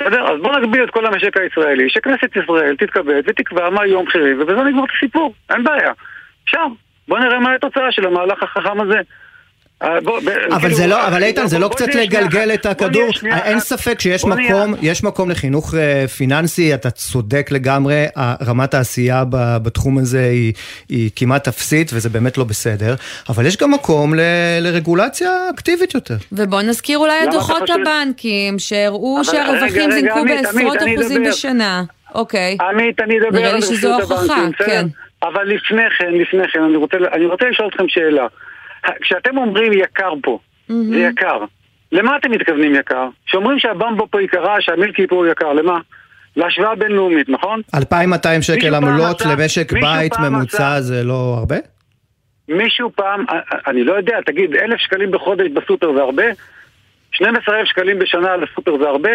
בסדר? 0.00 0.32
אז 0.32 0.40
בוא 0.42 0.58
נגביל 0.58 0.84
את 0.84 0.90
כל 0.90 1.06
המשק 1.06 1.36
הישראלי, 1.36 1.90
שכנסת 1.90 2.36
ישראל 2.44 2.76
תתכבד 2.76 3.22
ותקבע 3.26 3.70
מה 3.70 3.86
יהיו 3.86 4.00
המחירים, 4.00 4.40
ובזה 4.40 4.62
נגמור 4.62 4.84
את 4.84 4.90
הסיפור, 4.96 5.34
אין 5.50 5.64
בעיה. 5.64 5.92
שם, 6.46 6.72
בוא 7.08 7.18
נראה 7.18 7.40
מה 7.40 7.54
התוצאה 7.54 7.92
של 7.92 8.06
המהלך 8.06 8.42
החכם 8.42 8.80
הזה. 8.80 8.98
אה, 9.82 9.98
אבל 9.98 10.60
כאילו, 10.60 10.74
זה 10.74 10.86
לא, 10.86 11.00
אה, 11.00 11.08
אבל 11.08 11.22
איתן, 11.22 11.46
זה 11.46 11.58
לא 11.58 11.68
קצת 11.68 11.94
לגלגל. 11.94 12.54
את 12.54 12.66
הכדור? 12.66 13.08
אין. 13.44 13.60
ספק 13.60 14.00
שיש 14.00 14.24
מקום, 14.24 14.74
יש 14.82 15.04
מקום 15.04 15.30
לחינוך 15.30 15.74
אה, 15.74 16.08
פיננסי, 16.08 16.74
אתה 16.74 16.90
צודק 16.90 17.48
לגמרי, 17.50 18.04
רמת 18.46 18.74
העשייה 18.74 19.24
בתחום 19.62 19.98
הזה 19.98 20.24
היא- 20.88 21.10
כמעט 21.16 21.48
אפסית, 21.48 21.90
וזה 21.94 22.08
באמת 22.08 22.38
לא 22.38 22.44
בסדר, 22.44 22.94
אבל 23.28 23.46
יש 23.46 23.56
גם 23.56 23.70
מקום 23.70 24.14
ל- 24.14 24.20
לרגולציה 24.60 25.30
אקטיבית 25.54 25.94
יותר. 25.94 26.16
ובוא 26.32 26.62
נזכיר 26.62 26.98
אולי 26.98 27.24
את 27.24 27.30
דוחות? 27.32 27.62
הבנקים, 27.70 28.58
שהראו 28.58 29.24
שהרווחים 29.24 29.90
זינקו 29.90 30.20
בעשרות 30.24 30.76
אחוזים. 30.96 31.22
בשנה. 31.22 31.82
אוקיי. 32.14 32.56
עמית, 32.70 33.00
אני 33.00 33.14
אדבר 33.18 33.38
נראה 33.38 33.48
על 33.50 33.54
לי 33.56 33.62
שזו 33.62 33.88
רווחיות 33.88 34.10
ההוכחה, 34.10 34.34
הבנקים, 34.34 34.52
בסדר? 34.58 34.66
כן. 34.66 34.86
אבל 35.22 35.42
לפני 35.44 35.82
כן, 35.98 36.12
לפני 36.20 36.48
כן, 36.52 36.62
אני 36.62 36.76
רוצה, 36.76 36.96
אני 37.12 37.26
רוצה 37.26 37.44
לשאול 37.50 37.68
אתכם 37.68 37.84
שאלה. 37.88 38.26
כשאתם 39.00 39.36
אומרים 39.38 39.72
יקר 39.72 40.12
פה, 40.22 40.38
זה 40.68 40.96
יקר. 40.98 41.38
למה 41.92 42.16
אתם 42.16 42.30
מתכוונים 42.30 42.74
יקר? 42.74 43.08
שאומרים 43.26 43.58
שהבמבו 43.58 44.06
פה 44.10 44.22
יקרה, 44.22 44.56
שהמילקי 44.60 45.06
פה 45.06 45.24
יקר, 45.30 45.52
למה? 45.52 45.78
להשוואה 46.36 46.74
בינלאומית, 46.74 47.28
נכון? 47.28 47.60
2,200 47.74 48.42
שקל 48.42 48.74
עמלות 48.74 49.20
למשק 49.26 49.72
בית 49.72 50.12
ממוצע 50.18 50.56
עשה- 50.72 50.80
זה 50.80 51.02
לא 51.04 51.36
הרבה? 51.38 51.56
מישהו 52.48 52.90
פעם, 52.96 53.24
אני 53.66 53.84
לא 53.84 53.92
יודע, 53.92 54.18
תגיד, 54.26 54.54
אלף 54.54 54.78
שקלים 54.80 55.10
בחודש 55.10 55.46
בסופר 55.54 55.92
זה 55.96 56.00
הרבה? 56.02 56.24
12,000 57.12 57.64
שקלים 57.66 57.98
בשנה 57.98 58.36
לסופר 58.36 58.78
זה 58.78 58.88
הרבה? 58.88 59.10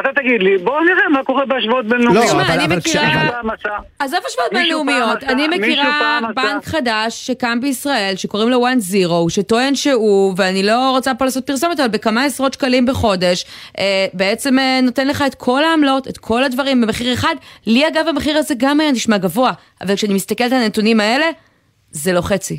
אתה 0.00 0.08
תגיד 0.16 0.42
לי, 0.42 0.58
בוא 0.58 0.80
נראה 0.80 1.08
מה 1.12 1.24
קורה 1.24 1.46
בהשוואות 1.46 1.86
בינלאומיות. 1.86 2.24
לא, 2.24 2.28
תשמע, 2.28 2.42
אבל- 2.42 2.50
אני 2.52 2.64
אבל 2.64 2.76
מכירה- 2.76 3.04
כש- 3.10 3.30
פעם 3.30 3.50
עשה- 3.50 3.68
עזוב 3.98 4.18
השוואות 4.28 4.50
בינלאומיות, 4.52 5.22
אני 5.24 5.48
מכירה 5.48 6.20
בנק 6.36 6.64
חדש 6.64 7.26
שקם 7.26 7.58
בישראל, 7.60 8.16
שקוראים 8.16 8.48
לו 8.48 8.66
one 8.66 8.92
zero, 8.92 9.30
שטוען 9.30 9.74
שהוא, 9.74 10.34
ואני 10.36 10.62
לא 10.62 10.90
רוצה 10.90 11.14
פה 11.14 11.24
לעשות 11.24 11.46
פרסומת, 11.46 11.80
אבל 11.80 11.88
בכמה 11.88 12.24
עשרות 12.24 12.54
שקלים 12.54 12.86
בחודש, 12.86 13.44
אה, 13.78 13.84
בעצם 14.12 14.58
אה, 14.58 14.80
נותן 14.82 15.08
לך 15.08 15.24
את 15.26 15.34
כל 15.34 15.64
העמלות, 15.64 16.08
את 16.08 16.18
כל 16.18 16.44
הדברים 16.44 16.80
במחיר 16.80 17.12
אחד. 17.14 17.34
לי 17.66 17.88
אגב 17.88 18.08
המחיר 18.08 18.38
הזה 18.38 18.54
גם 18.58 18.80
היה 18.80 18.92
נשמע 18.92 19.18
גבוה, 19.18 19.52
אבל 19.80 19.94
כשאני 19.96 20.14
מסתכלת 20.14 20.52
על 20.52 20.62
הנתונים 20.62 21.00
האלה, 21.00 21.26
זה 21.90 22.12
לא 22.12 22.20
חצי. 22.20 22.58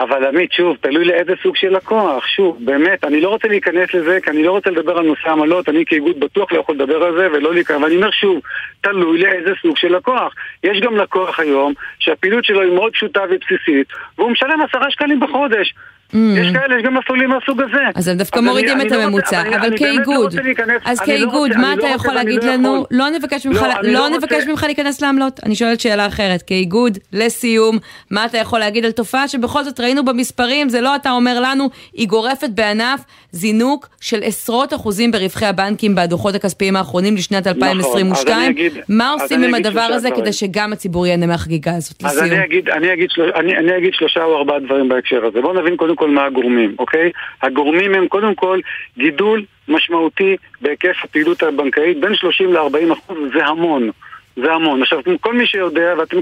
אבל 0.00 0.26
עמית, 0.26 0.52
שוב, 0.52 0.76
תלוי 0.80 1.04
לאיזה 1.04 1.32
סוג 1.42 1.56
של 1.56 1.76
לקוח. 1.76 2.26
שוב, 2.26 2.58
באמת, 2.60 3.04
אני 3.04 3.20
לא 3.20 3.28
רוצה 3.28 3.48
להיכנס 3.48 3.94
לזה, 3.94 4.18
כי 4.22 4.30
אני 4.30 4.42
לא 4.42 4.50
רוצה 4.50 4.70
לדבר 4.70 4.98
על 4.98 5.06
נושא 5.06 5.30
עמלות, 5.30 5.68
אני 5.68 5.84
כאיגוד 5.86 6.20
בטוח 6.20 6.52
לא 6.52 6.58
יכול 6.58 6.74
לדבר 6.74 7.02
על 7.02 7.16
זה, 7.18 7.28
ולא 7.32 7.54
להיכנס, 7.54 7.82
ואני 7.82 7.96
אומר 7.96 8.10
שוב, 8.10 8.40
תלוי 8.80 9.18
לאיזה 9.18 9.52
סוג 9.62 9.76
של 9.76 9.96
לקוח. 9.96 10.34
יש 10.64 10.80
גם 10.80 10.96
לקוח 10.96 11.40
היום, 11.40 11.72
שהפעילות 11.98 12.44
שלו 12.44 12.60
היא 12.60 12.72
מאוד 12.72 12.92
פשוטה 12.92 13.22
ובסיסית, 13.30 13.86
והוא 14.18 14.30
משלם 14.30 14.60
עשרה 14.60 14.90
שקלים 14.90 15.20
בחודש. 15.20 15.74
יש 16.14 16.52
כאלה, 16.52 16.76
יש 16.78 16.84
גם 16.84 16.94
מסלולים 16.98 17.28
מהסוג 17.30 17.62
הזה. 17.62 17.82
אז 17.94 18.08
הם 18.08 18.16
דווקא 18.16 18.36
אז 18.38 18.42
אני- 18.44 18.50
מורידים 18.50 18.72
אני 18.80 18.86
את 18.86 18.90
לא 18.90 18.96
רוצה- 18.96 19.06
הממוצע, 19.06 19.40
אני- 19.40 19.48
אבל 19.56 19.64
אני 19.66 19.70
לא 19.70 19.76
כאיגוד, 19.78 20.34
להיכנס- 20.34 20.82
אז 20.84 21.00
אני 21.00 21.08
לא 21.08 21.16
כאיגוד, 21.16 21.48
רוצה- 21.48 21.58
מה 21.60 21.72
אני 21.72 21.78
אתה 21.80 21.88
לא 21.88 21.94
יכול 21.94 22.14
להגיד 22.14 22.44
לא 22.44 22.52
לנו? 22.52 22.84
לא 22.90 23.10
נבקש 23.10 23.46
ממך 23.46 23.62
לא, 23.62 23.72
אני 23.80 23.92
לא 23.92 24.00
לא 24.00 24.08
נבקש 24.08 24.32
רוצה- 24.32 24.50
ממך 24.50 24.62
להיכנס 24.64 25.02
לעמלות. 25.02 25.40
אני 25.46 25.54
שואלת 25.54 25.80
שאלה 25.80 26.06
אחרת, 26.06 26.42
כאיגוד, 26.42 26.98
לסיום, 27.12 27.78
מה 28.10 28.24
אתה 28.24 28.38
יכול 28.38 28.58
להגיד 28.58 28.84
על 28.84 28.92
תופעה 28.92 29.28
שבכל 29.28 29.64
זאת 29.64 29.80
ראינו 29.80 30.04
במספרים, 30.04 30.68
זה 30.68 30.80
לא 30.80 30.96
אתה 30.96 31.10
אומר 31.10 31.40
לנו, 31.40 31.68
היא 31.92 32.08
גורפת 32.08 32.48
בענף 32.54 33.00
זינוק 33.32 33.88
של 34.00 34.20
עשרות 34.22 34.74
אחוזים 34.74 35.10
ברווחי 35.10 35.46
הבנקים 35.46 35.94
בדוחות 35.94 36.34
הכספיים 36.34 36.76
האחרונים 36.76 37.14
לשנת 37.16 37.46
נכון, 37.46 37.62
אז 37.62 37.68
2022. 37.76 38.36
אני 38.38 38.50
אגיד- 38.50 38.72
מה 38.88 39.14
אז 39.14 39.22
עושים 39.22 39.38
אני 39.38 39.46
עם 39.48 39.54
הדבר 39.54 39.80
הזה. 39.80 40.08
כדי 40.10 40.32
שגם 40.32 40.72
הציבור 40.72 41.06
ייהנה 41.06 41.26
מהחגיגה 41.26 41.76
הזאת? 41.76 42.04
אז 42.04 42.16
לסיום. 42.18 42.32
אני 42.40 42.44
אני, 42.72 42.88
אני, 43.34 43.56
אני 43.58 43.78
אגיד 43.78 43.90
שלושה 43.92 44.24
או 44.24 44.38
ארבעה 44.38 44.58
דברים 44.60 44.88
בהקשר 44.88 45.24
הזה. 45.26 45.40
בואו 45.40 45.60
נבין 45.60 45.76
קודם 45.76 45.96
כל 46.00 46.10
מה 46.10 46.24
הגורמים, 46.24 46.74
אוקיי? 46.78 47.10
הגורמים 47.42 47.94
הם 47.94 48.08
קודם 48.08 48.34
כל 48.34 48.60
גידול 48.98 49.44
משמעותי 49.68 50.36
בהיקף 50.60 50.96
הפעילות 51.04 51.42
הבנקאית, 51.42 52.00
בין 52.00 52.14
30 52.14 52.52
ל-40 52.52 52.92
אחוז, 52.92 53.18
זה 53.34 53.46
המון. 53.46 53.90
זה 54.36 54.52
המון. 54.52 54.82
עכשיו, 54.82 54.98
כל 55.20 55.34
מי 55.34 55.46
שיודע, 55.46 55.94
ואתם 55.98 56.16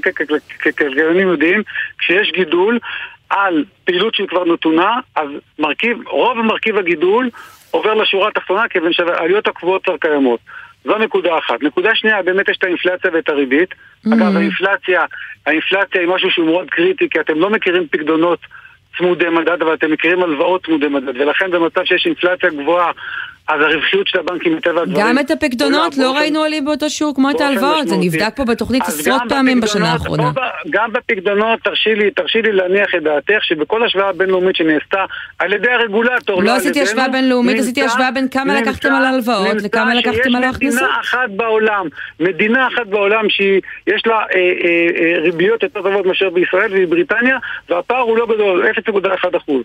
ככלכלנים 0.59 1.29
יודעים, 1.29 1.63
כשיש 1.99 2.33
גידול 2.33 2.79
על 3.31 3.65
פעילות 3.85 4.15
שהיא 4.15 4.29
כבר 4.29 4.45
נתונה, 4.45 4.97
אז 5.17 5.29
מרכיב, 5.59 6.09
רוב 6.09 6.39
מרכיב 6.43 6.77
הגידול 6.77 7.31
עובר 7.71 7.95
לשורה 7.95 8.29
התחתונה, 8.29 8.69
כיוון 8.69 8.93
שהעלויות 8.93 9.47
הקבועות 9.47 9.85
כבר 9.85 9.97
קיימות. 9.97 10.41
זו 10.85 10.99
נקודה 10.99 11.39
אחת. 11.39 11.63
נקודה 11.63 11.95
שנייה, 11.95 12.23
באמת 12.23 12.49
יש 12.49 12.57
את 12.57 12.65
האינפלציה 12.65 13.11
ואת 13.15 13.29
הריבית. 13.29 13.75
אגב, 14.13 14.37
האינפלציה, 14.37 15.05
האינפלציה 15.47 16.01
היא 16.01 16.09
משהו 16.09 16.31
שהוא 16.31 16.47
מאוד 16.47 16.71
קריטי, 16.71 17.09
כי 17.11 17.21
אתם 17.21 17.39
לא 17.39 17.51
מכירים 17.51 17.87
פקדונות 17.91 18.39
צמודי 18.99 19.29
מדד, 19.29 19.63
אבל 19.63 19.75
אתם 19.75 19.91
מכירים 19.91 20.23
הלוואות 20.23 20.67
צמודי 20.67 20.89
מדד, 20.89 21.21
ולכן 21.21 21.51
במצב 21.51 21.85
שיש 21.85 22.07
אינפלציה 22.07 22.51
גבוהה, 22.51 22.93
אז 23.49 23.61
הרווחיות 23.61 24.09
של 24.09 24.19
הבנקים 24.19 24.57
מטבע 24.57 24.81
הדברים... 24.83 25.07
גם 25.07 25.19
את 25.19 25.31
הפקדונות 25.31 25.97
לא 25.97 26.05
באופן- 26.05 26.19
ראינו 26.21 26.39
עולים 26.41 26.65
באותו 26.65 26.91
שיעור 26.91 27.15
כמו 27.15 27.31
את 27.31 27.41
ההלוואות, 27.41 27.89
זה. 27.89 27.97
נבדק 27.97 28.37
פה 28.37 28.45
בתוכנית 28.45 28.83
עשרות 28.83 29.23
פעמים 29.29 29.61
בשנה 29.61 29.93
האחרונה. 29.93 30.31
גם 30.71 30.93
בפקדונות, 30.93 31.61
תרשי 31.65 31.95
לי, 31.95 32.11
תרשי 32.11 32.43
לי 32.43 32.53
להניח 32.53 32.95
את 32.97 33.03
דעתך 33.03 33.45
שבכל 33.45 33.85
השוואה 33.85 34.13
בינלאומית 34.13 34.57
שנעשתה 34.57 35.05
על 35.39 35.53
ידי 35.53 35.71
הרגולטור, 35.71 36.43
לא 36.43 36.51
על 36.51 36.57
עשיתי 36.57 36.83
השוואה 36.83 37.09
בינלאומית, 37.09 37.59
עשיתי 37.59 37.83
השוואה 37.83 38.11
בין 38.11 38.29
כמה 38.29 38.61
לקחתם 38.61 38.93
על 38.93 39.05
ההלוואות 39.05 39.47
נמצא 39.55 39.67
לכמה 39.67 39.95
לקחתם 39.95 40.37
על 40.37 40.45
ההכנסות. 40.45 40.83
מדינה 40.83 41.01
אחת 41.01 41.31
בעולם, 41.37 41.87
מדינה 42.21 42.69
אחת 42.69 42.87
בעולם 42.87 43.29
שיש 43.29 44.07
לה 44.07 44.15
אה, 44.15 44.23
אה, 44.35 44.45
אה, 45.01 45.21
ריביות 45.23 45.63
יותר 45.63 45.83
טובות 45.83 46.07
מאשר 46.07 46.31
בישראל 46.31 46.73
והיא 46.73 46.87
בריטניה, 46.89 47.39
והפער 47.69 48.01
הוא 48.01 48.17
לא 48.19 48.27
גדול, 48.27 48.67
0.1 48.67 49.37
אחוז. 49.37 49.63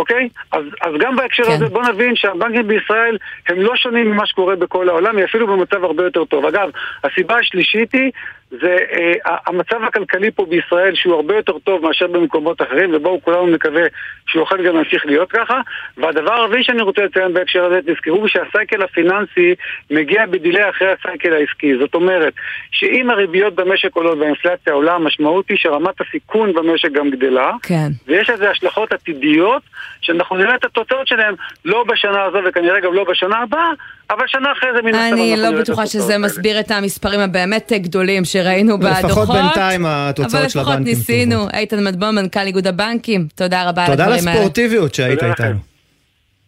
אוקיי? 0.00 0.28
אז, 0.52 0.64
אז 0.82 0.92
גם 1.00 1.16
בהקשר 1.16 1.44
כן. 1.44 1.52
הזה 1.52 1.66
בוא 1.66 1.82
נבין 1.82 2.16
שהבנקים 2.16 2.68
בישראל 2.68 3.16
הם 3.48 3.60
לא 3.60 3.76
שונים 3.76 4.10
ממה 4.10 4.26
שקורה 4.26 4.56
בכל 4.56 4.88
העולם, 4.88 5.16
היא 5.16 5.24
אפילו 5.24 5.46
במצב 5.46 5.84
הרבה 5.84 6.04
יותר 6.04 6.24
טוב. 6.24 6.46
אגב, 6.46 6.70
הסיבה 7.04 7.36
השלישית 7.38 7.92
היא, 7.92 8.10
זה 8.50 8.76
אה, 8.92 9.36
המצב 9.46 9.84
הכלכלי 9.84 10.30
פה 10.30 10.46
בישראל 10.46 10.94
שהוא 10.94 11.14
הרבה 11.14 11.36
יותר 11.36 11.58
טוב 11.58 11.82
מאשר 11.82 12.06
במקומות 12.06 12.62
אחרים, 12.62 12.94
ובואו 12.94 13.22
כולנו 13.22 13.46
נקווה 13.46 13.82
שהוא 14.26 14.42
יכול 14.42 14.66
גם 14.66 14.74
להמשיך 14.74 15.06
להיות 15.06 15.30
ככה. 15.32 15.60
והדבר 15.96 16.32
הרביעי 16.32 16.64
שאני 16.64 16.82
רוצה 16.82 17.02
לציין 17.02 17.34
בהקשר 17.34 17.64
הזה, 17.64 17.80
תזכרו 17.86 18.28
שהסייקל 18.28 18.82
הפיננסי 18.82 19.54
מגיע 19.90 20.26
בדילי 20.26 20.70
אחרי 20.70 20.88
הסייקל 20.92 21.32
העסקי. 21.32 21.78
זאת 21.78 21.94
אומרת, 21.94 22.32
שאם 22.70 23.10
הריביות 23.10 23.54
במשק 23.54 23.96
עולות 23.96 24.18
והאינפלציה 24.18 24.72
עולה, 24.72 24.94
המשמעות 24.94 25.48
היא 25.48 25.56
שרמת 25.56 26.00
הסיכון 26.00 26.52
במשק 26.52 26.92
גם 26.92 27.10
גדלה. 27.10 27.52
כן. 27.62 27.88
ויש 28.06 28.30
לזה 28.30 28.50
השלכות 28.50 28.92
עתידיות, 28.92 29.62
שאנחנו 30.00 30.36
נראה 30.36 30.54
את 30.54 30.64
התוצאות 30.64 31.06
שלהן 31.06 31.34
לא 31.64 31.84
בשנה 31.88 32.22
הזו 32.22 32.38
וכנראה 32.44 32.80
גם 32.80 32.94
לא 32.94 33.04
בשנה 33.04 33.38
הבאה, 33.38 33.70
אבל 34.10 34.24
שנה 34.26 34.52
אחרי 34.58 34.68
זה 34.76 34.82
מן 34.82 34.94
הסתם 34.94 35.12
אני 35.14 35.36
לא 35.36 35.60
בטוחה 35.60 35.86
שזה 35.86 36.12
האלה. 36.12 36.18
מסביר 36.26 36.60
את 36.60 36.70
המספרים 36.70 37.20
הבאמת 37.20 37.72
גדולים 37.74 38.24
שראינו 38.24 38.78
בדוחות. 38.78 39.04
לפחות 39.04 39.28
בינתיים 39.28 39.86
התוצאות 39.86 40.30
של 40.30 40.36
אבל 40.36 40.46
לפחות 40.46 40.74
הבנקים 40.74 40.94
ניסינו. 40.94 41.48
איתן 41.54 41.84
מדבון, 41.84 42.14
מנכ"ל 42.14 42.40
איגוד 42.40 42.66
הבנקים, 42.66 43.28
תודה 43.34 43.68
רבה 43.68 43.84
על 43.84 43.90
תודה 43.90 44.04
הדברים 44.04 44.28
האלה. 44.28 44.38
לספורטיביות 44.38 44.94
שהיית 44.94 45.18
תודה. 45.20 45.30
איתנו. 45.32 45.58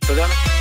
תודה 0.06 0.22
לכם. 0.24 0.51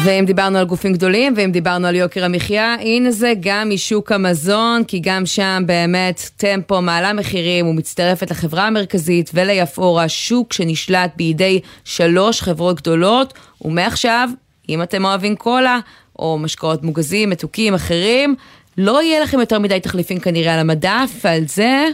ואם 0.00 0.24
דיברנו 0.26 0.58
על 0.58 0.64
גופים 0.64 0.92
גדולים, 0.92 1.34
ואם 1.36 1.50
דיברנו 1.52 1.86
על 1.86 1.94
יוקר 1.94 2.24
המחיה, 2.24 2.76
הנה 2.80 3.10
זה 3.10 3.32
גם 3.40 3.70
משוק 3.70 4.12
המזון, 4.12 4.84
כי 4.84 5.00
גם 5.02 5.26
שם 5.26 5.62
באמת 5.66 6.30
טמפו 6.36 6.82
מעלה 6.82 7.12
מחירים 7.12 7.66
ומצטרפת 7.66 8.30
לחברה 8.30 8.66
המרכזית 8.66 9.30
וליפאורה, 9.34 10.08
שוק 10.08 10.52
שנשלט 10.52 11.10
בידי 11.16 11.60
שלוש 11.84 12.42
חברות 12.42 12.76
גדולות, 12.76 13.34
ומעכשיו, 13.62 14.28
אם 14.68 14.82
אתם 14.82 15.04
אוהבים 15.04 15.36
קולה, 15.36 15.78
או 16.18 16.38
משקאות 16.38 16.82
מוגזים, 16.82 17.30
מתוקים, 17.30 17.74
אחרים, 17.74 18.34
לא 18.78 19.02
יהיה 19.02 19.20
לכם 19.20 19.40
יותר 19.40 19.58
מדי 19.58 19.80
תחליפים 19.80 20.20
כנראה 20.20 20.54
על 20.54 20.60
המדף, 20.60 21.10
ועל 21.24 21.44
זה... 21.46 21.84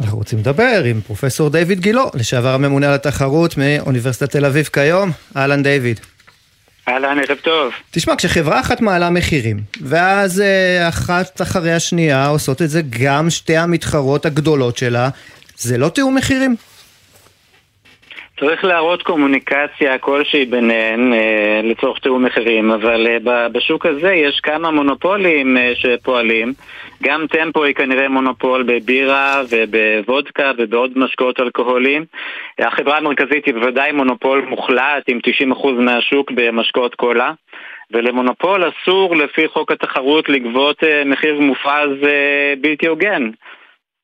אנחנו 0.00 0.18
רוצים 0.18 0.38
לדבר 0.38 0.82
עם 0.84 1.00
פרופסור 1.00 1.50
דיוויד 1.50 1.80
גילו, 1.80 2.10
לשעבר 2.14 2.54
הממונה 2.54 2.88
על 2.88 2.94
התחרות 2.94 3.56
מאוניברסיטת 3.56 4.30
תל 4.30 4.44
אביב 4.44 4.68
כיום. 4.72 5.10
אהלן 5.36 5.62
דיוויד. 5.62 6.00
אהלן, 6.88 7.18
ערב 7.18 7.38
טוב. 7.42 7.72
תשמע, 7.90 8.16
כשחברה 8.16 8.60
אחת 8.60 8.80
מעלה 8.80 9.10
מחירים, 9.10 9.60
ואז 9.80 10.40
אה, 10.40 10.88
אחת 10.88 11.42
אחרי 11.42 11.72
השנייה 11.72 12.26
עושות 12.26 12.62
את 12.62 12.70
זה 12.70 12.82
גם 13.02 13.30
שתי 13.30 13.56
המתחרות 13.56 14.26
הגדולות 14.26 14.76
שלה, 14.76 15.08
זה 15.56 15.78
לא 15.78 15.88
תיאום 15.88 16.14
מחירים? 16.14 16.56
צריך 18.40 18.64
להראות 18.64 19.02
קומוניקציה 19.02 19.98
כלשהי 19.98 20.44
ביניהן 20.44 21.12
אה, 21.12 21.60
לצורך 21.64 21.98
תיאום 21.98 22.24
מחירים, 22.24 22.70
אבל 22.70 23.06
אה, 23.06 23.48
בשוק 23.48 23.86
הזה 23.86 24.12
יש 24.12 24.40
כמה 24.40 24.70
מונופולים 24.70 25.56
אה, 25.56 25.72
שפועלים. 25.74 26.52
גם 27.02 27.26
טמפו 27.26 27.64
היא 27.64 27.74
כנראה 27.74 28.08
מונופול 28.08 28.62
בבירה 28.62 29.42
ובוודקה 29.50 30.52
ובעוד 30.58 30.92
משקאות 30.96 31.40
אלכוהוליים. 31.40 32.04
החברה 32.58 32.96
המרכזית 32.96 33.46
היא 33.46 33.54
בוודאי 33.54 33.92
מונופול 33.92 34.46
מוחלט 34.48 35.04
עם 35.08 35.18
90% 35.54 35.66
מהשוק 35.70 36.30
במשקאות 36.30 36.94
קולה. 36.94 37.32
ולמונופול 37.90 38.64
אסור 38.68 39.16
לפי 39.16 39.48
חוק 39.48 39.72
התחרות 39.72 40.28
לגבות 40.28 40.82
מחיר 41.06 41.40
מופרז 41.40 41.90
בלתי 42.60 42.86
הוגן. 42.86 43.30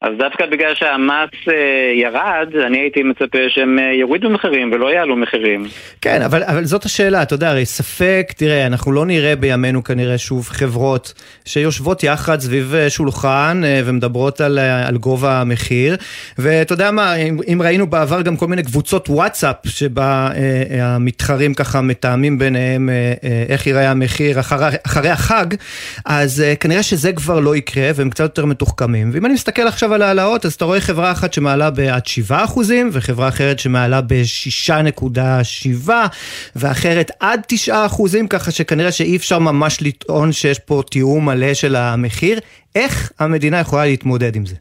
אז 0.04 0.12
דווקא 0.18 0.46
בגלל 0.46 0.74
שהמס 0.74 1.30
אה, 1.48 1.54
ירד, 2.02 2.48
אני 2.66 2.78
הייתי 2.78 3.02
מצפה 3.02 3.38
שהם 3.48 3.78
אה, 3.78 3.92
יורידו 3.92 4.30
מחירים 4.30 4.72
ולא 4.72 4.92
יעלו 4.92 5.16
מחירים. 5.16 5.66
כן, 6.00 6.22
אבל, 6.22 6.42
אבל 6.42 6.64
זאת 6.64 6.84
השאלה, 6.84 7.22
אתה 7.22 7.34
יודע, 7.34 7.50
הרי 7.50 7.66
ספק, 7.66 8.32
תראה, 8.36 8.66
אנחנו 8.66 8.92
לא 8.92 9.06
נראה 9.06 9.36
בימינו 9.36 9.84
כנראה 9.84 10.18
שוב 10.18 10.48
חברות 10.48 11.12
שיושבות 11.44 12.04
יחד 12.04 12.40
סביב 12.40 12.74
אה, 12.74 12.90
שולחן 12.90 13.62
ומדברות 13.84 14.40
על, 14.40 14.58
על 14.58 14.96
גובה 14.96 15.40
המחיר, 15.40 15.96
ואתה 16.38 16.72
יודע 16.72 16.90
מה, 16.90 17.14
אם, 17.14 17.38
אם 17.52 17.62
ראינו 17.62 17.86
בעבר 17.86 18.22
גם 18.22 18.36
כל 18.36 18.46
מיני 18.46 18.62
קבוצות 18.62 19.08
וואטסאפ, 19.08 19.56
שבה 19.66 20.28
המתחרים 20.80 21.54
ככה 21.54 21.80
מתאמים 21.80 22.38
ביניהם 22.38 22.90
איך 23.48 23.66
ייראה 23.66 23.90
המחיר 23.90 24.40
אחרי, 24.40 24.66
אחרי 24.86 25.08
החג, 25.08 25.46
אז 26.04 26.44
כנראה 26.60 26.82
שזה 26.82 27.12
כבר 27.12 27.40
לא 27.40 27.56
יקרה, 27.56 27.90
והם 27.94 28.10
קצת 28.10 28.24
יותר 28.24 28.44
מתוחכמים. 28.44 29.10
ואם 29.12 29.26
אני 29.26 29.34
מסתכל 29.34 29.62
עכשיו 29.62 29.93
על 29.94 30.02
העלאות, 30.02 30.44
אז 30.44 30.54
אתה 30.54 30.64
רואה 30.64 30.80
חברה 30.80 31.12
אחת 31.12 31.32
שמעלה 31.32 31.70
בעד 31.70 32.06
7 32.06 32.44
אחוזים, 32.44 32.88
וחברה 32.92 33.28
אחרת 33.28 33.58
שמעלה 33.58 34.00
ב-6.7, 34.00 35.90
ואחרת 36.56 37.10
עד 37.20 37.40
9 37.48 37.86
אחוזים, 37.86 38.28
ככה 38.28 38.50
שכנראה 38.50 38.92
שאי 38.92 39.16
אפשר 39.16 39.38
ממש 39.38 39.78
לטעון 39.82 40.32
שיש 40.32 40.58
פה 40.58 40.82
תיאום 40.90 41.26
מלא 41.26 41.54
של 41.54 41.76
המחיר. 41.76 42.38
איך 42.74 43.12
המדינה 43.18 43.60
יכולה 43.60 43.84
להתמודד 43.84 44.36
עם 44.36 44.46
זה? 44.46 44.54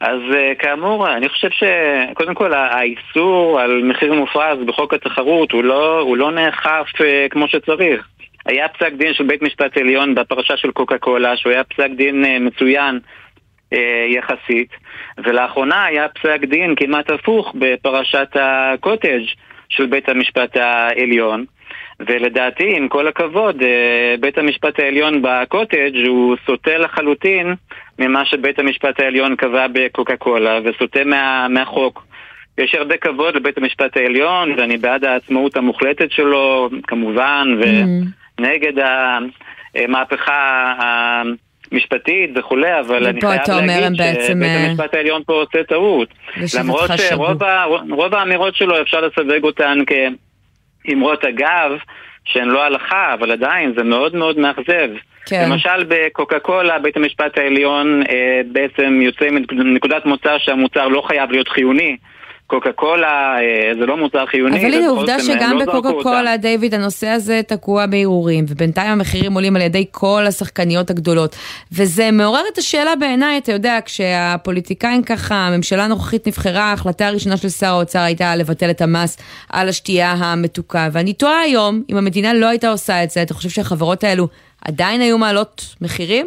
אז 0.00 0.20
אה, 0.34 0.52
כאמור, 0.58 1.16
אני 1.16 1.28
חושב 1.28 1.48
שקודם 1.50 2.34
כל 2.34 2.52
האיסור 2.54 3.60
על 3.60 3.82
מחיר 3.84 4.12
מופרז 4.12 4.58
בחוק 4.66 4.94
התחרות 4.94 5.52
הוא 5.52 5.64
לא, 5.64 6.00
הוא 6.00 6.16
לא 6.16 6.32
נאכף 6.32 6.86
אה, 7.00 7.26
כמו 7.30 7.48
שצריך. 7.48 8.08
היה 8.46 8.68
פסק 8.68 8.92
דין 8.92 9.14
של 9.14 9.24
בית 9.24 9.42
משפט 9.42 9.76
עליון 9.78 10.14
בפרשה 10.14 10.56
של 10.56 10.70
קוקה 10.70 10.98
קולה, 10.98 11.36
שהוא 11.36 11.52
היה 11.52 11.64
פסק 11.64 11.88
דין 11.96 12.24
אה, 12.24 12.38
מצוין 12.38 12.98
יחסית, 14.08 14.68
ולאחרונה 15.18 15.84
היה 15.84 16.08
פסק 16.08 16.40
דין 16.44 16.74
כמעט 16.76 17.10
הפוך 17.10 17.54
בפרשת 17.58 18.28
הקוטג' 18.34 19.24
של 19.68 19.86
בית 19.86 20.08
המשפט 20.08 20.56
העליון. 20.56 21.44
ולדעתי, 22.00 22.76
עם 22.76 22.88
כל 22.88 23.08
הכבוד, 23.08 23.62
אה, 23.62 24.14
בית 24.20 24.38
המשפט 24.38 24.80
העליון 24.80 25.22
בקוטג' 25.22 26.06
הוא 26.06 26.36
סוטה 26.46 26.78
לחלוטין 26.78 27.54
ממה 27.98 28.24
שבית 28.24 28.58
המשפט 28.58 29.00
העליון 29.00 29.36
קבע 29.36 29.66
בקוקה 29.72 30.16
קולה, 30.16 30.58
וסוטה 30.64 31.04
מה, 31.04 31.48
מהחוק. 31.48 32.06
יש 32.58 32.74
הרבה 32.74 32.96
כבוד 32.96 33.34
לבית 33.34 33.58
המשפט 33.58 33.96
העליון, 33.96 34.52
ואני 34.56 34.76
בעד 34.76 35.04
העצמאות 35.04 35.56
המוחלטת 35.56 36.10
שלו, 36.10 36.70
כמובן, 36.82 37.58
ונגד 38.38 38.72
המהפכה 39.74 41.22
משפטית 41.72 42.30
וכולי, 42.36 42.80
אבל 42.80 43.06
אני 43.06 43.20
חייב 43.20 43.40
להגיד 43.48 44.22
שבית 44.26 44.42
אה, 44.42 44.66
המשפט 44.66 44.94
העליון 44.94 45.22
פה 45.26 45.32
עושה 45.32 45.64
טעות. 45.64 46.08
למרות 46.58 46.90
שרוב 46.96 48.14
האמירות 48.14 48.56
שלו 48.56 48.82
אפשר 48.82 49.00
לסווג 49.00 49.44
אותן 49.44 49.78
כאמרות 50.84 51.24
אגב, 51.24 51.70
שהן 52.24 52.48
לא 52.48 52.64
הלכה, 52.64 53.14
אבל 53.14 53.32
עדיין 53.32 53.72
זה 53.76 53.82
מאוד 53.82 54.16
מאוד 54.16 54.38
מאכזב. 54.38 54.88
כן. 55.26 55.48
למשל 55.50 55.84
בקוקה 55.88 56.38
קולה, 56.38 56.78
בית 56.78 56.96
המשפט 56.96 57.38
העליון 57.38 58.02
אה, 58.08 58.40
בעצם 58.52 59.00
יוצא 59.02 59.30
מנקודת 59.52 60.06
מוצא 60.06 60.38
שהמוצר 60.38 60.88
לא 60.88 61.02
חייב 61.06 61.30
להיות 61.30 61.48
חיוני. 61.48 61.96
קוקה 62.46 62.72
קולה 62.72 63.36
אה, 63.38 63.72
זה 63.80 63.86
לא 63.86 63.96
מוצר 63.96 64.26
חיוני. 64.26 64.60
אבל 64.60 64.74
הנה 64.74 64.88
עובדה 64.88 65.20
שגם 65.20 65.58
לא 65.58 65.64
בקוקה 65.64 66.02
קולה, 66.02 66.36
דיוויד, 66.36 66.74
הנושא 66.74 67.08
הזה 67.08 67.40
תקוע 67.46 67.86
בערעורים, 67.86 68.44
ובינתיים 68.48 68.92
המחירים 68.92 69.32
עולים 69.32 69.56
על 69.56 69.62
ידי 69.62 69.84
כל 69.90 70.24
השחקניות 70.26 70.90
הגדולות. 70.90 71.36
וזה 71.72 72.10
מעורר 72.10 72.42
את 72.52 72.58
השאלה 72.58 72.96
בעיניי, 72.96 73.38
אתה 73.38 73.52
יודע, 73.52 73.78
כשהפוליטיקאים 73.84 75.02
ככה, 75.02 75.34
הממשלה 75.34 75.84
הנוכחית 75.84 76.28
נבחרה, 76.28 76.62
ההחלטה 76.62 77.06
הראשונה 77.06 77.36
של 77.36 77.48
שר 77.48 77.66
האוצר 77.66 78.00
הייתה 78.00 78.36
לבטל 78.36 78.70
את 78.70 78.80
המס 78.80 79.18
על 79.50 79.68
השתייה 79.68 80.12
המתוקה. 80.12 80.88
ואני 80.92 81.12
תוהה 81.12 81.40
היום, 81.40 81.82
אם 81.90 81.96
המדינה 81.96 82.34
לא 82.34 82.46
הייתה 82.46 82.70
עושה 82.70 83.04
את 83.04 83.10
זה, 83.10 83.22
אתה 83.22 83.34
חושב 83.34 83.48
שהחברות 83.48 84.04
האלו 84.04 84.28
עדיין 84.64 85.00
היו 85.00 85.18
מעלות 85.18 85.62
מחירים? 85.80 86.26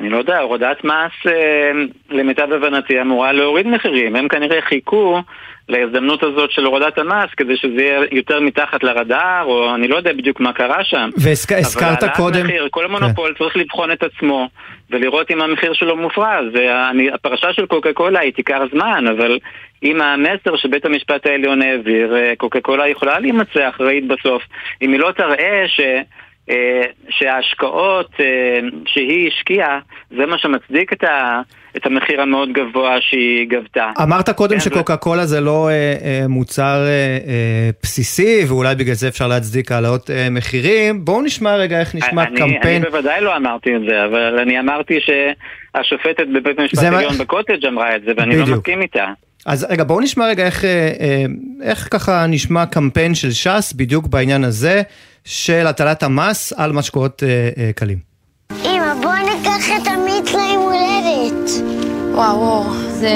אני 0.00 0.08
לא 0.08 0.18
יודע, 0.18 0.38
הורדת 0.38 0.84
מס 0.84 1.26
אה, 1.26 1.70
למיטב 2.10 2.52
הבנתי 2.52 3.00
אמורה 3.00 3.32
להוריד 3.32 3.66
מחירים. 3.66 4.16
הם 4.16 4.28
כנראה 4.28 4.60
חיכו 4.62 5.22
להזדמנות 5.70 6.22
הזאת 6.22 6.50
של 6.50 6.64
הורדת 6.64 6.98
המס 6.98 7.30
כדי 7.36 7.56
שזה 7.56 7.82
יהיה 7.82 8.00
יותר 8.10 8.40
מתחת 8.40 8.82
לרדאר, 8.82 9.44
או 9.44 9.74
אני 9.74 9.88
לא 9.88 9.96
יודע 9.96 10.12
בדיוק 10.12 10.40
מה 10.40 10.52
קרה 10.52 10.84
שם. 10.84 11.10
והזכרת 11.16 12.16
קודם... 12.16 12.44
מחיר, 12.44 12.68
כל 12.70 12.86
מונופול 12.86 13.28
כן. 13.28 13.44
צריך 13.44 13.56
לבחון 13.56 13.92
את 13.92 14.02
עצמו 14.02 14.48
ולראות 14.90 15.30
אם 15.30 15.42
המחיר 15.42 15.72
שלו 15.72 15.96
מופרז. 15.96 16.46
הפרשה 17.14 17.52
של 17.52 17.66
קוקה 17.66 17.92
קולה 17.92 18.20
היא 18.20 18.32
תיקח 18.32 18.58
זמן, 18.72 19.04
אבל 19.06 19.38
אם 19.82 20.00
המסר 20.00 20.56
שבית 20.56 20.84
המשפט 20.84 21.26
העליון 21.26 21.62
העביר, 21.62 22.16
אה, 22.16 22.32
קוקה 22.36 22.60
קולה 22.60 22.88
יכולה 22.88 23.18
להימצא 23.18 23.68
אחראית 23.68 24.08
בסוף. 24.08 24.42
אם 24.82 24.92
היא 24.92 25.00
לא 25.00 25.12
תראה 25.16 25.64
ש... 25.68 25.80
אה, 26.50 26.82
שההשקעות 27.08 28.10
אה, 28.20 28.24
שהיא 28.86 29.28
השקיעה, 29.28 29.78
זה 30.10 30.26
מה 30.26 30.38
שמצדיק 30.38 30.92
את, 30.92 31.04
ה, 31.04 31.40
את 31.76 31.86
המחיר 31.86 32.20
המאוד 32.20 32.48
גבוה 32.52 32.96
שהיא 33.00 33.48
גבתה. 33.48 33.90
אמרת 34.02 34.30
קודם 34.30 34.54
כן, 34.54 34.60
שקוקה 34.60 34.96
קולה 34.96 35.26
זה 35.26 35.40
לא 35.40 35.68
אה, 35.68 35.72
אה, 35.72 36.28
מוצר 36.28 36.84
אה, 36.86 37.18
אה, 37.26 37.70
בסיסי, 37.82 38.44
ואולי 38.48 38.74
בגלל 38.74 38.94
זה 38.94 39.08
אפשר 39.08 39.28
להצדיק 39.28 39.72
העלאות 39.72 40.10
אה, 40.10 40.28
מחירים. 40.30 41.04
בואו 41.04 41.22
נשמע 41.22 41.56
רגע 41.56 41.80
איך 41.80 41.94
נשמע 41.94 42.22
אני, 42.22 42.36
קמפיין. 42.36 42.82
אני 42.82 42.90
בוודאי 42.90 43.20
לא 43.20 43.36
אמרתי 43.36 43.76
את 43.76 43.80
זה, 43.88 44.04
אבל 44.04 44.38
אני 44.38 44.60
אמרתי 44.60 44.98
שהשופטת 45.00 46.26
בבית 46.34 46.58
המשפט 46.58 46.82
העליון 46.82 47.12
מה... 47.18 47.24
בקוטג' 47.24 47.66
אמרה 47.66 47.96
את 47.96 48.02
זה, 48.02 48.12
ואני 48.16 48.36
לא 48.36 48.42
בדיוק. 48.42 48.48
לא 48.48 48.56
מסכים 48.56 48.82
איתה. 48.82 49.06
אז 49.46 49.66
רגע, 49.70 49.84
בואו 49.84 50.00
נשמע 50.00 50.26
רגע 50.26 50.46
איך, 50.46 50.64
אה, 50.64 51.24
איך 51.62 51.88
ככה 51.90 52.26
נשמע 52.26 52.66
קמפיין 52.66 53.14
של 53.14 53.30
ש"ס 53.30 53.72
בדיוק 53.72 54.06
בעניין 54.06 54.44
הזה. 54.44 54.82
של 55.24 55.66
הטלת 55.66 56.02
המס 56.02 56.52
על 56.56 56.72
משקאות 56.72 57.22
אה, 57.22 57.50
אה, 57.58 57.70
קלים. 57.72 57.98
אמא, 58.64 58.94
בוא 59.02 59.14
ניקח 59.14 59.64
את 59.82 59.86
עמית 59.86 60.30
ליום 60.32 60.62
הולדת. 60.62 61.50
וואו, 62.14 62.36
וואו, 62.38 62.74
זה 62.90 63.10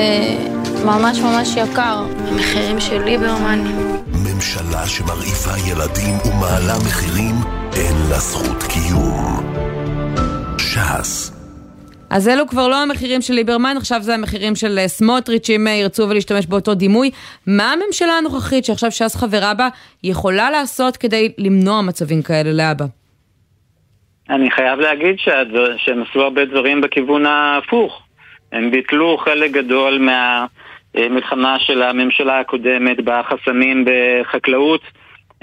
ממש 0.84 1.18
ממש 1.18 1.56
יקר. 1.56 2.06
המחירים 2.28 2.80
של 2.80 3.02
ליברמן. 3.02 3.64
ממשלה 4.06 4.86
שמרעיפה 4.86 5.58
ילדים 5.68 6.18
ומעלה 6.24 6.74
מחירים, 6.78 7.34
אין 7.76 7.96
לה 8.10 8.18
זכות 8.18 8.62
קיום. 8.62 9.54
ש"ס 10.58 11.33
אז 12.14 12.28
אלו 12.28 12.46
כבר 12.46 12.68
לא 12.68 12.82
המחירים 12.82 13.22
של 13.22 13.34
ליברמן, 13.34 13.74
עכשיו 13.76 14.00
זה 14.02 14.14
המחירים 14.14 14.54
של 14.54 14.78
אה, 14.78 14.88
סמוטריץ', 14.88 15.50
אם 15.50 15.66
אה, 15.66 15.72
ירצו 15.72 16.08
ולהשתמש 16.08 16.46
באותו 16.46 16.74
דימוי. 16.74 17.10
מה 17.46 17.72
הממשלה 17.72 18.12
הנוכחית, 18.12 18.64
שעכשיו 18.64 18.90
ש"ס 18.90 19.16
חברה 19.16 19.54
בה, 19.54 19.68
יכולה 20.04 20.50
לעשות 20.50 20.96
כדי 20.96 21.32
למנוע 21.38 21.82
מצבים 21.82 22.22
כאלה 22.22 22.52
להבא? 22.52 22.84
אני 24.30 24.50
חייב 24.50 24.80
להגיד 24.80 25.16
שהם 25.76 26.02
עשו 26.02 26.20
הרבה 26.20 26.44
דברים 26.44 26.80
בכיוון 26.80 27.26
ההפוך. 27.26 28.02
הם 28.52 28.70
ביטלו 28.70 29.16
חלק 29.18 29.50
גדול 29.50 30.08
מהמלחמה 30.94 31.56
של 31.58 31.82
הממשלה 31.82 32.40
הקודמת 32.40 32.96
בחסמים 33.04 33.84
בחקלאות. 33.84 34.80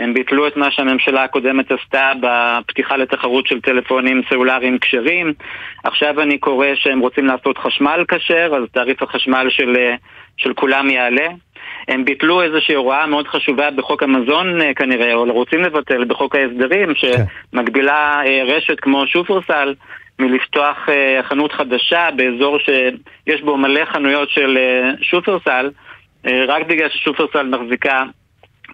הם 0.02 0.14
ביטלו 0.14 0.48
את 0.48 0.58
מה 0.58 0.72
שהממשלה 0.72 1.24
הקודמת 1.24 1.72
עשתה 1.72 2.12
בפתיחה 2.22 2.98
לתחרות 2.98 3.48
של 3.48 3.62
טלפונים 3.62 4.22
סלולריים 4.30 4.80
כשרים. 4.80 5.34
עכשיו 5.84 6.22
אני 6.22 6.38
קורא 6.38 6.68
שהם 6.76 7.00
רוצים 7.00 7.26
לעשות 7.26 7.58
חשמל 7.58 8.06
כשר, 8.08 8.52
אז 8.58 8.64
תעריף 8.72 9.04
החשמל 9.04 9.48
של, 9.50 9.76
של 10.38 10.54
כולם 10.54 10.90
יעלה. 10.90 11.28
הם 11.88 12.06
ביטלו 12.06 12.42
איזושהי 12.42 12.76
הוראה 12.76 13.08
מאוד 13.08 13.28
חשובה 13.28 13.72
בחוק 13.72 14.04
המזון 14.04 14.62
אה, 14.62 14.74
כנראה, 14.74 15.14
או 15.14 15.24
רוצים 15.24 15.62
לבטל 15.62 16.06
בחוק 16.06 16.36
ההסדרים, 16.36 16.90
שמגבילה 16.96 18.22
אה, 18.26 18.44
רשת 18.48 18.80
כמו 18.80 19.08
שופרסל 19.08 19.76
מלפתוח 20.20 20.90
אה, 20.90 21.24
חנות 21.24 21.52
חדשה 21.52 22.08
באזור 22.16 22.58
שיש 22.60 23.42
בו 23.42 23.58
מלא 23.58 23.86
חנויות 23.86 24.30
של 24.30 24.58
שופרסל, 25.02 25.70
רק 26.48 26.68
בגלל 26.68 26.90
ששופרסל 26.90 27.48
מחזיקה 27.48 28.04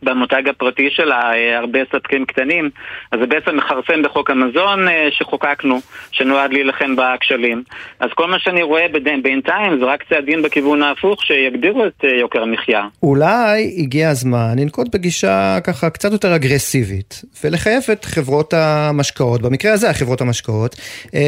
במותג 0.04 0.50
הפרטי 0.50 0.90
שלה 0.90 1.34
אה, 1.34 1.58
הרבה 1.58 1.80
ספקים 1.96 2.26
קטנים, 2.26 2.70
אז 3.12 3.20
זה 3.20 3.26
בעצם 3.26 3.58
מכרסם 3.58 4.04
בחוק 4.04 4.30
המזון 4.30 4.88
אה, 4.88 5.08
שחוקקנו, 5.12 5.80
שנועד 6.12 6.54
להילחם 6.54 6.96
בכשלים. 6.96 7.64
אז 8.00 8.10
כל 8.16 8.28
מה 8.28 8.40
שאני 8.40 8.64
רואה 8.64 8.86
בינתיים 9.24 9.80
זה 9.80 9.86
רק 9.86 10.04
צעדים 10.10 10.42
בכיוון 10.42 10.84
ההפוך 10.84 11.24
שיגדירו 11.24 11.86
את 11.86 12.06
אה, 12.06 12.10
יוקר 12.10 12.42
המחיה. 12.42 12.82
אולי 13.04 13.76
הגיע 13.78 14.10
הזמן 14.10 14.60
לנקוט 14.60 14.96
בגישה 14.96 15.58
ככה 15.64 15.90
קצת 15.90 16.12
יותר 16.12 16.36
אגרסיבית, 16.36 17.22
ולחייב 17.44 17.84
את 17.92 18.06
חברות 18.06 18.54
המשקאות, 18.54 19.42
במקרה 19.42 19.74
הזה 19.74 19.90
החברות 19.90 20.22
המשקאות, 20.22 20.76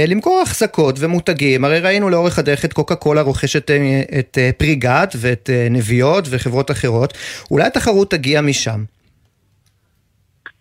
למכור 0.08 0.42
החזקות 0.42 0.96
ומותגים. 1.00 1.66
הרי 1.66 1.80
ראינו 1.80 2.10
לאורך 2.10 2.40
הדרך 2.40 2.66
את 2.66 2.74
קוקה 2.74 2.96
קולה 2.96 3.22
רוכשת 3.22 3.72
את 4.20 4.38
פריגת 4.58 5.16
ואת 5.18 5.50
נביאות 5.70 6.28
וחברות 6.30 6.72
אחרות. 6.72 7.14
אולי 7.52 7.64
התחרות 7.64 8.12
תגיע 8.12 8.42
מש... 8.42 8.59
משם? 8.60 8.84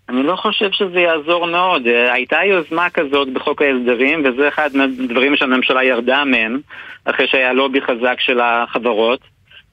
אני 0.08 0.22
לא 0.22 0.36
חושב 0.36 0.70
שזה 0.72 1.00
יעזור 1.00 1.46
מאוד. 1.46 1.86
הייתה 1.86 2.38
יוזמה 2.44 2.90
כזאת 2.90 3.32
בחוק 3.32 3.62
ההסדרים, 3.62 4.22
וזה 4.24 4.48
אחד 4.48 4.70
מהדברים 4.74 5.36
שהממשלה 5.36 5.84
ירדה 5.84 6.24
מהם, 6.24 6.60
אחרי 7.04 7.26
שהיה 7.28 7.52
לובי 7.52 7.80
חזק 7.80 8.16
של 8.20 8.40
החברות. 8.40 9.20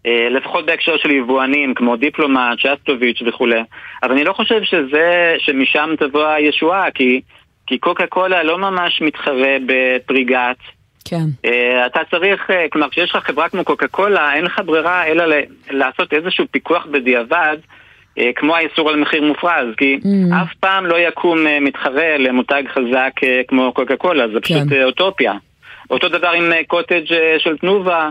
אה, 0.06 0.30
לפחות 0.30 0.66
בהקשר 0.66 0.98
של 0.98 1.12
יבואנים 1.12 1.74
כמו 1.74 1.96
דיפלומט, 1.96 2.60
שסטוביץ' 2.60 3.22
וכולי. 3.28 3.64
אבל 4.04 4.12
אני 4.12 4.24
לא 4.24 4.34
חושב 4.34 4.64
שזה, 4.64 5.36
שמשם 5.40 5.90
תבוא 6.00 6.28
הישועה, 6.28 6.92
כי, 6.92 7.22
כי 7.68 7.78
קוקה 7.78 8.08
קולה 8.08 8.44
לא 8.44 8.58
ממש 8.58 9.02
מתחרה 9.02 9.58
בפריגת. 9.66 10.58
כן. 11.06 11.26
Uh, 11.48 11.86
אתה 11.86 12.00
צריך, 12.12 12.50
כלומר, 12.72 12.90
כשיש 12.90 13.16
לך 13.16 13.24
חברה 13.24 13.50
כמו 13.50 13.64
קוקה 13.64 13.88
קולה, 13.88 14.34
אין 14.34 14.46
לך 14.46 14.62
ברירה 14.66 15.06
אלא 15.06 15.26
לעשות 15.70 16.14
איזשהו 16.14 16.46
פיקוח 16.52 16.86
בדיעבד 16.92 17.58
אה, 17.58 17.85
כמו 18.36 18.56
האיסור 18.56 18.90
על 18.90 18.96
מחיר 18.96 19.24
מופרז, 19.24 19.68
כי 19.78 20.00
mm. 20.04 20.36
אף 20.36 20.54
פעם 20.60 20.86
לא 20.86 20.96
יקום 21.00 21.48
אה, 21.48 21.60
מתחרה 21.60 22.18
למותג 22.18 22.64
חזק 22.74 23.12
אה, 23.24 23.42
כמו 23.48 23.74
קוקה 23.74 23.96
קולה, 23.96 24.28
זה 24.28 24.40
פשוט 24.42 24.58
כן. 24.70 24.84
אוטופיה. 24.84 25.34
אותו 25.90 26.10
דבר 26.10 26.30
עם 26.30 26.52
קוטג' 26.68 27.06
של 27.38 27.58
תנובה. 27.58 28.10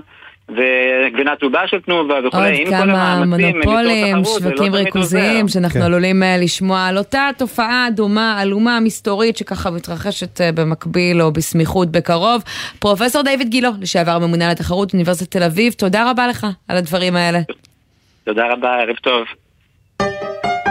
וגבינת 0.48 1.40
צהובה 1.40 1.66
של 1.66 1.80
תנובה 1.80 2.14
וכולי, 2.26 2.62
עם 2.62 2.66
כל 2.66 2.90
המאמצים, 2.90 3.46
מונופולים, 3.46 4.16
לא 4.16 4.24
שווקים 4.24 4.72
לא 4.72 4.78
ריכוזיים, 4.78 5.48
שאנחנו 5.48 5.80
כן. 5.80 5.86
עלולים 5.86 6.22
לשמוע 6.38 6.86
על 6.86 6.98
אותה 6.98 7.30
תופעה 7.38 7.88
דומה, 7.94 8.40
עלומה, 8.40 8.80
מסתורית, 8.80 9.36
שככה 9.36 9.70
מתרחשת 9.70 10.40
במקביל 10.54 11.22
או 11.22 11.32
בסמיכות 11.32 11.92
בקרוב. 11.92 12.42
פרופסור 12.78 13.22
דיוויד 13.22 13.48
גילו, 13.48 13.70
לשעבר 13.80 14.18
ממונה 14.18 14.44
על 14.44 14.50
התחרות 14.50 14.92
באוניברסיטת 14.92 15.30
תל 15.30 15.42
אביב, 15.42 15.72
תודה 15.72 16.10
רבה 16.10 16.26
לך 16.26 16.46
על 16.68 16.76
הדברים 16.76 17.16
האלה. 17.16 17.38
תודה 18.24 18.52
רבה, 18.52 18.74
ערב 18.74 18.96
טוב. 18.96 19.24
Música 20.00 20.63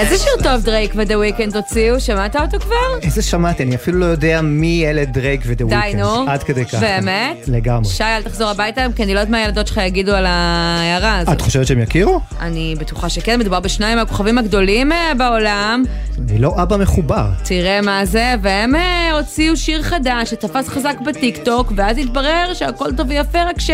איזה 0.00 0.18
שיר 0.18 0.32
טוב 0.42 0.62
Drake 0.62 0.92
ו 0.96 1.01
The 1.01 1.18
Weeknd 1.18 1.56
הוציאו? 1.56 2.00
שמעת 2.00 2.36
אותו 2.36 2.58
כבר? 2.58 2.74
איזה 3.02 3.22
שמעתי? 3.22 3.62
אני 3.62 3.74
אפילו 3.74 3.98
לא 3.98 4.04
יודע 4.04 4.40
מי 4.42 4.86
אלה 4.86 5.04
Drake 5.04 5.40
ו 5.46 5.51
The 5.51 5.66
Weeknd. 5.66 5.82
די, 5.92 5.96
נו. 5.96 6.24
עד 6.28 6.42
כדי 6.42 6.64
כך. 6.64 6.74
באמת? 6.74 7.48
לגמרי. 7.48 7.84
שי, 7.84 8.04
אל 8.04 8.22
תחזור 8.22 8.48
הביתה 8.48 8.86
כי 8.96 9.02
אני 9.02 9.14
לא 9.14 9.20
יודעת 9.20 9.30
מה 9.30 9.38
הילדות 9.38 9.66
שלך 9.66 9.76
יגידו 9.76 10.12
על 10.12 10.26
ההערה 10.26 11.18
הזאת. 11.18 11.34
את 11.34 11.40
חושבת 11.40 11.66
שהם 11.66 11.78
יכירו? 11.82 12.20
אני 12.40 12.74
בטוחה 12.78 13.08
שכן, 13.08 13.40
מדובר 13.40 13.60
בשניים 13.60 13.98
מהכוכבים 13.98 14.38
הגדולים 14.38 14.92
אה, 14.92 15.12
בעולם. 15.18 15.84
אני 16.28 16.38
לא 16.38 16.54
אבא 16.62 16.76
מחובר. 16.76 17.26
תראה 17.44 17.80
מה 17.80 18.04
זה, 18.04 18.34
והם 18.42 18.74
אה, 18.74 19.12
הוציאו 19.12 19.56
שיר 19.56 19.82
חדש 19.82 20.30
שתפס 20.30 20.68
חזק 20.68 20.96
בטיקטוק, 21.06 21.72
ואז 21.76 21.98
התברר 21.98 22.54
שהכל 22.54 22.92
טוב 22.96 23.08
ויפה, 23.08 23.42
רק 23.42 23.60
ש... 23.60 23.70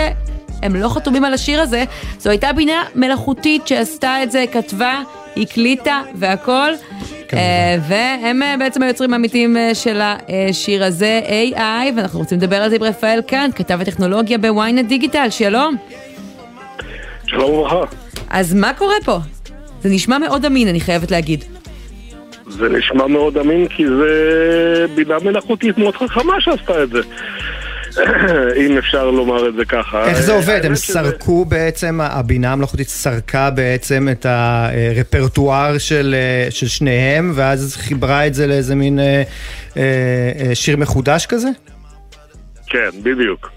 הם 0.63 0.77
לא 0.77 0.89
חתומים 0.89 1.25
על 1.25 1.35
השיר 1.35 1.61
הזה, 1.61 1.85
זו 2.21 2.31
הייתה 2.31 2.53
בינה 2.53 2.83
מלאכותית 2.95 3.67
שעשתה 3.67 4.23
את 4.23 4.31
זה, 4.31 4.45
כתבה, 4.53 5.01
הקליטה 5.37 6.03
והכל. 6.15 6.71
אה, 7.35 7.77
והם 7.89 8.43
אה, 8.43 8.55
בעצם 8.59 8.83
היוצרים 8.83 9.13
האמיתיים 9.13 9.57
אה, 9.57 9.75
של 9.75 10.01
השיר 10.01 10.85
הזה, 10.85 11.21
AI, 11.55 11.97
ואנחנו 11.97 12.19
רוצים 12.19 12.39
לדבר 12.39 12.57
על 12.57 12.71
זה 12.71 12.77
עם 12.77 12.83
רפאל 12.83 13.21
קאנט, 13.27 13.55
כתב 13.57 13.79
הטכנולוגיה 13.81 14.39
בוויינט 14.39 14.89
דיגיטל, 14.89 15.27
שלום. 15.31 15.77
שלום 17.27 17.51
וברכה. 17.51 17.97
אז 18.31 18.55
מה 18.55 18.73
קורה 18.75 18.95
פה? 19.05 19.19
זה 19.81 19.89
נשמע 19.89 20.19
מאוד 20.19 20.45
אמין, 20.45 20.69
אני 20.69 20.81
חייבת 20.81 21.11
להגיד. 21.11 21.45
זה 22.49 22.69
נשמע 22.69 23.07
מאוד 23.07 23.39
אמין 23.39 23.69
כי 23.69 23.87
זה 23.87 24.87
בינה 24.95 25.17
מלאכותית 25.25 25.79
מאוד 25.79 25.97
חכמה 25.97 26.41
שעשתה 26.41 26.83
את 26.83 26.91
זה. 26.91 27.01
אם 28.67 28.79
אפשר 28.79 29.11
לומר 29.11 29.49
את 29.49 29.55
זה 29.55 29.65
ככה. 29.65 30.09
איך 30.09 30.21
זה 30.21 30.33
עובד? 30.33 30.61
הם 30.65 30.75
סרקו 30.75 31.45
בעצם, 31.45 31.99
הבינה 32.03 32.53
המלאכותית 32.53 32.89
סרקה 32.89 33.51
בעצם 33.51 34.09
את 34.13 34.27
הרפרטואר 34.29 35.79
של, 35.79 36.15
אה, 36.15 36.51
של 36.51 36.67
שניהם, 36.67 37.33
ואז 37.35 37.77
חיברה 37.77 38.27
את 38.27 38.35
זה 38.35 38.47
לאיזה 38.47 38.75
מין 38.75 38.99
אה, 38.99 39.23
אה, 39.77 40.55
שיר 40.55 40.77
מחודש 40.77 41.27
כזה? 41.27 41.49
כן, 42.67 42.91
בדיוק. 43.03 43.51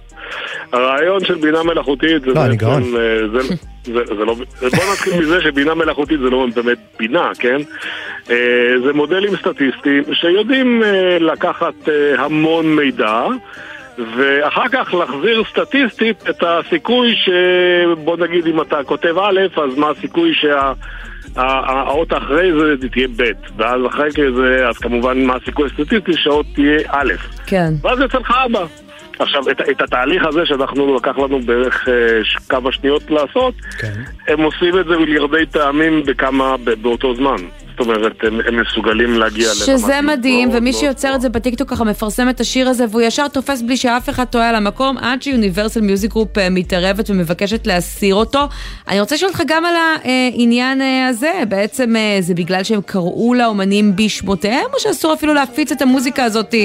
הרעיון 0.73 1.25
של 1.25 1.35
בינה 1.35 1.63
מלאכותית 1.63 2.21
זה 2.21 2.27
לא, 2.27 2.47
בעצם... 2.47 2.83
זה, 3.33 3.39
זה, 3.85 4.15
זה 4.17 4.25
לא, 4.25 4.35
בוא 4.61 4.93
נתחיל 4.93 5.19
מזה 5.19 5.41
שבינה 5.41 5.75
מלאכותית 5.75 6.19
זה 6.19 6.29
לא 6.29 6.47
באמת 6.55 6.77
בינה, 6.99 7.31
כן? 7.39 7.57
זה 8.85 8.93
מודלים 8.93 9.35
סטטיסטיים 9.35 10.03
שיודעים 10.13 10.83
לקחת 11.19 11.73
המון 12.17 12.75
מידע 12.75 13.27
ואחר 14.17 14.67
כך 14.71 14.93
להחזיר 14.93 15.43
סטטיסטית 15.49 16.29
את 16.29 16.43
הסיכוי 16.43 17.15
שבוא 17.15 18.17
נגיד 18.17 18.47
אם 18.47 18.61
אתה 18.61 18.83
כותב 18.85 19.17
א', 19.17 19.39
אז 19.63 19.77
מה 19.77 19.89
הסיכוי 19.89 20.33
שה... 20.33 20.73
האות 21.35 22.13
אחרי 22.13 22.51
זה 22.81 22.89
תהיה 22.89 23.07
ב', 23.17 23.31
ואז 23.57 23.81
אחרי 23.87 24.09
זה, 24.35 24.67
אז 24.69 24.77
כמובן 24.77 25.25
מה 25.25 25.35
הסיכוי 25.35 25.65
הסטטיסטי 25.65 26.13
שהאות 26.15 26.45
תהיה 26.55 26.79
א'. 26.87 27.13
כן. 27.45 27.73
ואז 27.81 27.99
יוצא 27.99 28.17
לך 28.17 28.33
אבא. 28.45 28.65
עכשיו, 29.19 29.49
את, 29.51 29.61
את 29.61 29.81
התהליך 29.81 30.25
הזה 30.25 30.45
שאנחנו, 30.45 30.95
לקח 30.95 31.17
לנו 31.17 31.39
בערך 31.39 31.89
אה, 31.89 31.93
כמה 32.49 32.71
שניות 32.71 33.11
לעשות, 33.11 33.53
כן. 33.79 34.01
הם 34.27 34.41
עושים 34.41 34.79
את 34.79 34.85
זה 34.85 34.97
מיליארדי 34.97 35.45
טעמים 35.45 36.03
בכמה, 36.05 36.55
באותו 36.81 37.15
זמן. 37.15 37.35
זאת 37.79 37.87
אומרת, 37.87 38.13
הם, 38.23 38.39
הם 38.47 38.61
מסוגלים 38.61 39.13
להגיע 39.13 39.47
לרמת... 39.47 39.79
שזה 39.79 40.01
מדהים, 40.01 40.49
ומי 40.53 40.73
שיוצר 40.73 41.15
את 41.15 41.21
זה 41.21 41.29
בטיקטוק 41.29 41.69
ככה 41.69 41.83
מפרסם 41.83 42.29
את 42.29 42.39
השיר 42.39 42.69
הזה, 42.69 42.85
והוא 42.89 43.01
ישר 43.01 43.27
תופס 43.27 43.61
בלי 43.61 43.77
שאף 43.77 44.09
אחד 44.09 44.23
טועה 44.23 44.49
על 44.49 44.55
המקום, 44.55 44.97
עד 44.97 45.21
ש 45.21 45.32
Universal 45.32 45.81
Music 45.81 46.11
Group 46.11 46.37
מתערבת 46.51 47.09
ומבקשת 47.09 47.67
להסיר 47.67 48.15
אותו. 48.15 48.39
אני 48.87 48.99
רוצה 48.99 49.15
לשאול 49.15 49.31
אותך 49.31 49.41
גם 49.47 49.65
על 49.65 49.75
העניין 49.75 50.81
אה, 50.81 51.07
הזה, 51.07 51.31
בעצם 51.49 51.95
אה, 51.95 52.17
זה 52.19 52.33
בגלל 52.33 52.63
שהם 52.63 52.81
קראו 52.81 53.33
לאומנים 53.33 53.95
בשמותיהם, 53.95 54.65
או 54.73 54.79
שאסור 54.79 55.13
אפילו 55.13 55.33
להפיץ 55.33 55.71
את 55.71 55.81
המוזיקה 55.81 56.23
הזאת, 56.23 56.55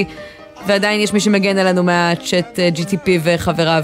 ועדיין 0.67 1.01
יש 1.01 1.13
מי 1.13 1.19
שמגן 1.19 1.57
עלינו 1.57 1.83
מהצ'אט 1.83 2.59
אה, 2.59 2.69
GTP 2.75 3.09
וחבריו? 3.23 3.83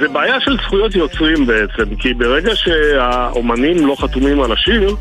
זה, 0.00 0.08
בעיה 0.08 0.40
של 0.40 0.56
זכויות 0.56 0.94
יוצרים 0.94 1.46
בעצם, 1.46 1.96
כי 1.98 2.14
ברגע 2.14 2.56
שהאומנים 2.56 3.86
לא 3.86 3.96
חתומים 3.98 4.42
על 4.42 4.52
השיר, 4.52 4.96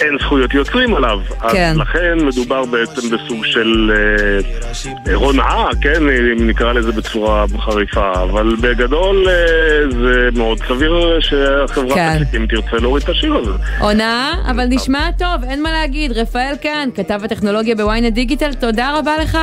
אין 0.00 0.18
זכויות 0.20 0.54
יוצרים 0.54 0.94
עליו. 0.94 1.18
כן. 1.52 1.70
אז 1.70 1.76
לכן 1.76 2.18
מדובר 2.26 2.64
בעצם 2.64 3.16
בסוג 3.16 3.44
של 3.44 3.92
אה, 5.08 5.14
הונאה, 5.14 5.68
כן, 5.80 6.02
אם 6.02 6.48
נקרא 6.48 6.72
לזה 6.72 6.92
בצורה 6.92 7.44
חריפה, 7.58 8.12
אבל 8.22 8.56
בגדול 8.60 9.28
אה, 9.28 9.34
זה 9.90 10.28
מאוד 10.38 10.58
סביר 10.68 11.20
שהחברת 11.20 11.94
כן. 11.94 12.14
תקליטים 12.14 12.46
תרצה 12.46 12.76
להוריד 12.76 13.02
את 13.02 13.08
השיר 13.08 13.34
הזה. 13.34 13.50
הונאה, 13.80 14.32
אבל 14.50 14.64
נשמע 14.68 15.10
טוב, 15.18 15.44
אין 15.50 15.62
מה 15.62 15.72
להגיד. 15.72 16.12
רפאל 16.12 16.54
כאן, 16.62 16.88
כתב 16.94 17.20
הטכנולוגיה 17.24 17.74
בוויינט 17.74 18.14
דיגיטל, 18.14 18.52
תודה 18.54 18.98
רבה 18.98 19.12
לך. 19.22 19.38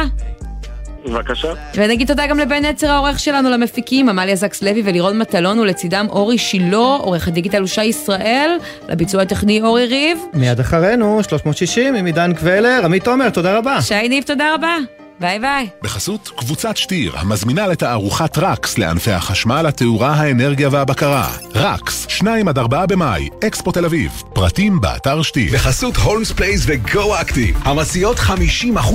בבקשה. 1.10 1.54
ונגיד 1.76 2.08
תודה 2.08 2.28
גם 2.28 2.40
לבן 2.40 2.66
נצר 2.66 2.92
העורך 2.92 3.20
שלנו, 3.20 3.50
למפיקים, 3.50 4.10
עמליה 4.10 4.36
זקס 4.36 4.64
לוי 4.64 4.82
ולירון 4.86 5.20
מטלון, 5.20 5.60
ולצידם 5.60 6.06
אורי 6.10 6.38
שילה, 6.38 6.78
עורך 6.78 7.28
הדיגיטל 7.28 7.60
הוא 7.60 7.68
שי 7.68 7.84
ישראל, 7.84 8.58
לביצוע 8.90 9.22
הטכני 9.22 9.62
אורי 9.62 9.86
ריב. 9.86 10.18
מיד 10.34 10.60
אחרינו, 10.60 11.20
360 11.30 11.96
עם 11.96 12.06
עידן 12.06 12.34
קבלר, 12.34 12.82
עמית 12.84 13.04
תומר, 13.04 13.30
תודה 13.30 13.58
רבה. 13.58 13.82
שי 13.82 14.10
ניב, 14.10 14.24
תודה 14.24 14.54
רבה. 14.54 14.97
ביי 15.20 15.40
ביי. 15.40 15.70
בחסות 15.84 16.32
קבוצת 16.38 16.78
שטייר, 16.78 17.18
המזמינה 17.18 17.68
לתערוכת 17.68 18.38
רקס 18.38 18.78
לענפי 18.78 19.12
החשמל, 19.12 19.66
התאורה, 19.68 20.14
האנרגיה 20.14 20.70
והבקרה. 20.72 21.32
רקס, 21.56 22.06
2 22.10 22.48
עד 22.48 22.58
4 22.58 22.86
במאי, 22.86 23.30
אקספו 23.48 23.72
תל 23.72 23.86
אביב. 23.86 24.12
פרטים 24.34 24.82
באתר 24.82 25.22
שטייר. 25.22 25.54
בחסות 25.54 25.96
Holmes 25.96 26.32
Place 26.32 26.64
ו 26.66 26.83
Go 26.83 27.16
Active, 27.22 27.58
המציעות 27.64 28.18
50% 28.18 28.30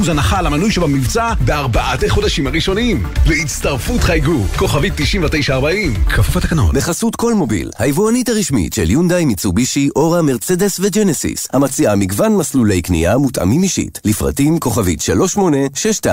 הנחה 0.08 0.38
על 0.38 0.46
המנוי 0.46 0.70
שבמבצע 0.70 1.32
בארבעת 1.40 2.04
החודשים 2.04 2.46
הראשונים. 2.46 3.06
להצטרפות 3.26 4.00
חייגו, 4.00 4.44
כוכבית 4.56 4.92
9940, 4.96 5.94
כפוף 6.04 6.36
לתקנון. 6.36 6.74
בחסות 6.74 7.16
כלמוביל, 7.16 7.70
היבואנית 7.78 8.28
הרשמית 8.28 8.72
של 8.72 8.90
יונדאי, 8.90 9.24
מיצובישי, 9.24 9.88
אורה, 9.96 10.22
מרצדס 10.22 10.80
וג'נסיס, 10.82 11.48
המציעה 11.52 11.96
מגוון 11.96 12.36
מסלולי 12.36 12.82
קנייה 12.82 13.18
מותאמים 13.18 13.62
אישית, 13.62 14.00
לפרטים 14.04 14.58
כוכבית 14.58 15.00
3862. 15.00 16.11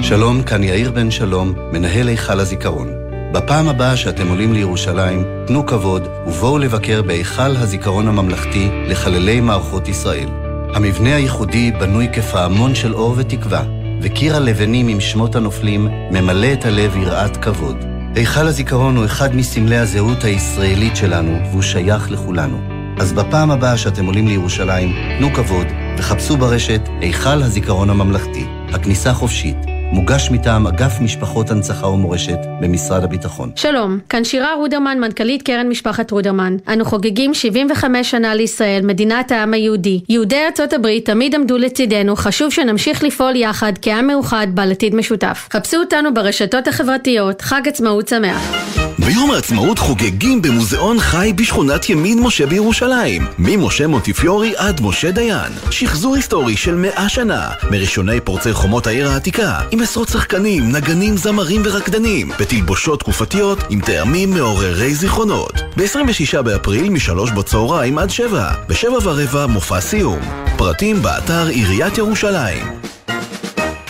שלום, 0.00 0.42
כאן 0.42 0.62
יאיר 0.62 0.90
בן 0.90 1.10
שלום, 1.10 1.54
מנהל 1.72 2.08
היכל 2.08 2.40
הזיכרון. 2.40 2.88
בפעם 3.32 3.68
הבאה 3.68 3.96
שאתם 3.96 4.28
עולים 4.28 4.52
לירושלים, 4.52 5.24
תנו 5.46 5.66
כבוד 5.66 6.08
ובואו 6.26 6.58
לבקר 6.58 7.02
בהיכל 7.02 7.56
הזיכרון 7.56 8.08
הממלכתי 8.08 8.68
לחללי 8.86 9.40
מערכות 9.40 9.88
ישראל. 9.88 10.28
המבנה 10.74 11.14
הייחודי 11.14 11.72
בנוי 11.72 12.08
כפעמון 12.12 12.74
של 12.74 12.94
אור 12.94 13.14
ותקווה, 13.16 13.62
וקיר 14.02 14.36
הלבנים 14.36 14.88
עם 14.88 15.00
שמות 15.00 15.36
הנופלים 15.36 15.88
ממלא 16.10 16.52
את 16.52 16.64
הלב 16.64 16.96
יראת 16.96 17.36
כבוד. 17.36 17.97
היכל 18.14 18.46
הזיכרון 18.46 18.96
הוא 18.96 19.04
אחד 19.04 19.36
מסמלי 19.36 19.76
הזהות 19.76 20.24
הישראלית 20.24 20.96
שלנו, 20.96 21.38
והוא 21.50 21.62
שייך 21.62 22.10
לכולנו. 22.10 22.60
אז 22.98 23.12
בפעם 23.12 23.50
הבאה 23.50 23.76
שאתם 23.76 24.06
עולים 24.06 24.28
לירושלים, 24.28 24.92
תנו 25.18 25.34
כבוד 25.34 25.66
וחפשו 25.98 26.36
ברשת 26.36 26.80
היכל 27.00 27.42
הזיכרון 27.42 27.90
הממלכתי. 27.90 28.46
הכניסה 28.72 29.14
חופשית. 29.14 29.77
מוגש 29.92 30.30
מטעם 30.30 30.66
אגף 30.66 31.00
משפחות 31.00 31.50
הנצחה 31.50 31.86
ומורשת 31.86 32.38
במשרד 32.60 33.04
הביטחון. 33.04 33.50
שלום, 33.56 33.98
כאן 34.08 34.24
שירה 34.24 34.54
רודרמן, 34.54 34.98
מנכ"לית 35.00 35.42
קרן 35.42 35.68
משפחת 35.68 36.10
רודרמן. 36.10 36.56
אנו 36.72 36.84
חוגגים 36.84 37.34
75 37.34 38.10
שנה 38.10 38.34
לישראל, 38.34 38.86
מדינת 38.86 39.32
העם 39.32 39.54
היהודי. 39.54 40.00
יהודי 40.08 40.44
ארצות 40.46 40.72
הברית 40.72 41.06
תמיד 41.06 41.34
עמדו 41.34 41.58
לצידנו, 41.58 42.16
חשוב 42.16 42.52
שנמשיך 42.52 43.04
לפעול 43.04 43.36
יחד 43.36 43.72
כעם 43.82 44.06
מאוחד 44.06 44.46
בעל 44.54 44.70
עתיד 44.70 44.94
משותף. 44.94 45.48
חפשו 45.52 45.76
אותנו 45.76 46.14
ברשתות 46.14 46.68
החברתיות, 46.68 47.40
חג 47.40 47.68
עצמאות 47.68 48.08
שמח. 48.08 48.87
ביום 48.98 49.30
העצמאות 49.30 49.78
חוגגים 49.78 50.42
במוזיאון 50.42 51.00
חי 51.00 51.32
בשכונת 51.36 51.88
ימין 51.88 52.20
משה 52.22 52.46
בירושלים. 52.46 53.26
ממשה 53.38 53.86
מונטיפיורי 53.86 54.52
עד 54.56 54.80
משה 54.80 55.10
דיין. 55.10 55.52
שחזור 55.70 56.14
היסטורי 56.14 56.56
של 56.56 56.74
מאה 56.74 57.08
שנה, 57.08 57.48
מראשוני 57.70 58.20
פורצי 58.20 58.52
חומות 58.52 58.86
העיר 58.86 59.08
העתיקה, 59.08 59.58
עם 59.70 59.80
עשרות 59.80 60.08
שחקנים, 60.08 60.72
נגנים, 60.72 61.16
זמרים 61.16 61.62
ורקדנים, 61.64 62.30
בתלבושות 62.40 63.00
תקופתיות 63.00 63.58
עם 63.70 63.80
טעמים 63.80 64.30
מעוררי 64.30 64.94
זיכרונות. 64.94 65.52
ב-26 65.76 66.42
באפריל 66.42 66.90
משלוש 66.90 67.30
בצהריים 67.30 67.98
עד 67.98 68.10
שבע, 68.10 68.52
בשבע 68.68 68.98
ורבע 69.02 69.46
מופע 69.46 69.80
סיום. 69.80 70.20
פרטים 70.56 71.02
באתר 71.02 71.46
עיריית 71.46 71.98
ירושלים. 71.98 72.97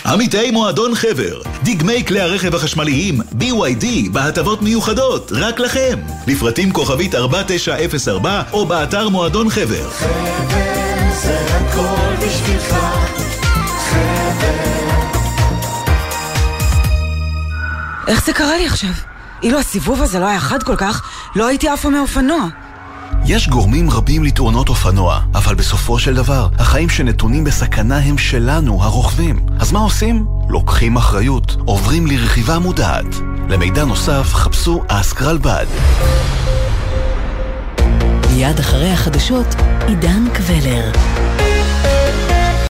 עמיתי 0.09 0.51
מועדון 0.51 0.95
חבר, 0.95 1.41
דגמי 1.63 2.05
כלי 2.05 2.21
הרכב 2.21 2.55
החשמליים 2.55 3.21
BYD 3.21 3.85
בהטבות 4.11 4.61
מיוחדות, 4.61 5.31
רק 5.31 5.59
לכם. 5.59 5.99
לפרטים 6.27 6.71
כוכבית 6.71 7.15
4904 7.15 8.41
או 8.51 8.65
באתר 8.65 9.09
מועדון 9.09 9.49
חבר. 9.49 9.89
חבר 9.89 11.13
זה 11.13 11.39
הכל 11.49 12.25
בשבילך, 12.25 12.75
חבר. 13.89 14.69
איך 18.07 18.25
זה 18.25 18.33
קרה 18.33 18.57
לי 18.57 18.65
עכשיו? 18.65 18.89
אילו 19.43 19.59
הסיבוב 19.59 20.01
הזה 20.01 20.19
לא 20.19 20.25
היה 20.25 20.39
חד 20.39 20.63
כל 20.63 20.75
כך, 20.75 21.09
לא 21.35 21.47
הייתי 21.47 21.67
עפה 21.67 21.89
מאופנוע. 21.89 22.47
יש 23.25 23.49
גורמים 23.49 23.89
רבים 23.89 24.23
לתאונות 24.23 24.69
אופנוע, 24.69 25.19
אבל 25.35 25.55
בסופו 25.55 25.99
של 25.99 26.15
דבר, 26.15 26.47
החיים 26.59 26.89
שנתונים 26.89 27.43
בסכנה 27.43 27.97
הם 27.97 28.17
שלנו, 28.17 28.83
הרוכבים. 28.83 29.39
אז 29.59 29.71
מה 29.71 29.79
עושים? 29.79 30.25
לוקחים 30.49 30.97
אחריות, 30.97 31.55
עוברים 31.65 32.07
לרכיבה 32.07 32.59
מודעת. 32.59 33.15
למידע 33.49 33.85
נוסף, 33.85 34.33
חפשו 34.33 34.83
אסקרלבד. 34.87 35.65
מיד 38.33 38.59
אחרי 38.59 38.91
החדשות, 38.91 39.55
עידן 39.87 40.23
קבלר. 40.33 40.91